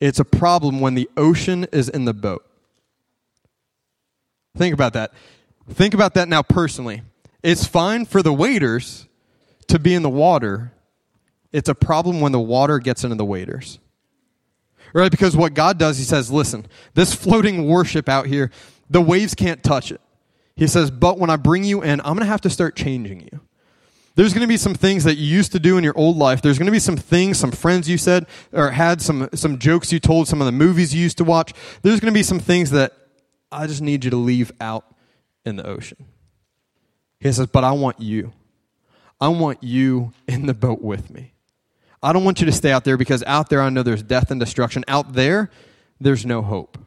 It's 0.00 0.18
a 0.18 0.24
problem 0.24 0.80
when 0.80 0.94
the 0.94 1.08
ocean 1.16 1.66
is 1.72 1.88
in 1.88 2.04
the 2.04 2.14
boat. 2.14 2.44
Think 4.56 4.74
about 4.74 4.92
that. 4.94 5.12
Think 5.70 5.94
about 5.94 6.14
that 6.14 6.28
now 6.28 6.42
personally. 6.42 7.02
It's 7.42 7.66
fine 7.66 8.04
for 8.04 8.22
the 8.22 8.32
waders 8.32 9.08
to 9.68 9.78
be 9.78 9.94
in 9.94 10.02
the 10.02 10.10
water. 10.10 10.72
It's 11.52 11.68
a 11.68 11.74
problem 11.74 12.20
when 12.20 12.32
the 12.32 12.40
water 12.40 12.78
gets 12.78 13.04
into 13.04 13.16
the 13.16 13.24
waders. 13.24 13.78
Right? 14.92 15.10
Because 15.10 15.36
what 15.36 15.54
God 15.54 15.78
does, 15.78 15.98
He 15.98 16.04
says, 16.04 16.30
listen, 16.30 16.66
this 16.94 17.14
floating 17.14 17.66
worship 17.66 18.08
out 18.08 18.26
here, 18.26 18.50
the 18.90 19.00
waves 19.00 19.34
can't 19.34 19.62
touch 19.62 19.90
it. 19.90 20.00
He 20.62 20.68
says, 20.68 20.92
but 20.92 21.18
when 21.18 21.28
I 21.28 21.34
bring 21.34 21.64
you 21.64 21.82
in, 21.82 21.98
I'm 22.02 22.14
going 22.14 22.20
to 22.20 22.26
have 22.26 22.42
to 22.42 22.48
start 22.48 22.76
changing 22.76 23.22
you. 23.22 23.40
There's 24.14 24.32
going 24.32 24.42
to 24.42 24.46
be 24.46 24.56
some 24.56 24.74
things 24.74 25.02
that 25.02 25.16
you 25.16 25.26
used 25.26 25.50
to 25.50 25.58
do 25.58 25.76
in 25.76 25.82
your 25.82 25.98
old 25.98 26.16
life. 26.16 26.40
There's 26.40 26.56
going 26.56 26.66
to 26.66 26.72
be 26.72 26.78
some 26.78 26.96
things, 26.96 27.36
some 27.36 27.50
friends 27.50 27.88
you 27.88 27.98
said, 27.98 28.26
or 28.52 28.70
had 28.70 29.02
some, 29.02 29.28
some 29.34 29.58
jokes 29.58 29.92
you 29.92 29.98
told, 29.98 30.28
some 30.28 30.40
of 30.40 30.46
the 30.46 30.52
movies 30.52 30.94
you 30.94 31.02
used 31.02 31.18
to 31.18 31.24
watch. 31.24 31.52
There's 31.82 31.98
going 31.98 32.12
to 32.12 32.16
be 32.16 32.22
some 32.22 32.38
things 32.38 32.70
that 32.70 32.92
I 33.50 33.66
just 33.66 33.82
need 33.82 34.04
you 34.04 34.10
to 34.12 34.16
leave 34.16 34.52
out 34.60 34.84
in 35.44 35.56
the 35.56 35.66
ocean. 35.66 36.06
He 37.18 37.32
says, 37.32 37.48
but 37.48 37.64
I 37.64 37.72
want 37.72 37.98
you. 37.98 38.30
I 39.20 39.26
want 39.30 39.64
you 39.64 40.12
in 40.28 40.46
the 40.46 40.54
boat 40.54 40.80
with 40.80 41.10
me. 41.10 41.32
I 42.00 42.12
don't 42.12 42.22
want 42.22 42.38
you 42.38 42.46
to 42.46 42.52
stay 42.52 42.70
out 42.70 42.84
there 42.84 42.96
because 42.96 43.24
out 43.24 43.50
there 43.50 43.62
I 43.62 43.68
know 43.68 43.82
there's 43.82 44.04
death 44.04 44.30
and 44.30 44.38
destruction. 44.38 44.84
Out 44.86 45.14
there, 45.14 45.50
there's 46.00 46.24
no 46.24 46.40
hope. 46.40 46.78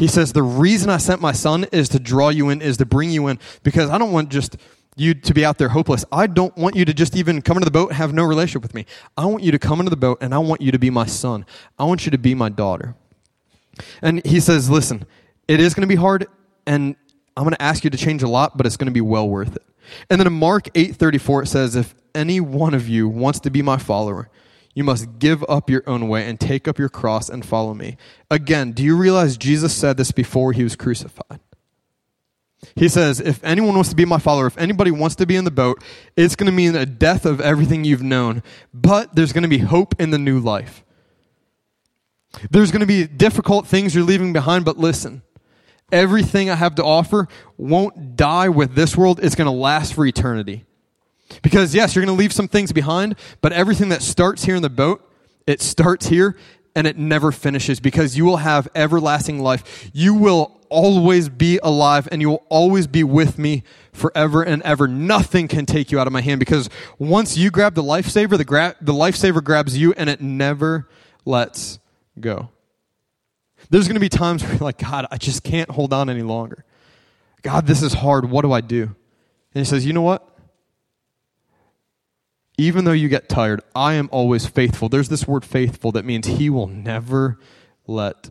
He 0.00 0.06
says, 0.06 0.32
The 0.32 0.42
reason 0.42 0.88
I 0.88 0.96
sent 0.96 1.20
my 1.20 1.32
son 1.32 1.64
is 1.72 1.90
to 1.90 1.98
draw 1.98 2.30
you 2.30 2.48
in, 2.48 2.62
is 2.62 2.78
to 2.78 2.86
bring 2.86 3.10
you 3.10 3.26
in, 3.28 3.38
because 3.62 3.90
I 3.90 3.98
don't 3.98 4.12
want 4.12 4.30
just 4.30 4.56
you 4.96 5.12
to 5.12 5.34
be 5.34 5.44
out 5.44 5.58
there 5.58 5.68
hopeless. 5.68 6.06
I 6.10 6.26
don't 6.26 6.56
want 6.56 6.74
you 6.74 6.86
to 6.86 6.94
just 6.94 7.14
even 7.16 7.42
come 7.42 7.58
into 7.58 7.66
the 7.66 7.70
boat 7.70 7.92
have 7.92 8.14
no 8.14 8.24
relationship 8.24 8.62
with 8.62 8.74
me. 8.74 8.86
I 9.18 9.26
want 9.26 9.42
you 9.42 9.52
to 9.52 9.58
come 9.58 9.78
into 9.78 9.90
the 9.90 9.96
boat 9.96 10.16
and 10.22 10.34
I 10.34 10.38
want 10.38 10.62
you 10.62 10.72
to 10.72 10.78
be 10.78 10.88
my 10.88 11.04
son. 11.04 11.44
I 11.78 11.84
want 11.84 12.06
you 12.06 12.10
to 12.12 12.18
be 12.18 12.34
my 12.34 12.48
daughter. 12.48 12.96
And 14.00 14.24
he 14.24 14.40
says, 14.40 14.70
Listen, 14.70 15.04
it 15.46 15.60
is 15.60 15.74
going 15.74 15.86
to 15.86 15.94
be 15.94 16.00
hard 16.00 16.28
and 16.66 16.96
I'm 17.36 17.44
going 17.44 17.54
to 17.54 17.62
ask 17.62 17.84
you 17.84 17.90
to 17.90 17.98
change 17.98 18.22
a 18.22 18.28
lot, 18.28 18.56
but 18.56 18.64
it's 18.64 18.78
going 18.78 18.86
to 18.86 18.92
be 18.92 19.02
well 19.02 19.28
worth 19.28 19.54
it. 19.54 19.62
And 20.08 20.18
then 20.18 20.26
in 20.26 20.32
Mark 20.32 20.72
8:34 20.72 21.42
it 21.42 21.46
says 21.46 21.76
if 21.76 21.94
any 22.14 22.40
one 22.40 22.72
of 22.72 22.88
you 22.88 23.06
wants 23.06 23.40
to 23.40 23.50
be 23.50 23.60
my 23.60 23.76
follower, 23.76 24.30
you 24.80 24.84
must 24.84 25.18
give 25.18 25.44
up 25.46 25.68
your 25.68 25.82
own 25.86 26.08
way 26.08 26.26
and 26.26 26.40
take 26.40 26.66
up 26.66 26.78
your 26.78 26.88
cross 26.88 27.28
and 27.28 27.44
follow 27.44 27.74
me. 27.74 27.98
Again, 28.30 28.72
do 28.72 28.82
you 28.82 28.96
realize 28.96 29.36
Jesus 29.36 29.74
said 29.74 29.98
this 29.98 30.10
before 30.10 30.54
he 30.54 30.62
was 30.62 30.74
crucified? 30.74 31.38
He 32.76 32.88
says, 32.88 33.20
if 33.20 33.44
anyone 33.44 33.74
wants 33.74 33.90
to 33.90 33.94
be 33.94 34.06
my 34.06 34.16
follower, 34.16 34.46
if 34.46 34.56
anybody 34.56 34.90
wants 34.90 35.16
to 35.16 35.26
be 35.26 35.36
in 35.36 35.44
the 35.44 35.50
boat, 35.50 35.84
it's 36.16 36.34
going 36.34 36.46
to 36.46 36.52
mean 36.52 36.74
a 36.74 36.86
death 36.86 37.26
of 37.26 37.42
everything 37.42 37.84
you've 37.84 38.02
known, 38.02 38.42
but 38.72 39.14
there's 39.14 39.34
going 39.34 39.42
to 39.42 39.50
be 39.50 39.58
hope 39.58 40.00
in 40.00 40.12
the 40.12 40.18
new 40.18 40.40
life. 40.40 40.82
There's 42.50 42.70
going 42.70 42.80
to 42.80 42.86
be 42.86 43.06
difficult 43.06 43.66
things 43.66 43.94
you're 43.94 44.02
leaving 44.02 44.32
behind, 44.32 44.64
but 44.64 44.78
listen, 44.78 45.20
everything 45.92 46.48
I 46.48 46.54
have 46.54 46.76
to 46.76 46.84
offer 46.84 47.28
won't 47.58 48.16
die 48.16 48.48
with 48.48 48.74
this 48.74 48.96
world, 48.96 49.20
it's 49.22 49.34
going 49.34 49.44
to 49.44 49.52
last 49.52 49.92
for 49.92 50.06
eternity. 50.06 50.64
Because, 51.42 51.74
yes, 51.74 51.94
you're 51.94 52.04
going 52.04 52.16
to 52.16 52.18
leave 52.18 52.32
some 52.32 52.48
things 52.48 52.72
behind, 52.72 53.16
but 53.40 53.52
everything 53.52 53.88
that 53.90 54.02
starts 54.02 54.44
here 54.44 54.56
in 54.56 54.62
the 54.62 54.70
boat, 54.70 55.06
it 55.46 55.60
starts 55.60 56.06
here 56.06 56.36
and 56.74 56.86
it 56.86 56.96
never 56.96 57.32
finishes 57.32 57.80
because 57.80 58.16
you 58.16 58.24
will 58.24 58.38
have 58.38 58.68
everlasting 58.74 59.40
life. 59.40 59.90
You 59.92 60.14
will 60.14 60.60
always 60.68 61.28
be 61.28 61.58
alive 61.62 62.08
and 62.12 62.20
you 62.20 62.30
will 62.30 62.44
always 62.48 62.86
be 62.86 63.02
with 63.02 63.38
me 63.38 63.64
forever 63.92 64.42
and 64.42 64.62
ever. 64.62 64.86
Nothing 64.86 65.48
can 65.48 65.66
take 65.66 65.90
you 65.90 65.98
out 65.98 66.06
of 66.06 66.12
my 66.12 66.20
hand 66.20 66.38
because 66.38 66.70
once 66.98 67.36
you 67.36 67.50
grab 67.50 67.74
the 67.74 67.82
lifesaver, 67.82 68.38
the, 68.38 68.44
gra- 68.44 68.76
the 68.80 68.92
lifesaver 68.92 69.42
grabs 69.42 69.76
you 69.76 69.92
and 69.94 70.08
it 70.08 70.20
never 70.20 70.88
lets 71.24 71.80
go. 72.18 72.50
There's 73.68 73.86
going 73.86 73.94
to 73.94 74.00
be 74.00 74.08
times 74.08 74.42
where 74.42 74.52
you're 74.52 74.60
like, 74.60 74.78
God, 74.78 75.06
I 75.10 75.16
just 75.16 75.42
can't 75.42 75.70
hold 75.70 75.92
on 75.92 76.08
any 76.08 76.22
longer. 76.22 76.64
God, 77.42 77.66
this 77.66 77.82
is 77.82 77.92
hard. 77.92 78.30
What 78.30 78.42
do 78.42 78.52
I 78.52 78.60
do? 78.60 78.82
And 79.54 79.60
he 79.60 79.64
says, 79.64 79.84
You 79.86 79.92
know 79.92 80.02
what? 80.02 80.26
Even 82.60 82.84
though 82.84 82.92
you 82.92 83.08
get 83.08 83.26
tired, 83.26 83.62
I 83.74 83.94
am 83.94 84.10
always 84.12 84.44
faithful. 84.44 84.90
There's 84.90 85.08
this 85.08 85.26
word 85.26 85.46
faithful 85.46 85.92
that 85.92 86.04
means 86.04 86.26
he 86.26 86.50
will 86.50 86.66
never 86.66 87.38
let 87.86 88.28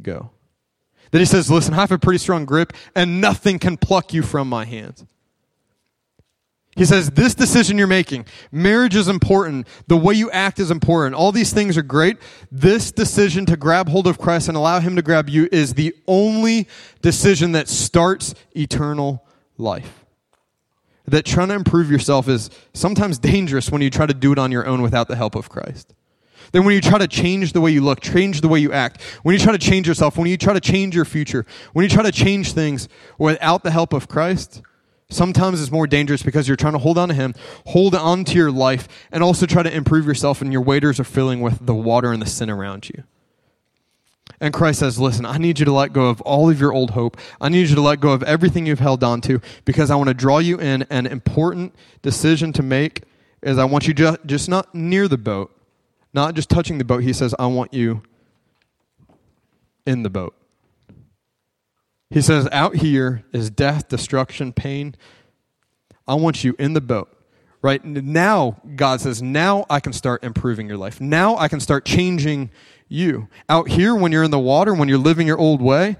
go. 0.00 0.30
Then 1.10 1.20
he 1.20 1.24
says, 1.24 1.50
Listen, 1.50 1.74
I 1.74 1.78
have 1.78 1.90
a 1.90 1.98
pretty 1.98 2.18
strong 2.18 2.44
grip, 2.44 2.72
and 2.94 3.20
nothing 3.20 3.58
can 3.58 3.76
pluck 3.76 4.14
you 4.14 4.22
from 4.22 4.48
my 4.48 4.64
hands. 4.64 5.04
He 6.76 6.84
says, 6.84 7.10
This 7.10 7.34
decision 7.34 7.76
you're 7.76 7.88
making, 7.88 8.26
marriage 8.52 8.94
is 8.94 9.08
important. 9.08 9.66
The 9.88 9.96
way 9.96 10.14
you 10.14 10.30
act 10.30 10.60
is 10.60 10.70
important. 10.70 11.16
All 11.16 11.32
these 11.32 11.52
things 11.52 11.76
are 11.76 11.82
great. 11.82 12.18
This 12.52 12.92
decision 12.92 13.44
to 13.46 13.56
grab 13.56 13.88
hold 13.88 14.06
of 14.06 14.18
Christ 14.18 14.46
and 14.46 14.56
allow 14.56 14.78
Him 14.78 14.94
to 14.94 15.02
grab 15.02 15.28
you 15.28 15.48
is 15.50 15.74
the 15.74 15.92
only 16.06 16.68
decision 17.02 17.50
that 17.52 17.68
starts 17.68 18.36
eternal 18.54 19.26
life 19.58 20.03
that 21.06 21.24
trying 21.24 21.48
to 21.48 21.54
improve 21.54 21.90
yourself 21.90 22.28
is 22.28 22.50
sometimes 22.72 23.18
dangerous 23.18 23.70
when 23.70 23.82
you 23.82 23.90
try 23.90 24.06
to 24.06 24.14
do 24.14 24.32
it 24.32 24.38
on 24.38 24.50
your 24.50 24.66
own 24.66 24.82
without 24.82 25.08
the 25.08 25.16
help 25.16 25.34
of 25.34 25.48
Christ. 25.48 25.94
Then 26.52 26.64
when 26.64 26.74
you 26.74 26.80
try 26.80 26.98
to 26.98 27.08
change 27.08 27.52
the 27.52 27.60
way 27.60 27.70
you 27.72 27.80
look, 27.80 28.00
change 28.00 28.40
the 28.40 28.48
way 28.48 28.60
you 28.60 28.72
act, 28.72 29.02
when 29.22 29.32
you 29.34 29.38
try 29.38 29.52
to 29.52 29.58
change 29.58 29.88
yourself, 29.88 30.16
when 30.16 30.28
you 30.28 30.36
try 30.36 30.52
to 30.52 30.60
change 30.60 30.94
your 30.94 31.04
future, 31.04 31.44
when 31.72 31.82
you 31.82 31.88
try 31.88 32.02
to 32.02 32.12
change 32.12 32.52
things 32.52 32.88
without 33.18 33.64
the 33.64 33.70
help 33.70 33.92
of 33.92 34.08
Christ, 34.08 34.62
sometimes 35.10 35.60
it's 35.60 35.70
more 35.70 35.86
dangerous 35.86 36.22
because 36.22 36.46
you're 36.46 36.56
trying 36.56 36.74
to 36.74 36.78
hold 36.78 36.98
on 36.98 37.08
to 37.08 37.14
Him, 37.14 37.34
hold 37.66 37.94
on 37.94 38.24
to 38.26 38.34
your 38.36 38.50
life, 38.50 38.88
and 39.10 39.22
also 39.22 39.46
try 39.46 39.62
to 39.62 39.74
improve 39.74 40.06
yourself, 40.06 40.40
and 40.40 40.52
your 40.52 40.62
waders 40.62 41.00
are 41.00 41.04
filling 41.04 41.40
with 41.40 41.64
the 41.66 41.74
water 41.74 42.12
and 42.12 42.22
the 42.22 42.26
sin 42.26 42.50
around 42.50 42.88
you. 42.88 43.04
And 44.40 44.52
Christ 44.52 44.80
says, 44.80 44.98
Listen, 44.98 45.24
I 45.24 45.38
need 45.38 45.58
you 45.58 45.64
to 45.64 45.72
let 45.72 45.92
go 45.92 46.06
of 46.06 46.20
all 46.22 46.50
of 46.50 46.60
your 46.60 46.72
old 46.72 46.90
hope. 46.90 47.16
I 47.40 47.48
need 47.48 47.68
you 47.68 47.74
to 47.76 47.80
let 47.80 48.00
go 48.00 48.10
of 48.10 48.22
everything 48.22 48.66
you've 48.66 48.80
held 48.80 49.04
on 49.04 49.20
to 49.22 49.40
because 49.64 49.90
I 49.90 49.96
want 49.96 50.08
to 50.08 50.14
draw 50.14 50.38
you 50.38 50.58
in. 50.58 50.82
An 50.90 51.06
important 51.06 51.74
decision 52.02 52.52
to 52.54 52.62
make 52.62 53.02
is 53.42 53.58
I 53.58 53.64
want 53.64 53.86
you 53.86 53.94
just, 53.94 54.48
not 54.48 54.74
near 54.74 55.06
the 55.06 55.18
boat, 55.18 55.54
not 56.12 56.34
just 56.34 56.48
touching 56.48 56.78
the 56.78 56.84
boat. 56.84 57.02
He 57.02 57.12
says, 57.12 57.34
I 57.38 57.46
want 57.46 57.74
you 57.74 58.02
in 59.86 60.02
the 60.02 60.10
boat. 60.10 60.34
He 62.10 62.22
says, 62.22 62.48
Out 62.52 62.76
here 62.76 63.24
is 63.32 63.50
death, 63.50 63.88
destruction, 63.88 64.52
pain. 64.52 64.94
I 66.06 66.14
want 66.14 66.44
you 66.44 66.54
in 66.58 66.72
the 66.72 66.80
boat. 66.80 67.10
Right 67.64 67.82
now, 67.82 68.60
God 68.76 69.00
says, 69.00 69.22
now 69.22 69.64
I 69.70 69.80
can 69.80 69.94
start 69.94 70.22
improving 70.22 70.68
your 70.68 70.76
life. 70.76 71.00
Now 71.00 71.38
I 71.38 71.48
can 71.48 71.60
start 71.60 71.86
changing 71.86 72.50
you. 72.88 73.26
Out 73.48 73.70
here, 73.70 73.94
when 73.94 74.12
you're 74.12 74.22
in 74.22 74.30
the 74.30 74.38
water, 74.38 74.74
when 74.74 74.86
you're 74.86 74.98
living 74.98 75.26
your 75.26 75.38
old 75.38 75.62
way, 75.62 75.96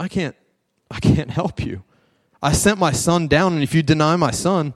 I 0.00 0.08
can't, 0.08 0.34
I 0.90 0.98
can't 0.98 1.30
help 1.30 1.64
you. 1.64 1.84
I 2.42 2.50
sent 2.50 2.80
my 2.80 2.90
son 2.90 3.28
down, 3.28 3.52
and 3.52 3.62
if 3.62 3.72
you 3.72 3.84
deny 3.84 4.16
my 4.16 4.32
son, 4.32 4.74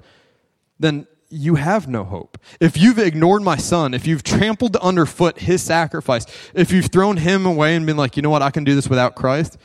then 0.79 1.09
you 1.31 1.57
have 1.57 1.88
no 1.88 2.05
hope. 2.05 2.38
If 2.61 2.77
you've 2.77 3.00
ignored 3.00 3.42
my 3.42 3.57
son, 3.57 3.92
if 3.92 4.07
you've 4.07 4.22
trampled 4.22 4.77
underfoot 4.77 5.40
his 5.40 5.64
sacrifice, 5.64 6.27
if 6.55 6.70
you've 6.70 6.92
thrown 6.92 7.16
him 7.16 7.44
away 7.44 7.74
and 7.74 7.87
been 7.87 7.96
like, 7.96 8.16
you 8.16 8.22
know 8.22 8.31
what, 8.31 8.40
I 8.40 8.53
can 8.53 8.62
do 8.62 8.77
this 8.77 8.88
without 8.88 9.16
Christ, 9.16 9.59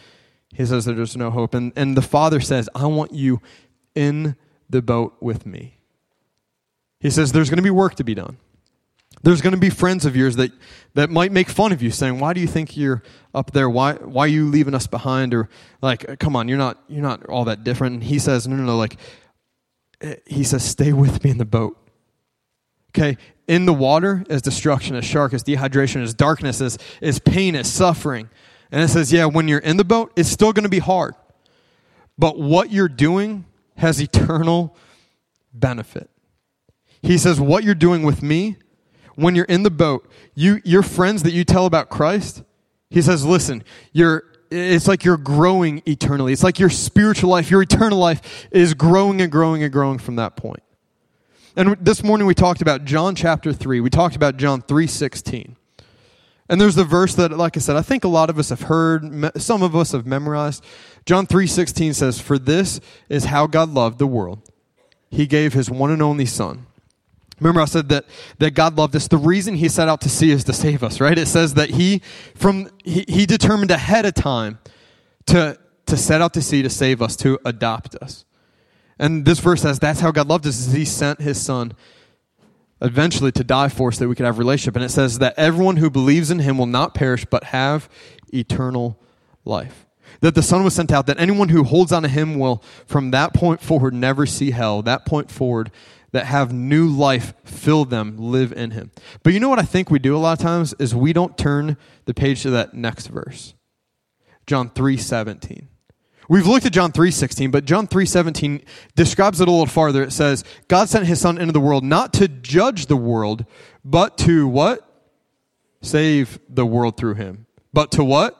he 0.52 0.66
says 0.66 0.86
there's 0.86 1.16
no 1.16 1.30
hope. 1.30 1.54
And, 1.54 1.74
and 1.76 1.96
the 1.96 2.02
father 2.02 2.40
says, 2.40 2.68
I 2.74 2.88
want 2.88 3.14
you 3.14 3.40
in 3.94 4.36
the 4.68 4.82
boat 4.82 5.16
with 5.22 5.46
me. 5.46 5.76
He 7.00 7.10
says 7.10 7.32
there's 7.32 7.50
going 7.50 7.58
to 7.58 7.64
be 7.64 7.70
work 7.70 7.96
to 7.96 8.04
be 8.04 8.14
done. 8.14 8.38
There's 9.22 9.42
going 9.42 9.54
to 9.54 9.60
be 9.60 9.70
friends 9.70 10.06
of 10.06 10.16
yours 10.16 10.38
that, 10.38 10.52
that 10.94 11.10
might 11.10 11.32
make 11.32 11.50
fun 11.50 11.72
of 11.72 11.82
you, 11.82 11.92
saying, 11.92 12.20
"Why 12.20 12.34
do 12.34 12.40
you 12.40 12.48
think 12.48 12.78
you're 12.78 13.04
up 13.34 13.52
there? 13.52 13.70
Why 13.70 13.94
why 13.94 14.26
are 14.26 14.28
you 14.28 14.48
leaving 14.48 14.74
us 14.74 14.88
behind?" 14.88 15.34
Or 15.34 15.50
like, 15.82 16.20
"Come 16.20 16.36
on, 16.36 16.48
you're 16.48 16.58
not 16.58 16.78
you're 16.88 17.04
not 17.04 17.26
all 17.26 17.46
that 17.46 17.64
different." 17.64 17.96
And 17.96 18.04
he 18.04 18.18
says, 18.20 18.48
"No, 18.48 18.56
no, 18.56 18.64
no." 18.64 18.78
Like, 18.78 18.98
eh, 20.02 20.16
he 20.26 20.44
says, 20.44 20.64
"Stay 20.64 20.94
with 20.94 21.24
me 21.24 21.32
in 21.32 21.38
the 21.38 21.46
boat." 21.46 21.78
Okay, 22.92 23.18
in 23.48 23.66
the 23.66 23.74
water 23.74 24.24
is 24.30 24.42
destruction, 24.42 24.96
is 24.96 25.06
shark, 25.06 25.34
is 25.34 25.44
dehydration, 25.44 26.02
is 26.02 26.14
darkness, 26.14 26.62
is 26.62 26.78
is 27.02 27.20
pain, 27.20 27.56
is 27.56 27.72
suffering. 27.72 28.30
And 28.72 28.82
it 28.82 28.88
says, 28.88 29.12
"Yeah, 29.12 29.26
when 29.26 29.50
you're 29.50 29.60
in 29.60 29.76
the 29.76 29.84
boat, 29.84 30.14
it's 30.16 30.30
still 30.30 30.54
going 30.54 30.64
to 30.64 30.70
be 30.70 30.80
hard, 30.80 31.16
but 32.18 32.40
what 32.40 32.72
you're 32.72 32.88
doing 32.88 33.46
has 33.76 34.02
eternal 34.02 34.78
benefit." 35.54 36.10
He 37.02 37.18
says, 37.18 37.40
"What 37.40 37.64
you're 37.64 37.76
doing 37.76 38.04
with 38.04 38.22
me." 38.22 38.58
when 39.20 39.36
you're 39.36 39.46
in 39.46 39.64
the 39.64 39.70
boat, 39.70 40.10
you, 40.34 40.62
your 40.64 40.82
friends 40.82 41.24
that 41.24 41.34
you 41.34 41.44
tell 41.44 41.66
about 41.66 41.90
Christ, 41.90 42.42
he 42.90 43.02
says, 43.02 43.26
listen, 43.26 43.64
you're, 43.92 44.24
it's 44.50 44.88
like 44.88 45.04
you're 45.04 45.18
growing 45.18 45.84
eternally. 45.86 46.32
It's 46.32 46.44
like 46.44 46.58
your 46.58 46.70
spiritual 46.70 47.30
life, 47.30 47.52
your 47.52 47.62
eternal 47.62 48.00
life 48.00 48.48
is 48.52 48.74
growing 48.74 49.22
and 49.22 49.32
growing 49.32 49.62
and 49.62 49.72
growing 49.72 50.00
from 50.00 50.16
that 50.16 50.38
point. 50.38 50.64
And 51.56 51.76
this 51.82 52.04
morning 52.04 52.28
we 52.28 52.34
talked 52.34 52.62
about 52.62 52.86
John 52.86 53.14
chapter 53.14 53.52
3. 53.52 53.82
We 53.82 53.90
talked 53.90 54.16
about 54.16 54.38
John 54.38 54.62
3:16. 54.62 55.56
And 56.48 56.60
there's 56.60 56.76
the 56.76 56.86
verse 56.86 57.16
that 57.16 57.32
like 57.38 57.58
I 57.58 57.60
said, 57.60 57.76
I 57.76 57.82
think 57.82 58.04
a 58.04 58.08
lot 58.08 58.30
of 58.30 58.40
us 58.40 58.50
have 58.50 58.62
heard, 58.62 59.32
some 59.42 59.62
of 59.62 59.76
us 59.76 59.92
have 59.92 60.06
memorized. 60.06 60.64
John 61.06 61.28
3:16 61.28 61.94
says, 61.94 62.22
"For 62.22 62.40
this 62.40 62.80
is 63.10 63.26
how 63.26 63.46
God 63.46 63.74
loved 63.74 64.00
the 64.00 64.08
world. 64.08 64.42
He 65.12 65.28
gave 65.28 65.54
his 65.54 65.70
one 65.70 65.92
and 65.92 66.02
only 66.02 66.26
son, 66.26 66.68
Remember, 67.40 67.62
I 67.62 67.66
said 67.66 67.90
that, 67.90 68.06
that 68.40 68.52
God 68.52 68.78
loved 68.78 68.96
us. 68.96 69.08
The 69.08 69.18
reason 69.18 69.56
he 69.56 69.70
set 69.70 69.88
out 69.88 70.02
to 70.02 70.10
sea 70.10 70.32
is 70.32 70.44
to 70.46 70.54
save 70.54 70.84
us, 70.84 71.00
right? 71.00 71.18
It 71.18 71.28
says 71.28 71.54
that 71.56 71.72
he, 71.72 72.02
from, 72.36 72.70
he, 72.84 73.06
he 73.08 73.26
determined 73.26 73.72
ahead 73.72 74.06
of 74.06 74.14
time 74.14 74.60
to, 75.28 75.58
to 75.86 75.98
set 75.98 76.22
out 76.22 76.34
to 76.34 76.42
sea 76.42 76.62
to 76.62 76.70
save 76.70 77.02
us, 77.02 77.16
to 77.18 77.40
adopt 77.46 77.96
us. 77.96 78.26
And 78.98 79.26
this 79.26 79.40
verse 79.40 79.62
says 79.62 79.80
that's 79.80 80.02
how 80.02 80.12
God 80.12 80.28
loved 80.28 80.46
us, 80.46 80.60
is 80.60 80.74
he 80.74 80.86
sent 80.86 81.22
his 81.22 81.42
son 81.42 81.74
eventually 82.82 83.32
to 83.34 83.44
die 83.44 83.70
for 83.70 83.90
us 83.90 83.98
that 83.98 84.08
we 84.08 84.16
could 84.16 84.26
have 84.26 84.38
relationship. 84.38 84.76
And 84.76 84.86
it 84.86 84.90
says 84.90 85.20
that 85.20 85.34
everyone 85.38 85.78
who 85.78 85.90
believes 85.90 86.32
in 86.32 86.40
him 86.40 86.58
will 86.58 86.66
not 86.66 86.94
perish 86.94 87.26
but 87.26 87.46
have 87.46 87.90
eternal 88.34 89.00
life. 89.46 89.86
That 90.22 90.36
the 90.36 90.42
Son 90.42 90.64
was 90.64 90.74
sent 90.74 90.92
out, 90.92 91.06
that 91.08 91.20
anyone 91.20 91.50
who 91.50 91.64
holds 91.64 91.92
on 91.92 92.04
to 92.04 92.10
him 92.10 92.40
will, 92.40 92.64
from 92.86 93.12
that 93.12 93.34
point 93.34 93.62
forward, 93.62 93.94
never 93.94 94.26
see 94.26 94.52
hell. 94.52 94.82
That 94.82 95.06
point 95.06 95.32
forward, 95.32 95.72
that 96.12 96.26
have 96.26 96.54
new 96.54 96.88
life 96.88 97.34
fill 97.44 97.86
them, 97.86 98.18
live 98.18 98.52
in 98.52 98.72
him. 98.72 98.92
But 99.24 99.34
you 99.34 99.40
know 99.40 99.50
what 99.50 99.60
I 99.60 99.64
think 99.64 99.90
we 99.90 100.00
do 100.00 100.16
a 100.16 100.20
lot 100.20 100.34
of 100.34 100.40
times 100.40 100.74
is 100.80 100.96
we 100.96 101.14
don't 101.14 101.38
turn 101.38 101.78
the 102.06 102.14
page 102.14 102.44
to 102.44 102.50
that 102.52 102.74
next 102.74 103.08
verse. 103.08 103.54
John 104.48 104.70
3:17. 104.70 105.68
We've 106.28 106.46
looked 106.46 106.66
at 106.66 106.74
John 106.74 106.92
3:16, 106.92 107.52
but 107.52 107.66
John 107.66 107.88
3:17 107.88 108.62
describes 108.96 109.42
it 109.42 109.48
a 109.48 109.52
little 109.52 109.66
farther. 109.66 110.04
It 110.04 110.14
says, 110.14 110.44
"God 110.68 110.90
sent 110.90 111.08
his 111.08 111.20
son 111.20 111.38
into 111.40 111.54
the 111.54 111.60
world 111.60 111.84
not 111.84 112.14
to 112.14 112.28
judge 112.28 112.86
the 112.86 112.98
world, 112.98 113.46
but 113.84 114.18
to 114.20 114.48
what? 114.48 114.86
Save 115.82 116.40
the 116.48 116.66
world 116.66 116.98
through 116.98 117.16
him." 117.16 117.48
But 117.74 117.92
to 117.94 118.04
what? 118.04 118.36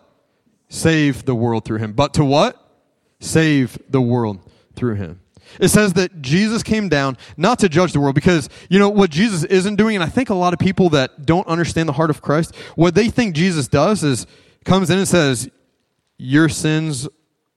Save 0.70 1.26
the 1.26 1.36
world 1.36 1.66
through 1.66 1.80
him. 1.80 1.94
But 1.94 2.14
to 2.16 2.24
what? 2.24 2.56
Save 3.20 3.80
the 3.90 4.02
world 4.02 4.40
through 4.76 4.96
him. 4.96 5.20
It 5.60 5.70
says 5.70 5.94
that 5.94 6.22
Jesus 6.22 6.64
came 6.64 6.90
down 6.90 7.18
not 7.38 7.60
to 7.60 7.70
judge 7.70 7.94
the 7.94 8.00
world 8.00 8.16
because, 8.16 8.50
you 8.70 8.80
know, 8.80 8.90
what 8.90 9.10
Jesus 9.10 9.44
isn't 9.46 9.76
doing, 9.76 9.96
and 9.96 10.04
I 10.04 10.08
think 10.08 10.30
a 10.30 10.36
lot 10.36 10.54
of 10.54 10.60
people 10.60 10.90
that 10.90 11.26
don't 11.26 11.48
understand 11.48 11.90
the 11.90 11.94
heart 11.94 12.10
of 12.10 12.22
Christ, 12.22 12.56
what 12.76 12.96
they 12.96 13.10
think 13.10 13.36
Jesus 13.36 13.68
does 13.68 14.04
is 14.04 14.28
comes 14.66 14.90
in 14.90 14.98
and 14.98 15.08
says, 15.08 15.50
Your 16.18 16.50
sins 16.50 17.08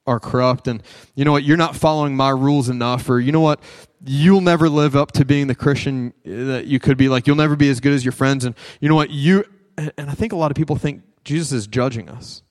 are 0.06 0.18
corrupt, 0.18 0.68
and 0.68 0.82
you 1.14 1.24
know 1.24 1.32
what, 1.32 1.44
you're 1.44 1.56
not 1.56 1.76
following 1.76 2.16
my 2.16 2.30
rules 2.30 2.68
enough, 2.68 3.08
or 3.08 3.20
you 3.20 3.32
know 3.32 3.40
what, 3.40 3.60
you'll 4.04 4.40
never 4.40 4.68
live 4.68 4.96
up 4.96 5.12
to 5.12 5.24
being 5.24 5.46
the 5.46 5.54
Christian 5.54 6.12
that 6.24 6.66
you 6.66 6.80
could 6.80 6.96
be. 6.96 7.08
Like, 7.08 7.26
you'll 7.26 7.36
never 7.36 7.56
be 7.56 7.68
as 7.68 7.80
good 7.80 7.92
as 7.92 8.04
your 8.04 8.12
friends, 8.12 8.44
and 8.44 8.54
you 8.80 8.88
know 8.88 8.96
what, 8.96 9.10
you, 9.10 9.44
and 9.76 10.10
I 10.10 10.14
think 10.14 10.32
a 10.32 10.36
lot 10.36 10.50
of 10.50 10.56
people 10.56 10.76
think 10.76 11.02
Jesus 11.24 11.52
is 11.52 11.66
judging 11.66 12.08
us. 12.08 12.42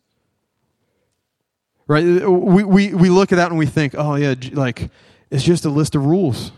Right? 1.87 2.05
We, 2.05 2.63
we, 2.63 2.93
we 2.93 3.09
look 3.09 3.33
at 3.33 3.35
that 3.35 3.49
and 3.49 3.57
we 3.57 3.65
think, 3.65 3.95
oh, 3.97 4.15
yeah, 4.15 4.35
like, 4.53 4.89
it's 5.31 5.43
just 5.43 5.65
a 5.65 5.69
list 5.69 5.95
of 5.95 6.05
rules. 6.05 6.51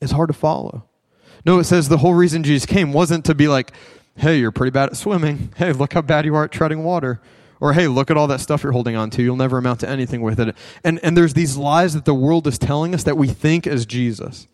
It's 0.00 0.12
hard 0.12 0.28
to 0.28 0.34
follow. 0.34 0.84
No, 1.44 1.58
it 1.58 1.64
says 1.64 1.88
the 1.88 1.98
whole 1.98 2.14
reason 2.14 2.44
Jesus 2.44 2.66
came 2.66 2.92
wasn't 2.92 3.24
to 3.24 3.34
be 3.34 3.48
like, 3.48 3.72
hey, 4.16 4.38
you're 4.38 4.52
pretty 4.52 4.70
bad 4.70 4.90
at 4.90 4.96
swimming. 4.96 5.52
Hey, 5.56 5.72
look 5.72 5.94
how 5.94 6.02
bad 6.02 6.24
you 6.24 6.34
are 6.34 6.44
at 6.44 6.52
treading 6.52 6.84
water. 6.84 7.20
Or, 7.60 7.72
hey, 7.72 7.88
look 7.88 8.10
at 8.10 8.16
all 8.16 8.26
that 8.26 8.40
stuff 8.40 8.62
you're 8.62 8.72
holding 8.72 8.96
on 8.96 9.10
to. 9.10 9.22
You'll 9.22 9.36
never 9.36 9.58
amount 9.58 9.80
to 9.80 9.88
anything 9.88 10.20
with 10.20 10.38
it. 10.38 10.54
And, 10.82 11.00
and 11.02 11.16
there's 11.16 11.34
these 11.34 11.56
lies 11.56 11.94
that 11.94 12.04
the 12.04 12.14
world 12.14 12.46
is 12.46 12.58
telling 12.58 12.94
us 12.94 13.04
that 13.04 13.16
we 13.16 13.28
think 13.28 13.66
as 13.66 13.86
Jesus. 13.86 14.48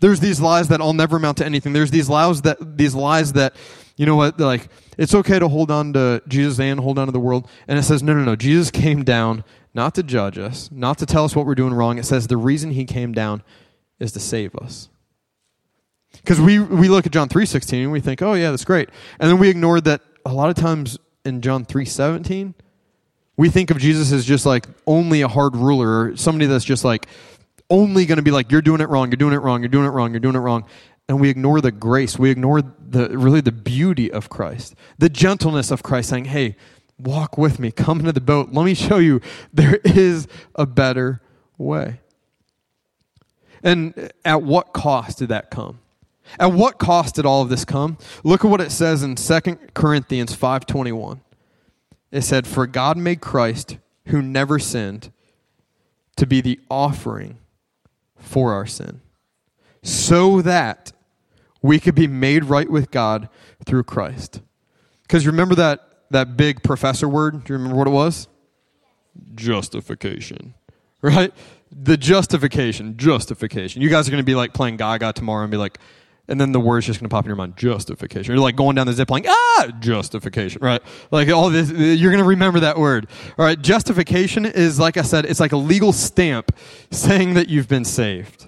There's 0.00 0.20
these 0.20 0.40
lies 0.40 0.68
that 0.68 0.80
I'll 0.80 0.92
never 0.92 1.16
amount 1.16 1.38
to 1.38 1.44
anything. 1.44 1.72
There's 1.72 1.90
these 1.90 2.08
lies 2.08 2.42
that, 2.42 2.76
these 2.76 2.94
lies 2.94 3.34
that, 3.34 3.54
you 3.96 4.06
know 4.06 4.16
what, 4.16 4.40
like, 4.40 4.68
it's 4.98 5.14
okay 5.14 5.38
to 5.38 5.48
hold 5.48 5.70
on 5.70 5.92
to 5.92 6.22
Jesus 6.26 6.58
and 6.58 6.80
hold 6.80 6.98
on 6.98 7.06
to 7.06 7.12
the 7.12 7.20
world. 7.20 7.48
And 7.68 7.78
it 7.78 7.82
says, 7.82 8.02
no, 8.02 8.14
no, 8.14 8.24
no. 8.24 8.36
Jesus 8.36 8.70
came 8.70 9.04
down 9.04 9.44
not 9.74 9.94
to 9.94 10.02
judge 10.02 10.38
us, 10.38 10.70
not 10.72 10.98
to 10.98 11.06
tell 11.06 11.24
us 11.24 11.36
what 11.36 11.46
we're 11.46 11.54
doing 11.54 11.74
wrong. 11.74 11.98
It 11.98 12.04
says 12.04 12.26
the 12.26 12.36
reason 12.36 12.72
he 12.72 12.84
came 12.84 13.12
down 13.12 13.42
is 13.98 14.12
to 14.12 14.20
save 14.20 14.54
us. 14.56 14.88
Because 16.12 16.40
we, 16.40 16.58
we 16.58 16.88
look 16.88 17.06
at 17.06 17.12
John 17.12 17.28
3.16 17.28 17.82
and 17.84 17.92
we 17.92 18.00
think, 18.00 18.20
oh, 18.20 18.34
yeah, 18.34 18.50
that's 18.50 18.64
great. 18.64 18.88
And 19.20 19.30
then 19.30 19.38
we 19.38 19.48
ignore 19.48 19.80
that 19.80 20.00
a 20.24 20.32
lot 20.32 20.50
of 20.50 20.56
times 20.56 20.98
in 21.24 21.40
John 21.40 21.64
3.17, 21.64 22.54
we 23.36 23.48
think 23.48 23.70
of 23.70 23.78
Jesus 23.78 24.12
as 24.12 24.24
just 24.24 24.44
like 24.44 24.66
only 24.86 25.22
a 25.22 25.28
hard 25.28 25.56
ruler 25.56 26.10
or 26.10 26.16
somebody 26.16 26.46
that's 26.46 26.64
just 26.64 26.84
like 26.84 27.06
only 27.70 28.04
going 28.04 28.16
to 28.16 28.22
be 28.22 28.30
like, 28.30 28.50
you're 28.50 28.60
doing 28.60 28.80
it 28.80 28.88
wrong, 28.88 29.10
you're 29.10 29.16
doing 29.16 29.32
it 29.32 29.38
wrong, 29.38 29.62
you're 29.62 29.68
doing 29.68 29.86
it 29.86 29.90
wrong, 29.90 30.12
you're 30.12 30.20
doing 30.20 30.34
it 30.34 30.40
wrong. 30.40 30.66
And 31.08 31.20
we 31.20 31.30
ignore 31.30 31.60
the 31.60 31.72
grace. 31.72 32.18
We 32.18 32.30
ignore 32.30 32.62
the 32.62 33.08
really 33.16 33.40
the 33.40 33.52
beauty 33.52 34.12
of 34.12 34.28
Christ, 34.28 34.74
the 34.98 35.08
gentleness 35.08 35.70
of 35.70 35.82
Christ 35.82 36.10
saying, 36.10 36.26
hey, 36.26 36.56
Walk 37.04 37.38
with 37.38 37.58
me. 37.58 37.70
Come 37.70 38.00
into 38.00 38.12
the 38.12 38.20
boat. 38.20 38.52
Let 38.52 38.64
me 38.64 38.74
show 38.74 38.98
you 38.98 39.20
there 39.52 39.76
is 39.84 40.28
a 40.54 40.66
better 40.66 41.20
way. 41.58 42.00
And 43.62 44.12
at 44.24 44.42
what 44.42 44.72
cost 44.72 45.18
did 45.18 45.28
that 45.28 45.50
come? 45.50 45.80
At 46.38 46.52
what 46.52 46.78
cost 46.78 47.16
did 47.16 47.26
all 47.26 47.42
of 47.42 47.48
this 47.48 47.64
come? 47.64 47.98
Look 48.24 48.44
at 48.44 48.50
what 48.50 48.60
it 48.60 48.70
says 48.70 49.02
in 49.02 49.16
2 49.16 49.74
Corinthians 49.74 50.34
5:21. 50.34 51.20
It 52.10 52.22
said, 52.22 52.46
"For 52.46 52.66
God 52.66 52.96
made 52.96 53.20
Christ, 53.20 53.78
who 54.06 54.22
never 54.22 54.58
sinned, 54.58 55.12
to 56.16 56.26
be 56.26 56.40
the 56.40 56.60
offering 56.70 57.38
for 58.16 58.52
our 58.52 58.66
sin, 58.66 59.00
so 59.82 60.40
that 60.42 60.92
we 61.62 61.78
could 61.78 61.94
be 61.94 62.06
made 62.06 62.44
right 62.44 62.70
with 62.70 62.90
God 62.90 63.28
through 63.64 63.84
Christ." 63.84 64.40
Because 65.02 65.26
remember 65.26 65.54
that 65.56 65.89
that 66.10 66.36
big 66.36 66.62
professor 66.62 67.08
word? 67.08 67.44
Do 67.44 67.52
you 67.52 67.56
remember 67.56 67.76
what 67.76 67.86
it 67.86 67.92
was? 67.92 68.28
Justification. 69.34 70.54
Right? 71.02 71.32
The 71.72 71.96
justification, 71.96 72.96
justification. 72.96 73.80
You 73.80 73.88
guys 73.88 74.08
are 74.08 74.10
going 74.10 74.22
to 74.22 74.26
be 74.26 74.34
like 74.34 74.52
playing 74.52 74.76
Gaga 74.76 75.12
tomorrow 75.14 75.42
and 75.42 75.50
be 75.50 75.56
like, 75.56 75.78
and 76.28 76.40
then 76.40 76.52
the 76.52 76.60
word's 76.60 76.86
just 76.86 77.00
going 77.00 77.08
to 77.08 77.12
pop 77.12 77.24
in 77.24 77.28
your 77.28 77.36
mind, 77.36 77.56
justification. 77.56 78.32
You're 78.32 78.42
like 78.42 78.54
going 78.54 78.76
down 78.76 78.86
the 78.86 78.92
zip 78.92 79.10
line, 79.10 79.24
ah, 79.26 79.68
justification, 79.80 80.62
right? 80.62 80.80
Like 81.10 81.28
all 81.28 81.50
this, 81.50 81.70
you're 81.70 82.12
going 82.12 82.22
to 82.22 82.28
remember 82.28 82.60
that 82.60 82.78
word. 82.78 83.08
All 83.36 83.44
right, 83.44 83.60
justification 83.60 84.46
is, 84.46 84.78
like 84.78 84.96
I 84.96 85.02
said, 85.02 85.24
it's 85.24 85.40
like 85.40 85.52
a 85.52 85.56
legal 85.56 85.92
stamp 85.92 86.56
saying 86.92 87.34
that 87.34 87.48
you've 87.48 87.66
been 87.66 87.84
saved. 87.84 88.46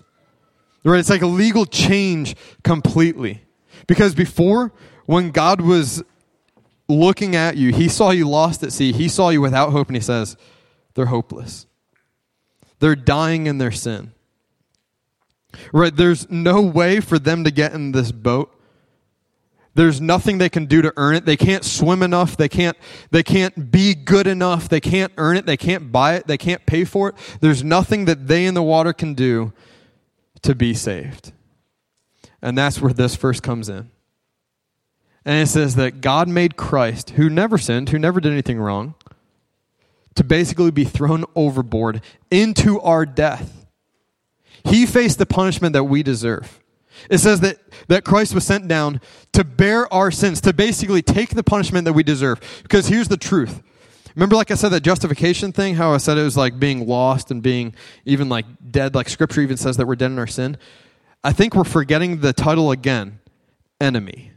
Right? 0.85 1.01
It's 1.01 1.11
like 1.11 1.23
a 1.23 1.27
legal 1.27 1.67
change 1.67 2.37
completely. 2.63 3.43
Because 3.87 4.15
before, 4.15 4.73
when 5.07 5.31
God 5.31 5.61
was 5.61 6.05
looking 6.93 7.35
at 7.37 7.57
you. 7.57 7.73
He 7.73 7.89
saw 7.89 8.11
you 8.11 8.29
lost 8.29 8.63
at 8.63 8.73
sea. 8.73 8.93
He 8.93 9.09
saw 9.09 9.31
you 9.31 9.41
without 9.41 9.71
hope, 9.71 9.89
and 9.89 9.97
he 9.97 10.03
says, 10.03 10.37
They're 10.95 11.07
hopeless. 11.07 11.67
They're 12.79 12.97
dying 12.97 13.47
in 13.47 13.59
their 13.59 13.71
sin. 13.71 14.13
Right? 15.73 15.95
There's 15.95 16.31
no 16.31 16.63
way 16.63 17.01
for 17.01 17.19
them 17.19 17.45
to 17.45 17.51
get 17.51 17.73
in 17.73 17.93
this 17.93 18.11
boat. 18.11 18.59
There's 19.75 20.01
nothing 20.01 20.39
they 20.39 20.51
can 20.51 20.67
do 20.67 20.83
to 20.83 20.93
earn 20.97 21.15
it. 21.15 21.25
They 21.25 21.37
can't 21.37 21.65
swim 21.65 22.03
enough. 22.03 22.37
They 22.37 22.49
can't, 22.49 22.77
they 23.11 23.23
can't 23.23 23.71
be 23.71 23.95
good 23.95 24.27
enough. 24.27 24.69
They 24.69 24.81
can't 24.81 25.13
earn 25.17 25.37
it. 25.37 25.47
They 25.47 25.57
can't 25.57 25.91
buy 25.91 26.17
it. 26.17 26.27
They 26.27 26.37
can't 26.37 26.65
pay 26.67 26.85
for 26.85 27.09
it. 27.11 27.15
There's 27.41 27.65
nothing 27.65 28.05
that 28.05 28.29
they 28.29 28.45
in 28.45 28.55
the 28.55 28.63
water 28.63 28.93
can 28.93 29.15
do 29.15 29.53
to 30.43 30.55
be 30.55 30.75
saved. 30.75 31.33
And 32.43 32.59
that's 32.59 32.81
where 32.81 32.93
this 32.93 33.17
verse 33.17 33.41
comes 33.41 33.69
in. 33.69 33.91
And 35.25 35.41
it 35.41 35.47
says 35.47 35.77
that 35.77 36.01
God 36.01 36.29
made 36.29 36.57
Christ, 36.57 37.11
who 37.11 37.31
never 37.31 37.59
sinned, 37.59 37.91
who 37.91 37.99
never 37.99 38.21
did 38.21 38.33
anything 38.33 38.59
wrong, 38.59 38.95
to 40.15 40.25
basically 40.25 40.71
be 40.71 40.85
thrown 40.85 41.25
overboard 41.35 42.03
into 42.31 42.81
our 42.81 43.07
death. 43.07 43.67
He 44.65 44.87
faced 44.87 45.19
the 45.19 45.27
punishment 45.27 45.73
that 45.75 45.85
we 45.85 46.03
deserve. 46.03 46.61
It 47.09 47.19
says 47.19 47.41
that, 47.41 47.59
that 47.89 48.05
Christ 48.05 48.35
was 48.35 48.45
sent 48.45 48.69
down 48.69 49.01
to 49.33 49.45
bear 49.45 49.93
our 49.93 50.11
sins, 50.11 50.41
to 50.43 50.53
basically 50.53 51.03
take 51.03 51.31
the 51.31 51.43
punishment 51.43 51.85
that 51.87 51.93
we 51.93 52.03
deserve. 52.03 52.41
Because 52.63 52.89
here's 52.89 53.09
the 53.09 53.17
truth. 53.17 53.63
Remember, 54.15 54.37
like 54.37 54.51
I 54.51 54.55
said, 54.55 54.69
that 54.71 54.83
justification 54.83 55.53
thing, 55.53 55.75
how 55.77 55.95
I 55.95 55.97
said 55.97 56.19
it 56.19 56.23
was 56.23 56.37
like 56.37 56.59
being 56.59 56.87
lost 56.87 57.31
and 57.31 57.43
being 57.43 57.75
even 58.05 58.29
like 58.29 58.45
dead, 58.71 58.95
like 58.95 59.09
scripture 59.09 59.41
even 59.41 59.57
says 59.57 59.79
that 59.79 59.87
we're 59.87 59.97
dead 59.97 60.11
in 60.11 60.19
our 60.19 60.27
sin? 60.27 60.59
I 61.25 61.33
think 61.33 61.55
we're 61.55 61.65
forgetting 61.65 62.21
the 62.21 62.33
title 62.33 62.71
again 62.71 63.21
enemy. 63.81 64.32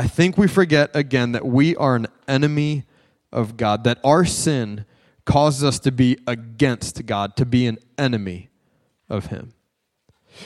I 0.00 0.06
think 0.06 0.38
we 0.38 0.48
forget 0.48 0.96
again 0.96 1.32
that 1.32 1.44
we 1.44 1.76
are 1.76 1.94
an 1.94 2.06
enemy 2.26 2.84
of 3.30 3.58
God, 3.58 3.84
that 3.84 3.98
our 4.02 4.24
sin 4.24 4.86
causes 5.26 5.62
us 5.62 5.78
to 5.80 5.92
be 5.92 6.16
against 6.26 7.04
God, 7.04 7.36
to 7.36 7.44
be 7.44 7.66
an 7.66 7.76
enemy 7.98 8.48
of 9.10 9.26
Him. 9.26 9.52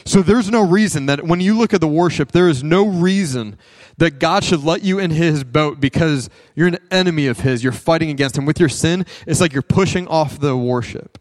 So 0.04 0.22
there's 0.22 0.50
no 0.50 0.66
reason 0.66 1.06
that 1.06 1.22
when 1.22 1.38
you 1.38 1.56
look 1.56 1.72
at 1.72 1.80
the 1.80 1.86
worship, 1.86 2.32
there 2.32 2.48
is 2.48 2.64
no 2.64 2.84
reason 2.84 3.56
that 3.98 4.18
God 4.18 4.42
should 4.42 4.64
let 4.64 4.82
you 4.82 4.98
in 4.98 5.12
His 5.12 5.44
boat 5.44 5.78
because 5.78 6.28
you're 6.56 6.66
an 6.66 6.78
enemy 6.90 7.28
of 7.28 7.38
His. 7.38 7.62
You're 7.62 7.72
fighting 7.72 8.10
against 8.10 8.36
Him. 8.36 8.46
With 8.46 8.58
your 8.58 8.68
sin, 8.68 9.06
it's 9.24 9.40
like 9.40 9.52
you're 9.52 9.62
pushing 9.62 10.08
off 10.08 10.40
the 10.40 10.56
worship. 10.56 11.16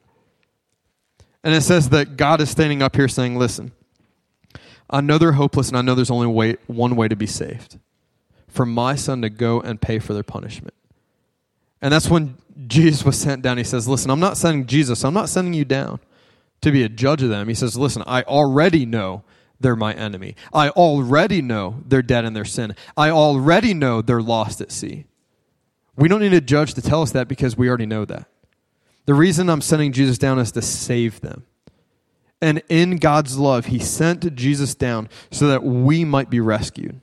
And 1.43 1.53
it 1.53 1.61
says 1.61 1.89
that 1.89 2.17
God 2.17 2.41
is 2.41 2.49
standing 2.49 2.81
up 2.81 2.95
here 2.95 3.07
saying, 3.07 3.37
Listen, 3.37 3.73
I 4.89 5.01
know 5.01 5.19
they're 5.19 5.33
hopeless 5.33 5.67
and 5.67 5.77
I 5.77 5.81
know 5.83 5.93
there's 5.93 6.09
only 6.09 6.25
way, 6.25 6.57
one 6.65 6.95
way 6.95 7.07
to 7.07 7.15
be 7.15 7.27
saved 7.27 7.77
for 8.53 8.65
my 8.65 8.93
son 8.95 9.23
to 9.23 9.29
go 9.29 9.59
and 9.59 9.81
pay 9.81 9.97
for 9.97 10.13
their 10.13 10.23
punishment. 10.23 10.75
And 11.81 11.91
that's 11.91 12.09
when 12.09 12.37
Jesus 12.67 13.03
was 13.03 13.19
sent 13.19 13.41
down. 13.41 13.57
He 13.57 13.63
says, 13.63 13.87
Listen, 13.87 14.11
I'm 14.11 14.19
not 14.19 14.37
sending 14.37 14.67
Jesus, 14.67 15.03
I'm 15.03 15.13
not 15.13 15.27
sending 15.27 15.53
you 15.53 15.65
down 15.65 15.99
to 16.61 16.71
be 16.71 16.83
a 16.83 16.89
judge 16.89 17.23
of 17.23 17.29
them. 17.29 17.47
He 17.47 17.55
says, 17.55 17.75
Listen, 17.77 18.03
I 18.05 18.21
already 18.23 18.85
know 18.85 19.23
they're 19.59 19.75
my 19.75 19.93
enemy. 19.93 20.35
I 20.53 20.69
already 20.69 21.41
know 21.41 21.81
they're 21.85 22.03
dead 22.03 22.25
in 22.25 22.33
their 22.33 22.45
sin. 22.45 22.75
I 22.95 23.09
already 23.09 23.73
know 23.73 24.01
they're 24.01 24.21
lost 24.21 24.61
at 24.61 24.71
sea. 24.71 25.05
We 25.95 26.07
don't 26.07 26.21
need 26.21 26.33
a 26.33 26.41
judge 26.41 26.75
to 26.75 26.81
tell 26.81 27.01
us 27.01 27.11
that 27.11 27.27
because 27.27 27.57
we 27.57 27.67
already 27.67 27.85
know 27.85 28.05
that. 28.05 28.27
The 29.05 29.13
reason 29.13 29.49
I'm 29.49 29.61
sending 29.61 29.91
Jesus 29.91 30.17
down 30.17 30.37
is 30.37 30.51
to 30.51 30.61
save 30.61 31.21
them. 31.21 31.43
And 32.39 32.61
in 32.69 32.97
God's 32.97 33.37
love, 33.37 33.67
He 33.67 33.79
sent 33.79 34.35
Jesus 34.35 34.75
down 34.75 35.09
so 35.31 35.47
that 35.47 35.63
we 35.63 36.05
might 36.05 36.29
be 36.29 36.39
rescued. 36.39 36.99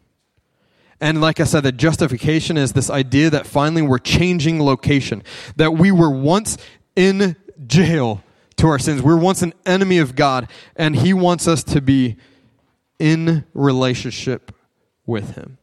And 1.01 1.20
like 1.20 1.40
I 1.40 1.44
said, 1.44 1.62
the 1.62 1.72
justification 1.72 2.57
is 2.57 2.72
this 2.72 2.90
idea 2.90 3.30
that 3.30 3.46
finally 3.46 3.82
we're 3.82 3.98
changing 3.98 4.62
location, 4.62 5.22
that 5.57 5.72
we 5.72 5.90
were 5.90 6.11
once 6.11 6.59
in 6.94 7.36
jail 7.66 8.22
to 8.57 8.66
our 8.66 8.78
sins. 8.78 9.03
We 9.03 9.12
were 9.12 9.20
once 9.20 9.42
an 9.42 9.55
enemy 9.64 9.98
of 9.98 10.14
God, 10.14 10.48
and 10.76 10.94
He 10.94 11.14
wants 11.14 11.48
us 11.48 11.64
to 11.64 11.80
be 11.80 12.16
in 12.98 13.44
relationship 13.55 14.55
with 15.07 15.36
Him. 15.36 15.57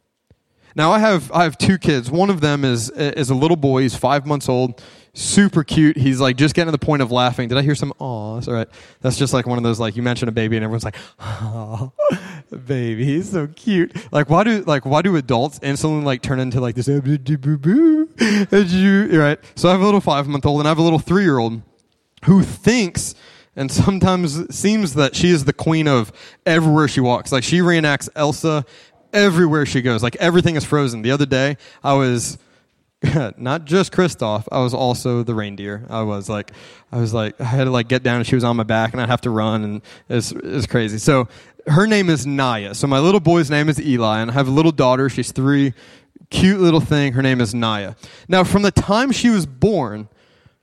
Now 0.75 0.91
I 0.91 0.99
have 0.99 1.31
I 1.31 1.43
have 1.43 1.57
two 1.57 1.77
kids. 1.77 2.09
One 2.09 2.29
of 2.29 2.41
them 2.41 2.65
is 2.65 2.89
is 2.89 3.29
a 3.29 3.35
little 3.35 3.57
boy. 3.57 3.81
He's 3.81 3.95
five 3.95 4.25
months 4.25 4.49
old 4.49 4.81
super 5.17 5.63
cute. 5.63 5.97
He's 5.97 6.21
like 6.21 6.37
just 6.37 6.53
getting 6.53 6.67
to 6.67 6.71
the 6.71 6.85
point 6.85 7.01
of 7.01 7.11
laughing. 7.11 7.49
Did 7.49 7.57
I 7.57 7.63
hear 7.63 7.75
some 7.75 7.91
awes? 7.99 8.47
All 8.47 8.53
right. 8.53 8.67
That's 9.01 9.17
just 9.17 9.33
like 9.33 9.47
one 9.47 9.57
of 9.57 9.63
those 9.63 9.79
like 9.79 9.95
you 9.95 10.03
mention 10.03 10.29
a 10.29 10.31
baby 10.31 10.55
and 10.55 10.63
everyone's 10.63 10.83
like, 10.83 10.95
oh, 11.19 11.91
baby, 12.49 13.05
he's 13.05 13.31
so 13.31 13.47
cute. 13.47 13.95
Like 14.11 14.29
why 14.29 14.43
do 14.43 14.63
like 14.63 14.85
why 14.85 15.01
do 15.01 15.15
adults 15.15 15.59
instantly 15.61 16.03
like 16.03 16.21
turn 16.21 16.39
into 16.39 16.59
like 16.59 16.75
this? 16.75 16.87
Right. 16.87 19.39
So 19.55 19.69
I 19.69 19.71
have 19.71 19.81
a 19.81 19.85
little 19.85 20.01
five 20.01 20.27
month 20.27 20.45
old 20.45 20.59
and 20.59 20.67
I 20.67 20.71
have 20.71 20.77
a 20.77 20.83
little 20.83 20.99
three 20.99 21.23
year 21.23 21.37
old 21.37 21.61
who 22.25 22.43
thinks 22.43 23.15
and 23.55 23.71
sometimes 23.71 24.55
seems 24.55 24.93
that 24.93 25.15
she 25.15 25.29
is 25.29 25.45
the 25.45 25.53
queen 25.53 25.87
of 25.87 26.11
everywhere 26.45 26.87
she 26.87 27.01
walks. 27.01 27.31
Like 27.31 27.43
she 27.43 27.59
reenacts 27.59 28.09
Elsa 28.15 28.65
everywhere 29.13 29.65
she 29.65 29.81
goes. 29.81 30.03
Like 30.03 30.15
everything 30.17 30.55
is 30.55 30.63
frozen. 30.63 31.01
The 31.01 31.11
other 31.11 31.25
day 31.25 31.57
I 31.83 31.93
was 31.93 32.37
not 33.37 33.65
just 33.65 33.91
Kristoff. 33.91 34.47
I 34.51 34.59
was 34.59 34.73
also 34.73 35.23
the 35.23 35.35
reindeer. 35.35 35.85
I 35.89 36.01
was 36.01 36.29
like, 36.29 36.51
I 36.91 36.99
was 36.99 37.13
like, 37.13 37.39
I 37.39 37.43
had 37.43 37.65
to 37.65 37.71
like 37.71 37.87
get 37.87 38.03
down, 38.03 38.17
and 38.17 38.27
she 38.27 38.35
was 38.35 38.43
on 38.43 38.55
my 38.55 38.63
back, 38.63 38.93
and 38.93 39.01
I'd 39.01 39.09
have 39.09 39.21
to 39.21 39.29
run, 39.29 39.63
and 39.63 39.81
it's 40.09 40.31
it's 40.31 40.65
crazy. 40.65 40.97
So 40.97 41.27
her 41.67 41.85
name 41.85 42.09
is 42.09 42.25
Naya. 42.25 42.73
So 42.73 42.87
my 42.87 42.99
little 42.99 43.19
boy's 43.19 43.51
name 43.51 43.69
is 43.69 43.79
Eli, 43.79 44.19
and 44.19 44.31
I 44.31 44.33
have 44.33 44.47
a 44.47 44.51
little 44.51 44.71
daughter. 44.71 45.09
She's 45.09 45.31
three, 45.31 45.73
cute 46.29 46.59
little 46.59 46.79
thing. 46.79 47.13
Her 47.13 47.21
name 47.21 47.39
is 47.39 47.53
Naya. 47.53 47.95
Now, 48.27 48.43
from 48.43 48.63
the 48.63 48.71
time 48.71 49.11
she 49.11 49.29
was 49.29 49.45
born, 49.45 50.09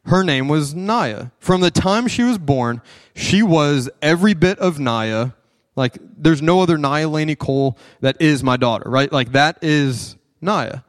her 0.07 0.25
name 0.25 0.49
was 0.49 0.75
Naya. 0.75 1.29
From 1.39 1.61
the 1.61 1.71
time 1.71 2.09
she 2.09 2.25
was 2.25 2.39
born, 2.39 2.83
she 3.15 3.43
was 3.43 3.89
every 4.03 4.35
bit 4.35 4.59
of 4.59 4.81
Naya. 4.81 5.31
Like, 5.77 5.99
there's 6.01 6.43
no 6.43 6.61
other 6.61 6.79
Naya 6.79 7.09
Laney 7.09 7.37
Cole 7.37 7.79
that 8.01 8.21
is 8.21 8.43
my 8.43 8.57
daughter, 8.57 8.89
right? 8.89 9.11
Like, 9.11 9.33
that 9.33 9.59
is 9.63 10.17
Naya. 10.41 10.81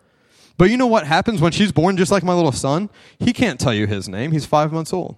But 0.58 0.70
you 0.70 0.78
know 0.78 0.88
what 0.88 1.06
happens 1.06 1.42
when 1.42 1.52
she's 1.52 1.72
born, 1.72 1.98
just 1.98 2.12
like 2.12 2.24
my 2.24 2.34
little 2.34 2.52
son? 2.52 2.90
He 3.20 3.34
can't 3.34 3.60
tell 3.60 3.74
you 3.74 3.88
his 3.88 4.08
name. 4.08 4.32
He's 4.32 4.46
five 4.46 4.72
months 4.72 4.94
old. 4.94 5.18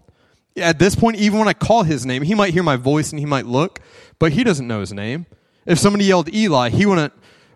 At 0.55 0.79
this 0.79 0.95
point, 0.95 1.17
even 1.17 1.37
when 1.37 1.47
I 1.47 1.53
call 1.53 1.83
his 1.83 2.05
name, 2.05 2.23
he 2.23 2.33
might 2.33 2.53
hear 2.53 2.63
my 2.63 2.75
voice 2.75 3.11
and 3.11 3.19
he 3.19 3.25
might 3.25 3.45
look, 3.45 3.79
but 4.17 4.31
he 4.31 4.43
doesn't 4.43 4.67
know 4.67 4.79
his 4.79 4.91
name. 4.91 5.27
If 5.67 5.77
somebody 5.77 6.05
yelled 6.05 6.33
Eli, 6.33 6.69
he 6.69 6.85
wouldn't 6.85 7.13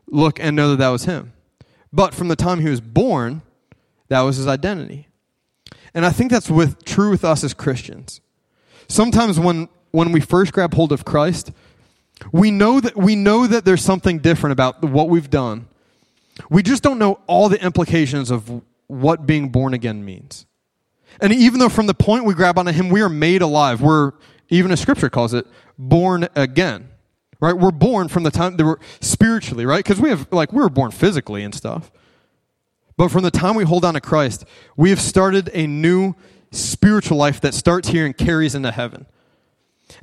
look 0.07 0.39
and 0.39 0.55
know 0.55 0.69
that 0.71 0.77
that 0.77 0.89
was 0.89 1.05
him. 1.05 1.33
But 1.91 2.13
from 2.13 2.27
the 2.27 2.35
time 2.35 2.59
he 2.59 2.69
was 2.69 2.81
born, 2.81 3.41
that 4.09 4.21
was 4.21 4.37
his 4.37 4.47
identity. 4.47 5.07
And 5.93 6.05
I 6.05 6.11
think 6.11 6.31
that's 6.31 6.49
with, 6.49 6.85
true 6.85 7.09
with 7.09 7.25
us 7.25 7.43
as 7.43 7.53
Christians. 7.53 8.21
Sometimes 8.87 9.39
when, 9.39 9.67
when 9.91 10.11
we 10.11 10.21
first 10.21 10.53
grab 10.53 10.73
hold 10.73 10.91
of 10.91 11.03
Christ, 11.03 11.51
we 12.31 12.51
know 12.51 12.79
that 12.79 12.95
we 12.95 13.15
know 13.15 13.47
that 13.47 13.65
there's 13.65 13.83
something 13.83 14.19
different 14.19 14.51
about 14.51 14.83
what 14.83 15.09
we've 15.09 15.29
done 15.29 15.67
we 16.49 16.63
just 16.63 16.83
don't 16.83 16.99
know 16.99 17.19
all 17.27 17.49
the 17.49 17.61
implications 17.63 18.31
of 18.31 18.61
what 18.87 19.25
being 19.25 19.49
born 19.49 19.73
again 19.73 20.03
means. 20.03 20.45
And 21.19 21.33
even 21.33 21.59
though 21.59 21.69
from 21.69 21.87
the 21.87 21.93
point 21.93 22.25
we 22.25 22.33
grab 22.33 22.57
onto 22.57 22.71
Him, 22.71 22.89
we 22.89 23.01
are 23.01 23.09
made 23.09 23.41
alive, 23.41 23.81
we're, 23.81 24.13
even 24.49 24.71
as 24.71 24.79
Scripture 24.79 25.09
calls 25.09 25.33
it, 25.33 25.45
born 25.77 26.27
again. 26.35 26.89
Right? 27.39 27.57
We're 27.57 27.71
born 27.71 28.07
from 28.07 28.23
the 28.23 28.31
time 28.31 28.55
that 28.57 28.65
we're 28.65 28.77
spiritually, 28.99 29.65
right? 29.65 29.83
Because 29.83 29.99
we 29.99 30.09
have, 30.09 30.27
like, 30.31 30.53
we 30.53 30.61
were 30.61 30.69
born 30.69 30.91
physically 30.91 31.43
and 31.43 31.55
stuff. 31.55 31.91
But 32.97 33.09
from 33.09 33.23
the 33.23 33.31
time 33.31 33.55
we 33.55 33.63
hold 33.63 33.83
on 33.83 33.95
to 33.95 34.01
Christ, 34.01 34.45
we 34.77 34.91
have 34.91 35.01
started 35.01 35.49
a 35.53 35.65
new 35.65 36.13
spiritual 36.51 37.17
life 37.17 37.41
that 37.41 37.55
starts 37.55 37.87
here 37.89 38.05
and 38.05 38.15
carries 38.15 38.53
into 38.53 38.71
heaven. 38.71 39.07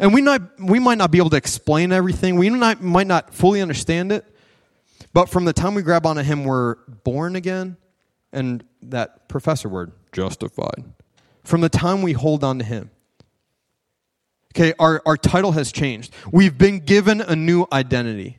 And 0.01 0.13
we, 0.13 0.21
not, 0.21 0.59
we 0.59 0.81
might 0.81 0.99
not 0.99 1.13
be 1.13 1.19
able 1.19 1.31
to 1.31 1.37
explain 1.37 1.93
everything, 1.93 2.37
we 2.37 2.51
not, 2.51 2.83
might 2.83 3.07
not 3.07 3.33
fully 3.33 3.61
understand 3.63 4.11
it. 4.11 4.25
But 5.13 5.29
from 5.29 5.45
the 5.45 5.53
time 5.53 5.75
we 5.75 5.83
grab 5.83 6.07
onto 6.07 6.23
Him, 6.23 6.45
we're 6.45 6.77
born 7.05 7.37
again, 7.37 7.77
and 8.33 8.65
that 8.83 9.29
professor 9.29 9.69
word, 9.69 9.93
justified. 10.13 10.85
From 11.45 11.61
the 11.61 11.69
time 11.69 12.03
we 12.03 12.13
hold 12.13 12.45
on 12.45 12.59
to 12.59 12.65
Him. 12.65 12.91
Okay, 14.55 14.75
our, 14.79 15.03
our 15.07 15.17
title 15.17 15.53
has 15.53 15.73
changed. 15.73 16.13
We've 16.33 16.57
been 16.57 16.81
given 16.81 17.21
a 17.21 17.37
new 17.37 17.67
identity. 17.73 18.39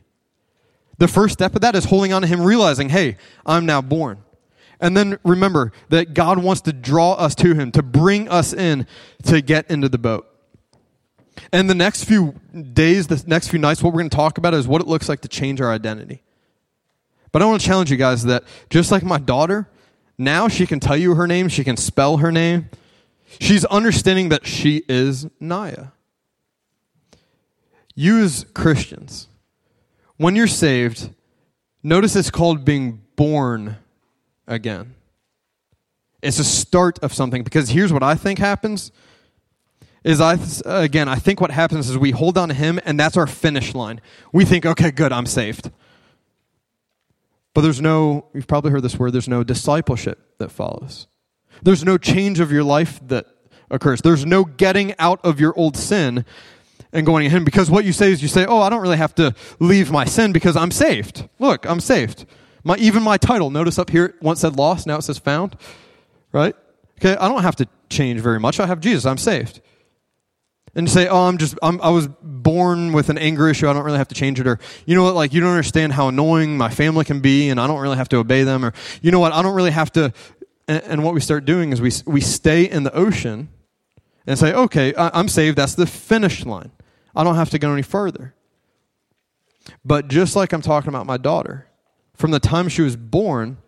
The 0.98 1.08
first 1.08 1.32
step 1.32 1.54
of 1.54 1.62
that 1.62 1.74
is 1.74 1.86
holding 1.86 2.12
on 2.12 2.22
to 2.22 2.28
Him, 2.28 2.42
realizing, 2.42 2.88
hey, 2.88 3.16
I'm 3.46 3.66
now 3.66 3.80
born. 3.80 4.18
And 4.80 4.96
then 4.96 5.18
remember 5.24 5.72
that 5.88 6.14
God 6.14 6.38
wants 6.38 6.62
to 6.62 6.72
draw 6.72 7.12
us 7.12 7.34
to 7.36 7.54
Him, 7.54 7.70
to 7.72 7.82
bring 7.82 8.28
us 8.28 8.52
in, 8.52 8.86
to 9.24 9.40
get 9.40 9.70
into 9.70 9.88
the 9.88 9.98
boat. 9.98 10.26
And 11.52 11.68
the 11.70 11.74
next 11.74 12.04
few 12.04 12.34
days, 12.72 13.06
the 13.06 13.22
next 13.26 13.48
few 13.48 13.58
nights, 13.58 13.82
what 13.82 13.92
we're 13.92 14.00
going 14.00 14.10
to 14.10 14.16
talk 14.16 14.38
about 14.38 14.54
is 14.54 14.68
what 14.68 14.80
it 14.80 14.88
looks 14.88 15.08
like 15.08 15.20
to 15.22 15.28
change 15.28 15.60
our 15.60 15.72
identity. 15.72 16.22
But 17.32 17.42
I 17.42 17.44
want 17.46 17.60
to 17.60 17.66
challenge 17.66 17.90
you 17.90 17.96
guys 17.96 18.24
that 18.24 18.44
just 18.70 18.90
like 18.90 19.02
my 19.02 19.18
daughter, 19.18 19.68
now 20.18 20.48
she 20.48 20.66
can 20.66 20.80
tell 20.80 20.96
you 20.96 21.14
her 21.14 21.26
name, 21.26 21.48
she 21.48 21.64
can 21.64 21.76
spell 21.76 22.18
her 22.18 22.32
name. 22.32 22.68
She's 23.38 23.64
understanding 23.66 24.28
that 24.30 24.46
she 24.46 24.82
is 24.88 25.26
Naya. 25.38 25.88
You 27.94 28.22
as 28.22 28.44
Christians, 28.54 29.28
when 30.16 30.34
you're 30.34 30.46
saved, 30.46 31.10
notice 31.82 32.16
it's 32.16 32.30
called 32.30 32.64
being 32.64 33.02
born 33.16 33.76
again. 34.46 34.94
It's 36.22 36.38
a 36.38 36.44
start 36.44 36.98
of 37.00 37.14
something 37.14 37.42
because 37.42 37.70
here's 37.70 37.92
what 37.92 38.02
I 38.02 38.14
think 38.14 38.38
happens 38.38 38.92
is 40.04 40.20
I 40.20 40.38
again 40.64 41.08
I 41.08 41.16
think 41.16 41.40
what 41.40 41.50
happens 41.50 41.88
is 41.88 41.96
we 41.96 42.10
hold 42.10 42.36
on 42.38 42.48
to 42.48 42.54
him 42.54 42.80
and 42.84 42.98
that's 42.98 43.16
our 43.16 43.26
finish 43.26 43.74
line. 43.74 44.00
We 44.32 44.44
think 44.44 44.66
okay 44.66 44.90
good 44.90 45.12
I'm 45.12 45.26
saved. 45.26 45.70
But 47.54 47.62
there's 47.62 47.80
no, 47.80 48.26
you've 48.32 48.46
probably 48.46 48.70
heard 48.70 48.82
this 48.82 48.98
word, 48.98 49.12
there's 49.12 49.28
no 49.28 49.42
discipleship 49.42 50.38
that 50.38 50.50
follows. 50.50 51.08
There's 51.62 51.84
no 51.84 51.98
change 51.98 52.40
of 52.40 52.52
your 52.52 52.64
life 52.64 53.00
that 53.08 53.26
occurs. 53.70 54.00
There's 54.02 54.24
no 54.24 54.44
getting 54.44 54.94
out 54.98 55.20
of 55.24 55.40
your 55.40 55.56
old 55.58 55.76
sin 55.76 56.24
and 56.92 57.04
going 57.04 57.26
ahead. 57.26 57.44
Because 57.44 57.70
what 57.70 57.84
you 57.84 57.92
say 57.92 58.12
is 58.12 58.22
you 58.22 58.28
say, 58.28 58.46
oh, 58.46 58.60
I 58.60 58.70
don't 58.70 58.80
really 58.80 58.96
have 58.96 59.14
to 59.16 59.34
leave 59.58 59.90
my 59.90 60.04
sin 60.04 60.32
because 60.32 60.56
I'm 60.56 60.70
saved. 60.70 61.28
Look, 61.38 61.66
I'm 61.66 61.80
saved. 61.80 62.24
My, 62.62 62.76
even 62.76 63.02
my 63.02 63.16
title, 63.16 63.50
notice 63.50 63.78
up 63.78 63.90
here, 63.90 64.14
once 64.20 64.40
said 64.40 64.56
lost, 64.56 64.86
now 64.86 64.96
it 64.96 65.02
says 65.02 65.18
found. 65.18 65.56
Right? 66.32 66.54
Okay, 66.98 67.16
I 67.16 67.28
don't 67.28 67.42
have 67.42 67.56
to 67.56 67.68
change 67.88 68.20
very 68.20 68.38
much. 68.38 68.60
I 68.60 68.66
have 68.66 68.80
Jesus. 68.80 69.06
I'm 69.06 69.18
saved 69.18 69.60
and 70.74 70.88
say, 70.88 71.08
"Oh, 71.08 71.26
I'm 71.26 71.38
just 71.38 71.58
I'm, 71.62 71.80
i 71.80 71.90
was 71.90 72.08
born 72.22 72.92
with 72.92 73.08
an 73.08 73.18
anger 73.18 73.48
issue. 73.48 73.68
I 73.68 73.72
don't 73.72 73.84
really 73.84 73.98
have 73.98 74.08
to 74.08 74.14
change 74.14 74.40
it." 74.40 74.46
Or 74.46 74.58
you 74.86 74.94
know 74.94 75.02
what? 75.02 75.14
Like 75.14 75.32
you 75.32 75.40
don't 75.40 75.50
understand 75.50 75.92
how 75.92 76.08
annoying 76.08 76.56
my 76.56 76.70
family 76.70 77.04
can 77.04 77.20
be, 77.20 77.48
and 77.48 77.60
I 77.60 77.66
don't 77.66 77.80
really 77.80 77.96
have 77.96 78.08
to 78.10 78.16
obey 78.18 78.44
them. 78.44 78.64
Or 78.64 78.72
you 79.02 79.10
know 79.10 79.20
what? 79.20 79.32
I 79.32 79.42
don't 79.42 79.54
really 79.54 79.72
have 79.72 79.92
to. 79.92 80.12
And, 80.68 80.82
and 80.84 81.04
what 81.04 81.14
we 81.14 81.20
start 81.20 81.44
doing 81.44 81.72
is 81.72 81.80
we 81.80 81.92
we 82.06 82.20
stay 82.20 82.64
in 82.64 82.84
the 82.84 82.94
ocean 82.94 83.48
and 84.26 84.38
say, 84.38 84.52
"Okay, 84.52 84.94
I, 84.94 85.10
I'm 85.18 85.28
saved. 85.28 85.58
That's 85.58 85.74
the 85.74 85.86
finish 85.86 86.44
line. 86.44 86.70
I 87.14 87.24
don't 87.24 87.36
have 87.36 87.50
to 87.50 87.58
go 87.58 87.72
any 87.72 87.82
further." 87.82 88.34
But 89.84 90.08
just 90.08 90.36
like 90.36 90.52
I'm 90.52 90.62
talking 90.62 90.88
about 90.88 91.06
my 91.06 91.16
daughter, 91.16 91.66
from 92.14 92.30
the 92.30 92.40
time 92.40 92.68
she 92.68 92.82
was 92.82 92.96
born, 92.96 93.58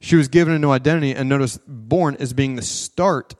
she 0.00 0.16
was 0.16 0.28
given 0.28 0.54
a 0.54 0.58
new 0.58 0.70
identity, 0.70 1.12
and 1.12 1.28
notice 1.28 1.58
born 1.66 2.16
as 2.18 2.32
being 2.32 2.56
the 2.56 2.62
start 2.62 3.34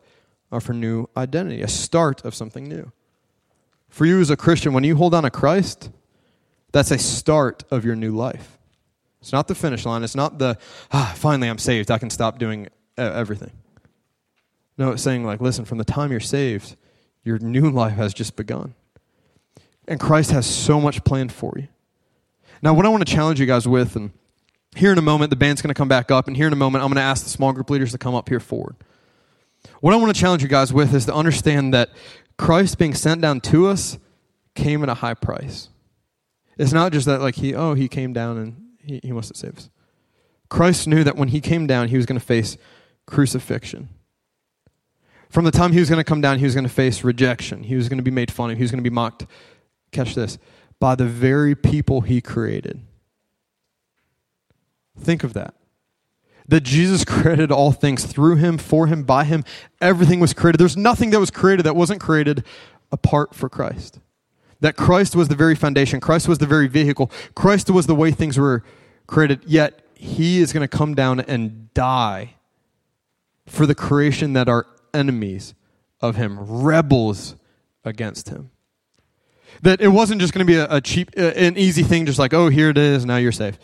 of 0.51 0.67
her 0.67 0.75
new 0.75 1.09
identity, 1.17 1.63
a 1.63 1.69
start 1.69 2.25
of 2.25 2.35
something 2.35 2.69
new. 2.69 2.93
For 3.97 4.05
you 4.05 4.21
as 4.21 4.29
a 4.29 4.37
Christian, 4.37 4.75
when 4.75 4.85
you 4.85 4.95
hold 4.95 5.15
on 5.15 5.23
to 5.23 5.31
Christ, 5.31 5.89
that's 6.71 6.91
a 6.91 6.99
start 6.99 7.65
of 7.71 7.87
your 7.87 7.97
new 7.97 8.15
life. 8.15 8.59
It's 9.23 9.33
not 9.33 9.49
the 9.49 9.55
finish 9.55 9.87
line. 9.87 10.05
It's 10.05 10.15
not 10.15 10.39
the, 10.39 10.59
ah, 10.93 11.15
finally 11.17 11.49
I'm 11.49 11.57
saved. 11.57 11.91
I 11.91 11.97
can 11.97 12.11
stop 12.11 12.39
doing 12.39 12.69
everything. 12.99 13.53
No, 14.77 14.91
it's 14.91 15.03
saying, 15.03 15.25
like, 15.25 15.41
listen, 15.41 15.65
from 15.65 15.79
the 15.79 15.85
time 15.85 16.11
you're 16.11 16.21
saved, 16.21 16.77
your 17.25 17.39
new 17.39 17.71
life 17.71 17.95
has 17.95 18.13
just 18.13 18.37
begun. 18.37 18.75
And 19.89 19.99
Christ 19.99 20.31
has 20.31 20.45
so 20.45 20.79
much 20.79 21.03
planned 21.03 21.33
for 21.33 21.55
you. 21.57 21.69
Now, 22.61 22.75
what 22.75 22.85
I 22.85 22.91
want 22.91 23.07
to 23.07 23.11
challenge 23.11 23.41
you 23.41 23.47
guys 23.47 23.67
with, 23.67 23.97
and 23.97 24.11
here 24.75 24.93
in 24.93 24.99
a 24.99 25.03
moment, 25.03 25.31
the 25.31 25.37
band's 25.37 25.63
going 25.63 25.73
to 25.73 25.75
come 25.75 25.89
back 25.89 26.11
up, 26.11 26.27
and 26.27 26.37
here 26.37 26.49
in 26.49 26.53
a 26.53 26.57
moment, 26.57 26.85
I'm 26.85 26.91
going 26.91 26.97
to 26.97 27.01
ask 27.01 27.25
the 27.25 27.31
small 27.31 27.55
group 27.55 27.71
leaders 27.71 27.93
to 27.93 27.99
come 27.99 28.15
up 28.15 28.29
here 28.29 28.41
forward. 28.41 28.77
What 29.81 29.95
I 29.95 29.97
want 29.97 30.15
to 30.15 30.21
challenge 30.21 30.43
you 30.43 30.49
guys 30.49 30.73
with 30.73 30.95
is 30.95 31.07
to 31.07 31.15
understand 31.15 31.75
that 31.75 31.91
Christ 32.39 32.79
being 32.79 32.95
sent 32.95 33.21
down 33.21 33.41
to 33.43 33.67
us 33.67 33.99
came 34.55 34.83
at 34.83 34.89
a 34.89 34.95
high 34.95 35.15
price. 35.15 35.69
It's 36.59 36.73
not 36.73 36.93
just 36.93 37.07
that, 37.07 37.21
like, 37.21 37.37
he, 37.37 37.55
oh, 37.55 37.75
he 37.75 37.89
came 37.89 38.13
down 38.13 38.39
and 38.39 38.63
he, 38.83 39.01
he 39.03 39.13
wants 39.13 39.29
to 39.29 39.37
save 39.37 39.57
us. 39.57 39.71
Christ 40.49 40.87
knew 40.87 41.05
that 41.05 41.17
when 41.17 41.29
he 41.29 41.41
came 41.41 41.67
down, 41.67 41.89
he 41.89 41.97
was 41.97 42.07
going 42.07 42.19
to 42.19 42.25
face 42.25 42.57
crucifixion. 43.07 43.89
From 45.29 45.45
the 45.45 45.51
time 45.51 45.73
he 45.73 45.81
was 45.81 45.91
going 45.91 46.01
to 46.01 46.05
come 46.05 46.21
down, 46.21 46.39
he 46.39 46.45
was 46.45 46.55
going 46.55 46.65
to 46.67 46.73
face 46.73 47.03
rejection. 47.03 47.65
He 47.65 47.75
was 47.75 47.89
going 47.89 47.99
to 47.99 48.03
be 48.03 48.11
made 48.11 48.31
fun 48.31 48.51
of. 48.51 48.57
He 48.57 48.63
was 48.63 48.71
going 48.71 48.83
to 48.83 48.89
be 48.89 48.95
mocked. 48.95 49.27
Catch 49.91 50.15
this 50.15 50.39
by 50.79 50.95
the 50.95 51.05
very 51.05 51.55
people 51.55 52.03
he 52.03 52.21
created. 52.21 52.81
Think 54.99 55.25
of 55.25 55.35
that. 55.35 55.55
That 56.49 56.63
Jesus 56.63 57.05
created 57.07 57.51
all 57.51 57.73
things 57.73 58.05
through 58.05 58.37
him, 58.37 58.59
for 58.59 58.87
him, 58.87 59.03
by 59.03 59.25
him. 59.25 59.45
Everything 59.81 60.21
was 60.21 60.33
created. 60.33 60.59
There's 60.59 60.77
nothing 60.77 61.11
that 61.11 61.21
was 61.21 61.31
created 61.31 61.67
that 61.67 61.77
wasn't 61.77 62.01
created 62.01 62.45
apart 62.93 63.35
for 63.35 63.49
Christ. 63.49 64.01
That 64.61 64.77
Christ 64.77 65.15
was 65.15 65.29
the 65.29 65.35
very 65.35 65.55
foundation, 65.55 66.01
Christ 66.01 66.29
was 66.29 66.39
the 66.39 66.47
very 66.47 66.67
vehicle, 66.67 67.11
Christ 67.35 67.69
was 67.71 67.87
the 67.87 67.95
way 67.95 68.11
things 68.11 68.39
were 68.39 68.63
created, 69.07 69.43
yet 69.45 69.85
he 69.95 70.41
is 70.41 70.53
going 70.53 70.67
to 70.67 70.77
come 70.77 70.95
down 70.95 71.21
and 71.21 71.73
die 71.75 72.35
for 73.47 73.67
the 73.67 73.75
creation 73.75 74.33
that 74.33 74.49
are 74.49 74.67
enemies 74.95 75.55
of 76.01 76.17
him, 76.17 76.39
rebels 76.41 77.37
against 77.85 78.29
him. 78.29 78.51
That 79.63 79.81
it 79.81 79.89
wasn't 79.89 80.21
just 80.21 80.35
going 80.35 80.47
to 80.47 80.51
be 80.51 80.59
a, 80.59 80.81
cheap, 80.81 81.11
an 81.17 81.57
easy 81.57 81.83
thing, 81.83 82.07
just 82.07 82.19
like, 82.19 82.35
oh, 82.35 82.49
here 82.49 82.71
it 82.71 82.79
is, 82.79 83.05
now 83.05 83.17
you're 83.17 83.33
safe. 83.33 83.59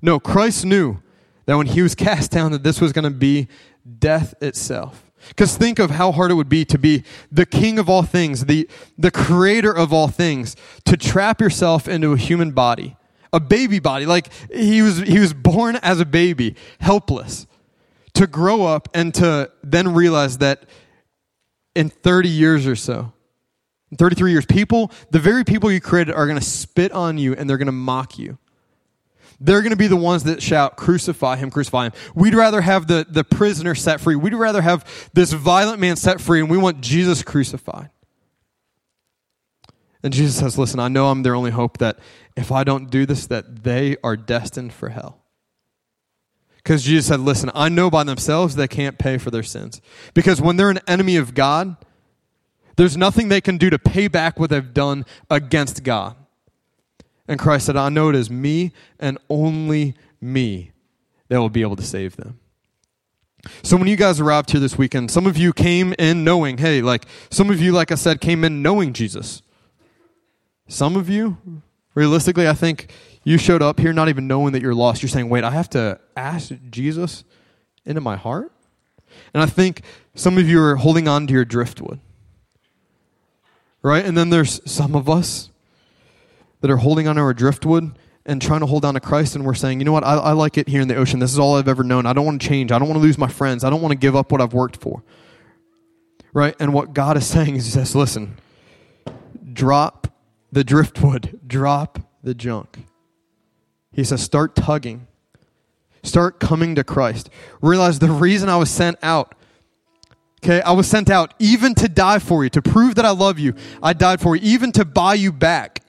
No, 0.00 0.18
Christ 0.20 0.64
knew 0.64 1.02
that 1.46 1.56
when 1.56 1.66
he 1.66 1.82
was 1.82 1.94
cast 1.94 2.30
down, 2.30 2.52
that 2.52 2.62
this 2.62 2.80
was 2.80 2.92
going 2.92 3.04
to 3.04 3.10
be 3.10 3.48
death 3.98 4.34
itself. 4.42 5.04
Because 5.28 5.56
think 5.56 5.78
of 5.78 5.90
how 5.90 6.12
hard 6.12 6.30
it 6.30 6.34
would 6.34 6.48
be 6.48 6.64
to 6.66 6.78
be 6.78 7.02
the 7.32 7.46
king 7.46 7.78
of 7.78 7.88
all 7.88 8.02
things, 8.02 8.44
the, 8.44 8.68
the 8.98 9.10
creator 9.10 9.74
of 9.74 9.92
all 9.92 10.08
things, 10.08 10.54
to 10.84 10.96
trap 10.96 11.40
yourself 11.40 11.88
into 11.88 12.12
a 12.12 12.16
human 12.16 12.50
body, 12.50 12.96
a 13.32 13.40
baby 13.40 13.78
body. 13.78 14.04
Like 14.06 14.28
he 14.52 14.82
was, 14.82 14.98
he 14.98 15.18
was 15.18 15.32
born 15.32 15.76
as 15.76 15.98
a 16.00 16.04
baby, 16.04 16.56
helpless, 16.80 17.46
to 18.14 18.26
grow 18.26 18.66
up 18.66 18.88
and 18.92 19.14
to 19.14 19.50
then 19.62 19.94
realize 19.94 20.38
that 20.38 20.64
in 21.74 21.88
30 21.88 22.28
years 22.28 22.66
or 22.66 22.76
so, 22.76 23.12
33 23.96 24.32
years, 24.32 24.46
people, 24.46 24.90
the 25.10 25.18
very 25.18 25.44
people 25.44 25.70
you 25.70 25.80
created 25.80 26.14
are 26.14 26.26
going 26.26 26.38
to 26.38 26.44
spit 26.44 26.92
on 26.92 27.16
you 27.16 27.34
and 27.34 27.48
they're 27.48 27.58
going 27.58 27.66
to 27.66 27.72
mock 27.72 28.18
you. 28.18 28.38
They're 29.40 29.60
going 29.60 29.70
to 29.70 29.76
be 29.76 29.86
the 29.86 29.96
ones 29.96 30.24
that 30.24 30.42
shout, 30.42 30.76
Crucify 30.76 31.36
him, 31.36 31.50
crucify 31.50 31.86
him. 31.86 31.92
We'd 32.14 32.34
rather 32.34 32.60
have 32.60 32.86
the, 32.86 33.06
the 33.08 33.24
prisoner 33.24 33.74
set 33.74 34.00
free. 34.00 34.16
We'd 34.16 34.34
rather 34.34 34.62
have 34.62 35.10
this 35.12 35.32
violent 35.32 35.80
man 35.80 35.96
set 35.96 36.20
free, 36.20 36.40
and 36.40 36.50
we 36.50 36.58
want 36.58 36.80
Jesus 36.80 37.22
crucified. 37.22 37.90
And 40.02 40.12
Jesus 40.12 40.36
says, 40.36 40.58
Listen, 40.58 40.78
I 40.78 40.88
know 40.88 41.08
I'm 41.08 41.22
their 41.22 41.34
only 41.34 41.50
hope 41.50 41.78
that 41.78 41.98
if 42.36 42.52
I 42.52 42.62
don't 42.62 42.90
do 42.90 43.06
this, 43.06 43.26
that 43.26 43.64
they 43.64 43.96
are 44.04 44.16
destined 44.16 44.72
for 44.72 44.90
hell. 44.90 45.22
Because 46.56 46.84
Jesus 46.84 47.06
said, 47.06 47.20
Listen, 47.20 47.50
I 47.54 47.68
know 47.70 47.90
by 47.90 48.04
themselves 48.04 48.54
they 48.54 48.68
can't 48.68 48.98
pay 48.98 49.18
for 49.18 49.30
their 49.30 49.42
sins. 49.42 49.80
Because 50.12 50.40
when 50.40 50.56
they're 50.56 50.70
an 50.70 50.80
enemy 50.86 51.16
of 51.16 51.34
God, 51.34 51.76
there's 52.76 52.96
nothing 52.96 53.28
they 53.28 53.40
can 53.40 53.56
do 53.56 53.70
to 53.70 53.78
pay 53.78 54.08
back 54.08 54.38
what 54.38 54.50
they've 54.50 54.74
done 54.74 55.06
against 55.30 55.82
God. 55.84 56.16
And 57.26 57.38
Christ 57.38 57.66
said, 57.66 57.76
I 57.76 57.88
know 57.88 58.10
it 58.10 58.16
is 58.16 58.30
me 58.30 58.72
and 58.98 59.18
only 59.30 59.94
me 60.20 60.72
that 61.28 61.38
will 61.38 61.48
be 61.48 61.62
able 61.62 61.76
to 61.76 61.82
save 61.82 62.16
them. 62.16 62.38
So 63.62 63.76
when 63.76 63.88
you 63.88 63.96
guys 63.96 64.20
arrived 64.20 64.50
here 64.50 64.60
this 64.60 64.78
weekend, 64.78 65.10
some 65.10 65.26
of 65.26 65.36
you 65.36 65.52
came 65.52 65.94
in 65.98 66.24
knowing, 66.24 66.58
hey, 66.58 66.82
like 66.82 67.06
some 67.30 67.50
of 67.50 67.60
you, 67.60 67.72
like 67.72 67.92
I 67.92 67.94
said, 67.94 68.20
came 68.20 68.44
in 68.44 68.62
knowing 68.62 68.92
Jesus. 68.92 69.42
Some 70.66 70.96
of 70.96 71.08
you, 71.08 71.62
realistically, 71.94 72.48
I 72.48 72.54
think 72.54 72.90
you 73.22 73.36
showed 73.38 73.62
up 73.62 73.80
here 73.80 73.92
not 73.92 74.08
even 74.08 74.26
knowing 74.26 74.52
that 74.52 74.62
you're 74.62 74.74
lost. 74.74 75.02
You're 75.02 75.10
saying, 75.10 75.28
wait, 75.28 75.44
I 75.44 75.50
have 75.50 75.68
to 75.70 76.00
ask 76.16 76.52
Jesus 76.70 77.24
into 77.84 78.00
my 78.00 78.16
heart? 78.16 78.50
And 79.32 79.42
I 79.42 79.46
think 79.46 79.82
some 80.14 80.38
of 80.38 80.48
you 80.48 80.62
are 80.62 80.76
holding 80.76 81.06
on 81.06 81.26
to 81.26 81.32
your 81.32 81.44
driftwood. 81.44 82.00
Right? 83.82 84.04
And 84.04 84.16
then 84.16 84.30
there's 84.30 84.60
some 84.70 84.94
of 84.96 85.08
us 85.08 85.50
that 86.64 86.70
are 86.70 86.78
holding 86.78 87.06
on 87.06 87.16
to 87.16 87.20
our 87.20 87.34
driftwood 87.34 87.94
and 88.24 88.40
trying 88.40 88.60
to 88.60 88.66
hold 88.66 88.86
on 88.86 88.94
to 88.94 89.00
Christ, 89.00 89.36
and 89.36 89.44
we're 89.44 89.52
saying, 89.52 89.80
you 89.80 89.84
know 89.84 89.92
what, 89.92 90.02
I, 90.02 90.14
I 90.14 90.32
like 90.32 90.56
it 90.56 90.66
here 90.66 90.80
in 90.80 90.88
the 90.88 90.96
ocean. 90.96 91.20
This 91.20 91.30
is 91.30 91.38
all 91.38 91.56
I've 91.56 91.68
ever 91.68 91.84
known. 91.84 92.06
I 92.06 92.14
don't 92.14 92.24
want 92.24 92.40
to 92.40 92.48
change. 92.48 92.72
I 92.72 92.78
don't 92.78 92.88
want 92.88 92.96
to 92.96 93.02
lose 93.02 93.18
my 93.18 93.28
friends. 93.28 93.64
I 93.64 93.68
don't 93.68 93.82
want 93.82 93.92
to 93.92 93.98
give 93.98 94.16
up 94.16 94.32
what 94.32 94.40
I've 94.40 94.54
worked 94.54 94.78
for. 94.78 95.02
Right? 96.32 96.56
And 96.58 96.72
what 96.72 96.94
God 96.94 97.18
is 97.18 97.26
saying 97.26 97.56
is, 97.56 97.66
He 97.66 97.70
says, 97.72 97.94
listen, 97.94 98.38
drop 99.52 100.08
the 100.50 100.64
driftwood, 100.64 101.38
drop 101.46 101.98
the 102.22 102.32
junk. 102.32 102.86
He 103.92 104.02
says, 104.02 104.22
start 104.22 104.56
tugging. 104.56 105.06
Start 106.02 106.40
coming 106.40 106.76
to 106.76 106.82
Christ. 106.82 107.28
Realize 107.60 107.98
the 107.98 108.08
reason 108.08 108.48
I 108.48 108.56
was 108.56 108.70
sent 108.70 108.96
out. 109.02 109.34
Okay, 110.42 110.62
I 110.62 110.72
was 110.72 110.86
sent 110.86 111.10
out 111.10 111.34
even 111.38 111.74
to 111.74 111.90
die 111.90 112.20
for 112.20 112.42
you, 112.42 112.48
to 112.48 112.62
prove 112.62 112.94
that 112.94 113.04
I 113.04 113.10
love 113.10 113.38
you. 113.38 113.52
I 113.82 113.92
died 113.92 114.22
for 114.22 114.34
you, 114.34 114.40
even 114.42 114.72
to 114.72 114.86
buy 114.86 115.12
you 115.12 115.30
back. 115.30 115.83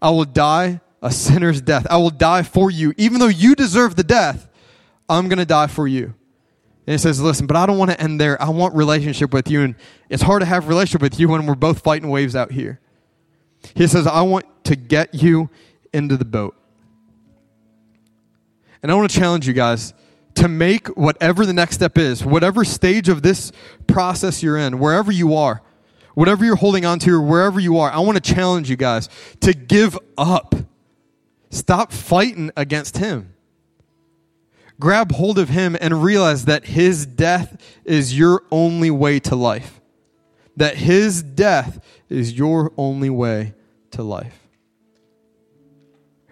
I 0.00 0.10
will 0.10 0.24
die 0.24 0.80
a 1.02 1.10
sinner's 1.10 1.60
death. 1.60 1.86
I 1.90 1.96
will 1.96 2.10
die 2.10 2.42
for 2.42 2.70
you. 2.70 2.92
Even 2.96 3.20
though 3.20 3.26
you 3.28 3.54
deserve 3.54 3.96
the 3.96 4.04
death, 4.04 4.48
I'm 5.08 5.28
going 5.28 5.38
to 5.38 5.46
die 5.46 5.66
for 5.66 5.86
you. 5.86 6.14
And 6.86 6.94
it 6.94 6.98
says, 7.00 7.20
listen, 7.20 7.46
but 7.46 7.56
I 7.56 7.66
don't 7.66 7.78
want 7.78 7.90
to 7.90 8.00
end 8.00 8.20
there. 8.20 8.40
I 8.40 8.48
want 8.48 8.74
relationship 8.74 9.32
with 9.32 9.50
you. 9.50 9.62
And 9.62 9.74
it's 10.08 10.22
hard 10.22 10.40
to 10.40 10.46
have 10.46 10.68
relationship 10.68 11.02
with 11.02 11.20
you 11.20 11.28
when 11.28 11.46
we're 11.46 11.54
both 11.54 11.80
fighting 11.80 12.08
waves 12.08 12.34
out 12.34 12.50
here. 12.50 12.80
He 13.74 13.86
says, 13.86 14.06
I 14.06 14.22
want 14.22 14.46
to 14.64 14.76
get 14.76 15.14
you 15.14 15.50
into 15.92 16.16
the 16.16 16.24
boat. 16.24 16.56
And 18.82 18.90
I 18.90 18.94
want 18.94 19.10
to 19.10 19.18
challenge 19.18 19.46
you 19.46 19.52
guys 19.52 19.92
to 20.36 20.48
make 20.48 20.88
whatever 20.96 21.44
the 21.44 21.52
next 21.52 21.74
step 21.74 21.98
is, 21.98 22.24
whatever 22.24 22.64
stage 22.64 23.08
of 23.08 23.22
this 23.22 23.50
process 23.86 24.42
you're 24.42 24.56
in, 24.56 24.78
wherever 24.78 25.10
you 25.10 25.34
are, 25.34 25.62
whatever 26.18 26.44
you're 26.44 26.56
holding 26.56 26.84
on 26.84 26.98
to 26.98 27.14
or 27.14 27.22
wherever 27.22 27.60
you 27.60 27.78
are, 27.78 27.92
I 27.92 28.00
want 28.00 28.16
to 28.16 28.34
challenge 28.34 28.68
you 28.68 28.74
guys 28.74 29.08
to 29.38 29.54
give 29.54 29.96
up. 30.18 30.52
Stop 31.50 31.92
fighting 31.92 32.50
against 32.56 32.98
him. 32.98 33.34
Grab 34.80 35.12
hold 35.12 35.38
of 35.38 35.48
him 35.48 35.76
and 35.80 36.02
realize 36.02 36.46
that 36.46 36.64
his 36.64 37.06
death 37.06 37.62
is 37.84 38.18
your 38.18 38.42
only 38.50 38.90
way 38.90 39.20
to 39.20 39.36
life. 39.36 39.80
That 40.56 40.74
his 40.74 41.22
death 41.22 41.84
is 42.08 42.32
your 42.32 42.72
only 42.76 43.10
way 43.10 43.54
to 43.92 44.02
life. 44.02 44.48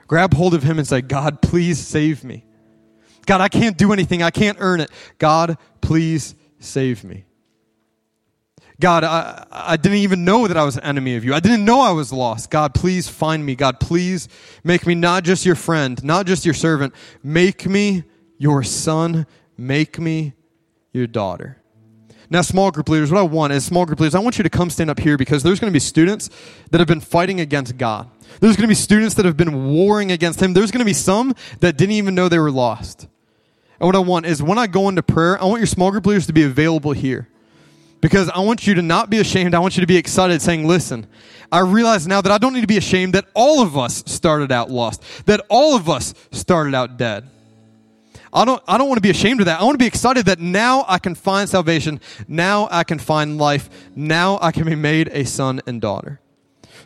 Grab 0.09 0.35
hold 0.35 0.55
of 0.55 0.65
him 0.65 0.81
and 0.81 0.89
say, 0.89 1.01
God, 1.01 1.41
please 1.41 1.79
save 1.79 2.25
me. 2.25 2.45
God, 3.25 3.41
I 3.41 3.49
can't 3.49 3.79
do 3.79 3.93
anything. 3.93 4.21
I 4.21 4.33
can't 4.33 4.59
earn 4.61 4.81
it. 4.81 4.91
God, 5.19 5.59
please 5.81 6.35
save 6.59 7.05
me. 7.05 7.25
God, 8.79 9.05
I, 9.05 9.47
I 9.51 9.77
didn't 9.77 9.99
even 9.99 10.25
know 10.25 10.47
that 10.47 10.57
I 10.57 10.65
was 10.65 10.77
an 10.77 10.83
enemy 10.83 11.17
of 11.17 11.25
you. 11.25 11.35
I 11.35 11.41
didn't 11.41 11.65
know 11.65 11.81
I 11.81 11.93
was 11.93 12.13
lost. 12.13 12.51
God, 12.51 12.75
please 12.75 13.09
find 13.09 13.45
me. 13.45 13.55
God, 13.55 13.81
please 13.81 14.29
make 14.65 14.87
me 14.87 14.95
not 14.95 15.25
just 15.25 15.47
your 15.47 15.55
friend, 15.55 16.03
not 16.05 16.27
just 16.27 16.45
your 16.45 16.55
servant. 16.55 16.95
Make 17.23 17.67
me 17.67 18.05
your 18.37 18.63
son. 18.63 19.27
Make 19.57 19.99
me 19.99 20.35
your 20.93 21.07
daughter. 21.07 21.63
Now, 22.29 22.43
small 22.43 22.71
group 22.71 22.89
leaders, 22.89 23.11
what 23.11 23.21
I 23.21 23.23
want 23.23 23.53
is 23.53 23.65
small 23.65 23.87
group 23.87 24.01
leaders, 24.01 24.15
I 24.15 24.19
want 24.19 24.37
you 24.37 24.43
to 24.43 24.51
come 24.51 24.69
stand 24.69 24.91
up 24.91 24.99
here 24.99 25.17
because 25.17 25.43
there's 25.43 25.61
going 25.61 25.71
to 25.71 25.75
be 25.75 25.81
students 25.81 26.29
that 26.71 26.79
have 26.79 26.89
been 26.89 27.01
fighting 27.01 27.41
against 27.41 27.79
God. 27.79 28.11
There's 28.41 28.57
going 28.57 28.65
to 28.65 28.69
be 28.69 28.75
students 28.75 29.15
that 29.15 29.25
have 29.25 29.37
been 29.37 29.73
warring 29.73 30.11
against 30.11 30.43
Him. 30.43 30.53
There's 30.53 30.73
going 30.73 30.81
to 30.81 30.85
be 30.87 30.93
some 30.93 31.35
that 31.61 31.77
didn't 31.77 31.93
even 31.93 32.15
know 32.15 32.29
they 32.29 32.41
were 32.41 32.51
lost. 32.51 33.07
And 33.79 33.87
what 33.87 33.95
I 33.95 34.01
want 34.01 34.27
is 34.27 34.43
when 34.43 34.59
I 34.59 34.67
go 34.67 34.89
into 34.89 35.03
prayer, 35.03 35.41
I 35.41 35.45
want 35.45 35.61
your 35.61 35.67
small 35.67 35.91
group 35.93 36.05
leaders 36.07 36.27
to 36.27 36.33
be 36.33 36.43
available 36.43 36.93
here. 36.93 37.29
Because 38.01 38.29
I 38.29 38.41
want 38.41 38.67
you 38.67 38.75
to 38.75 38.83
not 38.83 39.11
be 39.11 39.19
ashamed. 39.19 39.55
I 39.55 39.59
want 39.59 39.77
you 39.77 39.81
to 39.81 39.87
be 39.87 39.97
excited, 39.97 40.41
saying, 40.43 40.67
Listen, 40.67 41.07
I 41.51 41.61
realize 41.61 42.07
now 42.07 42.21
that 42.21 42.31
I 42.33 42.39
don't 42.39 42.53
need 42.53 42.61
to 42.61 42.67
be 42.67 42.77
ashamed 42.77 43.15
that 43.15 43.27
all 43.35 43.63
of 43.63 43.77
us 43.77 44.03
started 44.07 44.53
out 44.53 44.71
lost, 44.71 45.03
that 45.27 45.41
all 45.49 45.77
of 45.77 45.89
us 45.89 46.15
started 46.31 46.75
out 46.75 46.97
dead. 46.97 47.29
I 48.33 48.45
don't, 48.45 48.63
I 48.69 48.77
don't 48.77 48.89
want 48.89 48.99
to 48.99 49.03
be 49.03 49.11
ashamed 49.11 49.41
of 49.41 49.47
that. 49.47 49.61
I 49.61 49.65
want 49.65 49.75
to 49.75 49.79
be 49.79 49.87
excited 49.87 50.27
that 50.27 50.39
now 50.39 50.85
I 50.89 50.99
can 50.99 51.15
find 51.15 51.49
salvation. 51.49 52.01
Now 52.29 52.69
I 52.71 52.85
can 52.85 52.99
find 52.99 53.39
life. 53.39 53.71
Now 53.95 54.39
I 54.43 54.53
can 54.53 54.67
be 54.67 54.75
made 54.75 55.09
a 55.09 55.25
son 55.25 55.63
and 55.67 55.81
daughter. 55.81 56.21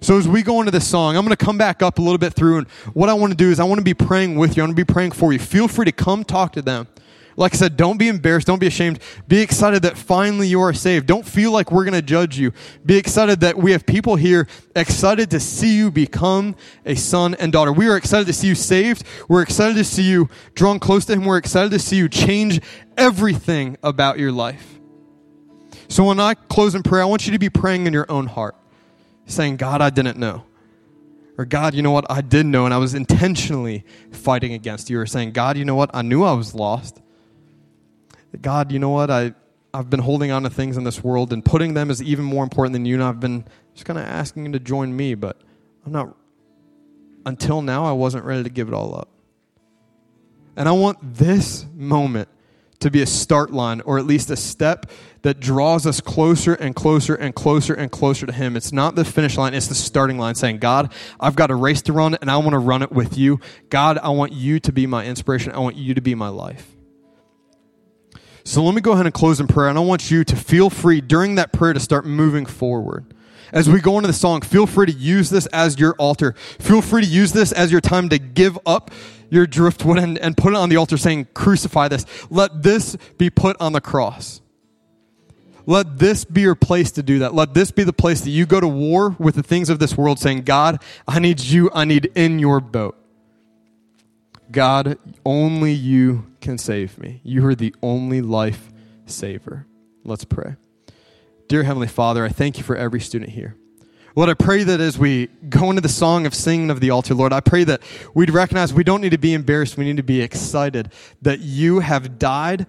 So 0.01 0.17
as 0.17 0.29
we 0.29 0.43
go 0.43 0.61
into 0.61 0.71
this 0.71 0.87
song, 0.87 1.17
I'm 1.17 1.25
going 1.25 1.37
to 1.37 1.45
come 1.45 1.59
back 1.59 1.83
up 1.83 1.99
a 1.99 2.03
little 2.03 2.19
bit 2.19 2.33
through, 2.33 2.59
and 2.59 2.69
what 2.95 3.09
I 3.09 3.15
want 3.15 3.33
to 3.33 3.37
do 3.37 3.51
is 3.51 3.61
I 3.61 3.65
want 3.65 3.81
to 3.81 3.85
be 3.85 3.95
praying 3.95 4.37
with 4.37 4.57
you. 4.57 4.63
I 4.63 4.67
want 4.67 4.77
to 4.77 4.85
be 4.85 4.91
praying 4.91 5.11
for 5.11 5.33
you. 5.33 5.39
Feel 5.39 5.69
free 5.69 5.85
to 5.85 5.93
come 5.93 6.25
talk 6.25 6.53
to 6.53 6.63
them. 6.63 6.89
Like 7.37 7.55
I 7.55 7.57
said, 7.57 7.77
don't 7.77 7.97
be 7.97 8.09
embarrassed. 8.09 8.47
Don't 8.47 8.59
be 8.59 8.67
ashamed. 8.67 9.01
Be 9.29 9.41
excited 9.41 9.83
that 9.83 9.97
finally 9.97 10.49
you 10.49 10.61
are 10.61 10.73
saved. 10.73 11.07
Don't 11.07 11.27
feel 11.27 11.53
like 11.53 11.71
we're 11.71 11.85
going 11.85 11.95
to 11.95 12.03
judge 12.03 12.39
you. 12.39 12.53
Be 12.85 12.97
excited 12.97 13.41
that 13.41 13.57
we 13.57 13.73
have 13.73 13.87
people 13.87 14.17
here 14.17 14.47
excited 14.77 15.31
to 15.31 15.41
see 15.41 15.77
you 15.77 15.91
become 15.91 16.57
a 16.85 16.95
son 16.95 17.35
and 17.37 17.53
daughter. 17.53 17.73
We 17.73 17.89
are 17.89 17.97
excited 17.97 18.27
to 18.27 18.33
see 18.33 18.49
you 18.49 18.55
saved. 18.55 19.05
We're 19.29 19.43
excited 19.43 19.75
to 19.77 19.85
see 19.85 20.03
you 20.03 20.29
drawn 20.55 20.79
close 20.79 21.05
to 21.07 21.15
Him. 21.15 21.25
We're 21.25 21.39
excited 21.39 21.71
to 21.71 21.79
see 21.79 21.97
you 21.97 22.09
change 22.09 22.61
everything 22.97 23.77
about 23.83 24.19
your 24.19 24.33
life. 24.33 24.79
So 25.89 26.05
when 26.05 26.21
I 26.21 26.35
close 26.35 26.75
in 26.75 26.83
prayer, 26.83 27.03
I 27.03 27.07
want 27.07 27.27
you 27.27 27.33
to 27.33 27.39
be 27.39 27.51
praying 27.51 27.87
in 27.87 27.93
your 27.93 28.07
own 28.09 28.27
heart, 28.27 28.55
saying, 29.27 29.57
God, 29.57 29.81
I 29.81 29.91
didn't 29.91 30.19
know. 30.19 30.45
Or 31.37 31.45
God, 31.45 31.75
you 31.75 31.83
know 31.83 31.91
what? 31.91 32.05
I 32.11 32.21
did 32.21 32.45
know, 32.47 32.65
and 32.67 32.75
I 32.75 32.77
was 32.77 32.95
intentionally 32.95 33.85
fighting 34.13 34.53
against 34.53 34.91
you. 34.91 35.01
Or 35.01 35.07
saying, 35.07 35.33
God, 35.33 35.57
you 35.57 35.65
know 35.65 35.75
what? 35.75 35.91
I 35.95 36.03
knew 36.03 36.23
I 36.23 36.33
was 36.33 36.55
lost. 36.55 37.01
God, 38.41 38.73
you 38.73 38.79
know 38.79 38.91
what? 38.91 39.11
I, 39.11 39.35
I've 39.73 39.91
been 39.91 40.01
holding 40.01 40.31
on 40.31 40.43
to 40.43 40.51
things 40.51 40.77
in 40.77 40.85
this 40.85 41.03
world 41.03 41.33
and 41.33 41.45
putting 41.45 41.75
them 41.75 41.91
as 41.91 42.03
even 42.03 42.25
more 42.25 42.43
important 42.45 42.73
than 42.73 42.87
you, 42.87 42.95
and 42.95 43.05
I've 43.05 43.21
been 43.21 43.45
just 43.75 43.85
kind 43.85 43.99
of 43.99 44.05
asking 44.05 44.47
you 44.47 44.53
to 44.53 44.61
join 44.61 44.95
me, 44.97 45.15
but 45.15 45.41
I'm 45.85 45.93
not, 45.93 46.17
until 47.27 47.63
now, 47.63 47.85
I 47.85 47.93
wasn't 47.93 48.25
ready 48.25 48.43
to 48.43 48.51
give 48.51 48.69
it 48.69 48.75
all 48.75 48.95
up. 48.95 49.09
And 50.57 50.69
I 50.69 50.73
want 50.73 50.99
this 51.01 51.65
moment 51.75 52.29
to 52.81 52.91
be 52.91 53.03
a 53.03 53.07
start 53.07 53.51
line 53.51 53.81
or 53.83 53.99
at 53.99 54.07
least 54.07 54.31
a 54.31 54.37
step 54.37 54.91
that 55.23 55.39
draws 55.39 55.87
us 55.87 56.01
closer 56.01 56.55
and 56.55 56.75
closer 56.75 57.15
and 57.15 57.35
closer 57.35 57.75
and 57.75 57.91
closer 57.91 58.27
to 58.27 58.33
Him. 58.33 58.57
It's 58.57 58.73
not 58.73 58.95
the 58.95 59.05
finish 59.05 59.37
line, 59.37 59.55
it's 59.55 59.69
the 59.69 59.75
starting 59.75 60.19
line 60.19 60.35
saying, 60.35 60.59
God, 60.59 60.93
I've 61.21 61.37
got 61.37 61.51
a 61.51 61.55
race 61.55 61.83
to 61.83 61.93
run 61.93 62.17
and 62.17 62.31
I 62.31 62.39
want 62.39 62.53
to 62.53 62.59
run 62.59 62.83
it 62.83 62.91
with 62.91 63.19
you. 63.19 63.39
God, 63.69 63.99
I 63.99 64.09
want 64.09 64.33
you 64.33 64.59
to 64.61 64.73
be 64.73 64.87
my 64.87 65.05
inspiration. 65.05 65.53
I 65.53 65.59
want 65.59 65.77
you 65.77 65.95
to 65.95 66.01
be 66.01 66.15
my 66.15 66.29
life. 66.29 66.75
So 68.45 68.63
let 68.63 68.75
me 68.75 68.81
go 68.81 68.93
ahead 68.93 69.07
and 69.07 69.15
close 69.15 69.41
in 69.41 69.47
prayer. 69.47 69.69
And 69.69 69.79
I 69.79 69.83
want 69.83 70.11
you 70.11 70.25
to 70.25 70.37
feel 70.37 70.71
free 70.71 71.01
during 71.01 71.35
that 71.37 71.53
prayer 71.53 71.73
to 71.73 71.81
start 71.81 72.07
moving 72.07 72.47
forward. 72.47 73.15
As 73.53 73.69
we 73.69 73.81
go 73.81 73.97
into 73.97 74.07
the 74.07 74.13
song, 74.13 74.43
feel 74.43 74.67
free 74.67 74.87
to 74.87 74.93
use 74.93 75.31
this 75.31 75.47
as 75.47 75.79
your 75.79 75.95
altar. 75.95 76.33
Feel 76.59 76.83
free 76.83 77.03
to 77.03 77.09
use 77.09 77.33
this 77.33 77.53
as 77.53 77.73
your 77.73 77.81
time 77.81 78.09
to 78.11 78.19
give 78.19 78.59
up 78.65 78.91
your 79.29 79.47
driftwood 79.47 79.99
and, 79.99 80.19
and 80.19 80.37
put 80.37 80.53
it 80.53 80.57
on 80.57 80.69
the 80.69 80.77
altar 80.77 80.97
saying, 80.97 81.29
Crucify 81.35 81.89
this. 81.89 82.07
Let 82.31 82.63
this 82.63 82.97
be 83.19 83.31
put 83.31 83.57
on 83.61 83.73
the 83.73 83.81
cross. 83.81 84.41
Let 85.67 85.99
this 85.99 86.25
be 86.25 86.41
your 86.43 86.55
place 86.55 86.91
to 86.93 87.03
do 87.03 87.21
that. 87.21 87.35
Let 87.35 87.55
this 87.55 87.71
be 87.71 87.85
the 87.85 87.93
place 87.93 88.23
that 88.23 88.31
you 88.31 88.47
go 88.47 88.61
to 88.61 88.69
war 88.69 89.15
with 89.19 89.35
the 89.35 89.43
things 89.43 89.69
of 89.69 89.79
this 89.79 89.97
world, 89.97 90.19
saying, 90.19 90.43
God, 90.43 90.83
I 91.07 91.19
need 91.19 91.41
you. 91.41 91.71
I 91.73 91.85
need 91.85 92.11
in 92.15 92.39
your 92.39 92.61
boat. 92.61 93.00
God, 94.51 94.99
only 95.25 95.73
you 95.73 96.27
can 96.41 96.59
save 96.59 96.99
me. 96.99 97.21
You 97.23 97.47
are 97.47 97.55
the 97.55 97.75
only 97.83 98.21
life 98.21 98.71
saver. 99.07 99.67
Let's 100.05 100.25
pray. 100.25 100.57
Dear 101.49 101.63
Heavenly 101.63 101.89
Father, 101.89 102.25
I 102.25 102.29
thank 102.29 102.59
you 102.59 102.65
for 102.65 102.77
every 102.77 103.01
student 103.01 103.31
here. 103.31 103.57
Lord, 104.17 104.29
I 104.29 104.35
pray 104.35 104.65
that 104.65 104.81
as 104.81 104.99
we 104.99 105.29
go 105.49 105.71
into 105.71 105.83
the 105.83 105.89
song 105.89 106.27
of 106.27 106.35
singing 106.35 106.71
of 106.71 106.81
the 106.81 106.91
altar, 106.91 107.15
Lord, 107.15 107.33
I 107.33 107.41
pray 107.41 107.63
that 107.65 107.81
we'd 108.13 108.31
recognize 108.31 108.75
we 108.75 108.83
don't 108.83 109.01
need 109.01 109.11
to 109.11 109.19
be 109.19 109.35
embarrassed. 109.35 109.77
We 109.77 109.85
need 109.85 109.99
to 109.99 110.03
be 110.03 110.21
excited 110.21 110.93
that 111.23 111.41
you 111.41 111.79
have 111.79 112.19
died, 112.19 112.67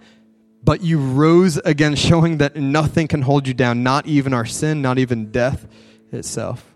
but 0.64 0.82
you 0.82 1.00
rose 1.00 1.58
again, 1.58 1.96
showing 1.96 2.38
that 2.38 2.56
nothing 2.56 3.08
can 3.08 3.24
hold 3.24 3.48
you 3.48 3.56
down, 3.56 3.82
not 3.82 4.06
even 4.06 4.34
our 4.34 4.46
sin, 4.46 4.84
not 4.84 5.00
even 5.00 5.32
death 5.32 5.68
itself. 6.12 6.76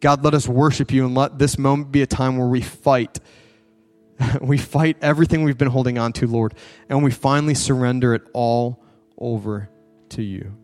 God, 0.00 0.22
let 0.22 0.34
us 0.34 0.46
worship 0.46 0.92
you 0.92 1.04
and 1.04 1.14
let 1.14 1.38
this 1.38 1.58
moment 1.58 1.90
be 1.90 2.02
a 2.02 2.06
time 2.06 2.36
where 2.36 2.46
we 2.46 2.60
fight. 2.60 3.18
we 4.40 4.58
fight 4.58 4.96
everything 5.02 5.44
we've 5.44 5.58
been 5.58 5.68
holding 5.68 5.98
on 5.98 6.12
to, 6.14 6.26
Lord, 6.26 6.54
and 6.88 7.02
we 7.02 7.10
finally 7.10 7.54
surrender 7.54 8.14
it 8.14 8.22
all 8.32 8.82
over 9.18 9.68
to 10.10 10.22
you. 10.22 10.56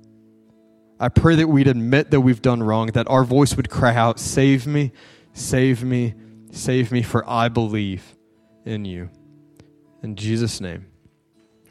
I 0.98 1.08
pray 1.08 1.36
that 1.36 1.48
we'd 1.48 1.68
admit 1.68 2.10
that 2.10 2.20
we've 2.20 2.42
done 2.42 2.62
wrong, 2.62 2.88
that 2.88 3.08
our 3.08 3.24
voice 3.24 3.56
would 3.56 3.70
cry 3.70 3.94
out, 3.94 4.20
Save 4.20 4.66
me, 4.66 4.92
save 5.32 5.82
me, 5.82 6.14
save 6.52 6.92
me, 6.92 7.02
for 7.02 7.28
I 7.28 7.48
believe 7.48 8.16
in 8.64 8.84
you. 8.84 9.08
In 10.02 10.16
Jesus' 10.16 10.60
name, 10.60 10.86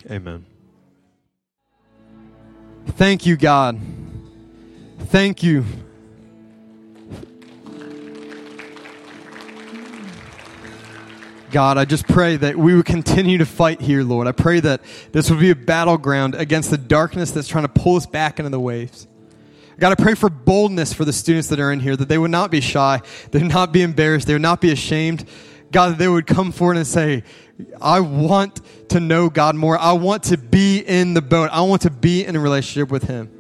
amen. 0.10 0.46
Thank 2.88 3.26
you, 3.26 3.38
God. 3.38 3.80
Thank 5.00 5.44
you. 5.44 5.66
God, 11.52 11.78
I 11.78 11.86
just 11.86 12.08
pray 12.08 12.38
that 12.38 12.56
we 12.56 12.76
would 12.76 12.86
continue 12.86 13.38
to 13.40 13.46
fight 13.46 13.82
here, 13.82 14.04
Lord. 14.04 14.28
I 14.28 14.32
pray 14.32 14.60
that 14.60 14.82
this 15.12 15.30
would 15.30 15.40
be 15.40 15.50
a 15.50 15.56
battleground 15.56 16.36
against 16.36 16.70
the 16.70 16.78
darkness 16.78 17.32
that's 17.32 17.48
trying 17.48 17.64
to 17.66 17.70
pull 17.70 17.96
us 17.96 18.06
back 18.06 18.40
into 18.40 18.50
the 18.50 18.60
waves. 18.60 19.08
God, 19.80 19.92
I 19.92 20.02
pray 20.02 20.14
for 20.14 20.30
boldness 20.30 20.94
for 20.94 21.06
the 21.06 21.14
students 21.14 21.48
that 21.48 21.60
are 21.60 21.72
in 21.72 21.80
here, 21.80 21.96
that 21.96 22.10
they 22.10 22.18
would 22.18 22.32
not 22.32 22.52
be 22.52 22.62
shy, 22.62 23.02
they 23.32 23.40
would 23.40 23.52
not 23.52 23.72
be 23.72 23.82
embarrassed, 23.82 24.28
they 24.28 24.34
would 24.34 24.42
not 24.42 24.62
be 24.62 24.72
ashamed. 24.72 25.26
God, 25.72 25.92
that 25.92 25.98
they 26.00 26.08
would 26.08 26.28
come 26.28 26.52
forward 26.52 26.78
and 26.78 26.88
say, 26.88 27.24
I 27.80 28.00
want 28.00 28.62
to 28.90 29.00
know 29.00 29.30
God 29.30 29.56
more. 29.56 29.78
I 29.78 29.94
want 29.94 30.24
to 30.24 30.38
be 30.38 30.80
in 30.80 31.14
the 31.14 31.22
boat. 31.22 31.50
I 31.52 31.62
want 31.62 31.84
to 31.84 31.92
be 31.92 32.26
in 32.26 32.36
a 32.36 32.40
relationship 32.40 32.90
with 32.90 33.04
Him. 33.04 33.39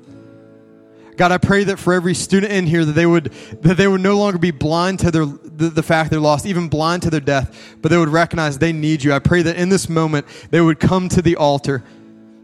God, 1.19 1.33
I 1.33 1.37
pray 1.37 1.65
that 1.65 1.79
for 1.79 1.91
every 1.91 2.13
student 2.13 2.53
in 2.53 2.65
here 2.65 2.85
that 2.85 2.93
they 2.93 3.05
would 3.05 3.25
that 3.61 3.75
they 3.75 3.89
would 3.89 3.99
no 3.99 4.17
longer 4.17 4.37
be 4.37 4.51
blind 4.51 4.99
to 4.99 5.11
their 5.11 5.25
the, 5.25 5.69
the, 5.69 5.83
fact 5.83 6.11
they're 6.11 6.19
lost, 6.21 6.45
even 6.45 6.69
blind 6.69 7.01
to 7.01 7.09
their 7.09 7.19
death, 7.19 7.75
but 7.81 7.89
they 7.89 7.97
would 7.97 8.07
recognize 8.07 8.57
they 8.57 8.71
need 8.71 9.03
you. 9.03 9.11
I 9.11 9.19
pray 9.19 9.41
that 9.41 9.57
in 9.57 9.67
this 9.67 9.89
moment 9.89 10.25
they 10.49 10.61
would 10.61 10.79
come 10.79 11.09
to 11.09 11.21
the 11.21 11.35
altar. 11.35 11.83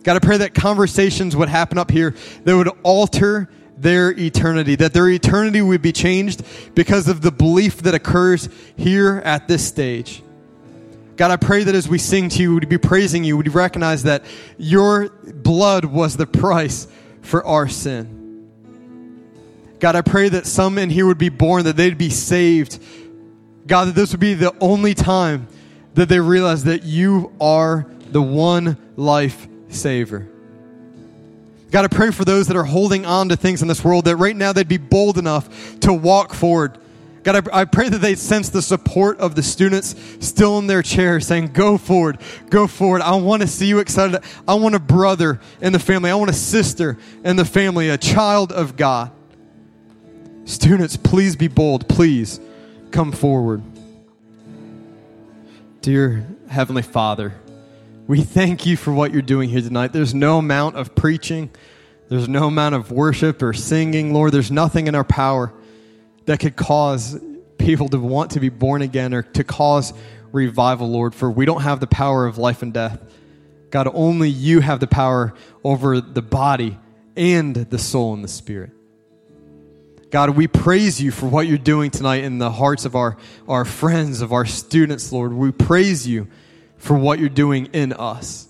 God, 0.04 0.18
I 0.18 0.20
pray 0.20 0.36
that 0.40 0.54
conversations 0.54 1.38
would 1.38 1.48
happen 1.48 1.78
up 1.78 1.90
here 1.90 2.16
that 2.44 2.54
would 2.54 2.68
alter 2.84 3.50
their 3.78 4.12
eternity, 4.12 4.76
that 4.76 4.92
their 4.92 5.08
eternity 5.08 5.62
would 5.62 5.82
be 5.82 5.94
changed 5.94 6.44
because 6.76 7.08
of 7.08 7.22
the 7.22 7.32
belief 7.32 7.78
that 7.84 7.96
occurs 7.96 8.50
here 8.76 9.22
at 9.24 9.48
this 9.48 9.66
stage. 9.66 10.22
God, 11.16 11.32
I 11.32 11.38
pray 11.38 11.64
that 11.64 11.76
as 11.76 11.88
we 11.88 11.98
sing 11.98 12.28
to 12.28 12.42
you, 12.42 12.56
we'd 12.56 12.68
be 12.68 12.78
praising 12.78 13.24
you, 13.24 13.38
we'd 13.38 13.56
recognize 13.56 14.04
that 14.04 14.26
your 14.58 15.08
blood 15.08 15.86
was 15.86 16.18
the 16.18 16.28
price 16.28 16.90
for 17.22 17.42
our 17.46 17.70
sin. 17.70 18.15
God, 19.80 19.96
I 19.96 20.02
pray 20.02 20.30
that 20.30 20.46
some 20.46 20.78
in 20.78 20.90
here 20.90 21.06
would 21.06 21.18
be 21.18 21.30
born, 21.30 21.66
that 21.66 21.76
they'd 21.76 21.98
be 21.98 22.10
saved. 22.10 22.80
God, 23.68 23.90
that 23.90 23.96
this 23.96 24.12
would 24.12 24.20
be 24.20 24.34
the 24.34 24.56
only 24.60 24.94
time 24.94 25.48
that 25.96 26.10
they 26.10 26.20
realize 26.20 26.66
that 26.66 26.84
you 26.84 27.32
are 27.40 27.86
the 28.12 28.22
one 28.22 28.78
life 28.96 29.48
saver. 29.70 30.28
God, 31.72 31.86
I 31.86 31.88
pray 31.88 32.12
for 32.12 32.24
those 32.24 32.48
that 32.48 32.56
are 32.56 32.64
holding 32.64 33.06
on 33.06 33.30
to 33.30 33.36
things 33.36 33.62
in 33.62 33.68
this 33.68 33.84
world 33.84 34.06
that 34.06 34.16
right 34.16 34.36
now 34.36 34.54
they'd 34.54 34.68
be 34.68 34.78
bold 34.78 35.18
enough 35.18 35.80
to 35.82 35.94
walk 35.94 36.34
forward. 36.34 36.78
God, 37.24 37.50
I, 37.50 37.62
I 37.62 37.66
pray 37.66 37.90
that 37.90 37.98
they 37.98 38.16
sense 38.16 38.50
the 38.50 38.62
support 38.62 39.18
of 39.18 39.36
the 39.36 39.44
students 39.44 39.96
still 40.20 40.60
in 40.60 40.68
their 40.68 40.84
chairs 40.84 41.26
saying, 41.26 41.48
Go 41.48 41.78
forward, 41.78 42.20
go 42.50 42.68
forward. 42.68 43.02
I 43.02 43.16
want 43.16 43.42
to 43.42 43.48
see 43.48 43.66
you 43.66 43.80
excited. 43.80 44.24
I 44.48 44.54
want 44.54 44.76
a 44.76 44.80
brother 44.80 45.42
in 45.60 45.74
the 45.74 45.80
family. 45.80 46.12
I 46.12 46.16
want 46.16 46.30
a 46.30 46.34
sister 46.34 46.98
in 47.24 47.36
the 47.36 47.46
family, 47.46 47.90
a 47.90 47.98
child 47.98 48.52
of 48.52 48.78
God. 48.78 49.12
Students, 50.46 50.96
please 50.96 51.36
be 51.36 51.48
bold. 51.48 51.90
Please 51.90 52.40
come 52.92 53.12
forward. 53.12 53.64
Dear 55.82 56.28
Heavenly 56.48 56.84
Father, 56.84 57.34
we 58.06 58.22
thank 58.22 58.68
you 58.68 58.78
for 58.78 58.94
what 58.94 59.12
you're 59.12 59.24
doing 59.24 59.50
here 59.50 59.62
tonight. 59.62 59.92
There's 59.92 60.14
no 60.14 60.38
amount 60.38 60.76
of 60.76 60.94
preaching, 60.94 61.50
there's 62.10 62.30
no 62.30 62.46
amount 62.48 62.76
of 62.76 62.92
worship 62.92 63.42
or 63.42 63.54
singing, 63.54 64.14
Lord. 64.14 64.32
There's 64.32 64.52
nothing 64.52 64.86
in 64.86 64.94
our 64.94 65.04
power 65.04 65.52
that 66.26 66.40
could 66.40 66.56
cause 66.56 67.20
people 67.58 67.90
to 67.90 68.00
want 68.00 68.32
to 68.32 68.40
be 68.40 68.50
born 68.50 68.84
again 68.84 69.16
or 69.16 69.24
to 69.24 69.44
cause 69.44 69.94
revival, 70.32 70.90
Lord, 70.90 71.16
for 71.16 71.32
we 71.32 71.46
don't 71.46 71.62
have 71.62 71.80
the 71.80 71.88
power 71.88 72.28
of 72.28 72.38
life 72.38 72.62
and 72.62 72.72
death. 72.72 73.00
God, 73.72 73.90
only 73.94 74.30
you 74.30 74.60
have 74.60 74.80
the 74.80 74.88
power 74.88 75.34
over 75.64 76.00
the 76.02 76.22
body 76.22 76.78
and 77.16 77.56
the 77.56 77.80
soul 77.80 78.14
and 78.14 78.24
the 78.24 78.28
spirit. 78.28 78.75
God, 80.16 80.30
we 80.30 80.48
praise 80.48 81.02
you 81.02 81.12
for 81.12 81.26
what 81.26 81.46
you're 81.46 81.58
doing 81.58 81.92
tonight 81.92 82.24
in 82.24 82.38
the 82.38 82.50
hearts 82.50 82.86
of 82.86 82.96
our, 82.96 83.18
our 83.50 83.66
friends, 83.66 84.22
of 84.22 84.32
our 84.32 84.46
students, 84.46 85.12
Lord. 85.12 85.34
We 85.34 85.52
praise 85.52 86.08
you 86.08 86.30
for 86.78 86.98
what 86.98 87.20
you're 87.20 87.28
doing 87.28 87.66
in 87.74 87.92
us. 87.92 88.48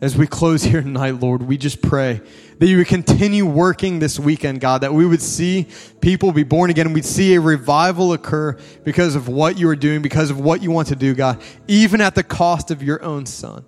As 0.00 0.16
we 0.16 0.28
close 0.28 0.62
here 0.62 0.80
tonight, 0.80 1.18
Lord, 1.18 1.42
we 1.42 1.56
just 1.56 1.82
pray 1.82 2.20
that 2.60 2.66
you 2.68 2.76
would 2.76 2.86
continue 2.86 3.44
working 3.46 3.98
this 3.98 4.16
weekend, 4.16 4.60
God, 4.60 4.82
that 4.82 4.94
we 4.94 5.04
would 5.04 5.20
see 5.20 5.66
people 6.00 6.30
be 6.30 6.44
born 6.44 6.70
again. 6.70 6.92
We'd 6.92 7.04
see 7.04 7.34
a 7.34 7.40
revival 7.40 8.12
occur 8.12 8.56
because 8.84 9.16
of 9.16 9.26
what 9.26 9.58
you 9.58 9.68
are 9.70 9.74
doing, 9.74 10.02
because 10.02 10.30
of 10.30 10.38
what 10.38 10.62
you 10.62 10.70
want 10.70 10.86
to 10.86 10.94
do, 10.94 11.16
God, 11.16 11.42
even 11.66 12.00
at 12.00 12.14
the 12.14 12.22
cost 12.22 12.70
of 12.70 12.80
your 12.80 13.02
own 13.02 13.26
son. 13.26 13.64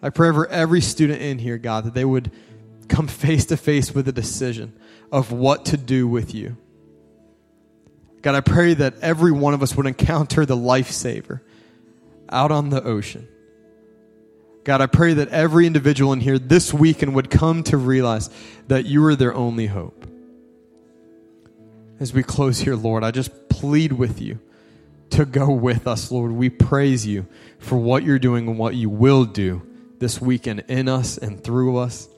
I 0.00 0.08
pray 0.08 0.32
for 0.32 0.48
every 0.48 0.80
student 0.80 1.20
in 1.20 1.38
here, 1.38 1.58
God, 1.58 1.84
that 1.84 1.92
they 1.92 2.06
would 2.06 2.32
come 2.92 3.08
face 3.08 3.46
to 3.46 3.56
face 3.56 3.94
with 3.94 4.06
a 4.06 4.12
decision 4.12 4.72
of 5.10 5.32
what 5.32 5.64
to 5.66 5.76
do 5.76 6.06
with 6.06 6.34
you. 6.34 6.56
God, 8.20 8.34
I 8.34 8.40
pray 8.40 8.74
that 8.74 9.00
every 9.00 9.32
one 9.32 9.54
of 9.54 9.62
us 9.62 9.74
would 9.74 9.86
encounter 9.86 10.46
the 10.46 10.56
lifesaver 10.56 11.40
out 12.28 12.52
on 12.52 12.70
the 12.70 12.82
ocean. 12.82 13.26
God, 14.64 14.80
I 14.80 14.86
pray 14.86 15.14
that 15.14 15.28
every 15.28 15.66
individual 15.66 16.12
in 16.12 16.20
here 16.20 16.38
this 16.38 16.72
weekend 16.72 17.14
would 17.16 17.30
come 17.30 17.64
to 17.64 17.76
realize 17.76 18.30
that 18.68 18.86
you 18.86 19.04
are 19.06 19.16
their 19.16 19.34
only 19.34 19.66
hope. 19.66 20.06
As 21.98 22.12
we 22.12 22.22
close 22.22 22.60
here, 22.60 22.76
Lord, 22.76 23.02
I 23.02 23.10
just 23.10 23.48
plead 23.48 23.92
with 23.92 24.20
you 24.20 24.38
to 25.10 25.24
go 25.24 25.50
with 25.50 25.86
us, 25.86 26.12
Lord. 26.12 26.32
We 26.32 26.48
praise 26.48 27.06
you 27.06 27.26
for 27.58 27.76
what 27.76 28.04
you're 28.04 28.18
doing 28.18 28.48
and 28.48 28.58
what 28.58 28.74
you 28.74 28.88
will 28.88 29.24
do 29.24 29.62
this 29.98 30.20
weekend 30.20 30.64
in 30.68 30.88
us 30.88 31.18
and 31.18 31.42
through 31.42 31.78
us. 31.78 32.08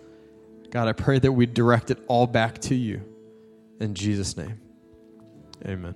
God, 0.75 0.89
I 0.89 0.93
pray 0.93 1.21
that 1.21 1.31
we 1.31 1.47
direct 1.47 1.93
it 1.93 1.99
all 2.09 2.27
back 2.27 2.59
to 2.63 2.75
you. 2.75 3.01
In 3.79 3.95
Jesus' 3.95 4.37
name. 4.37 4.61
Amen. 5.65 5.95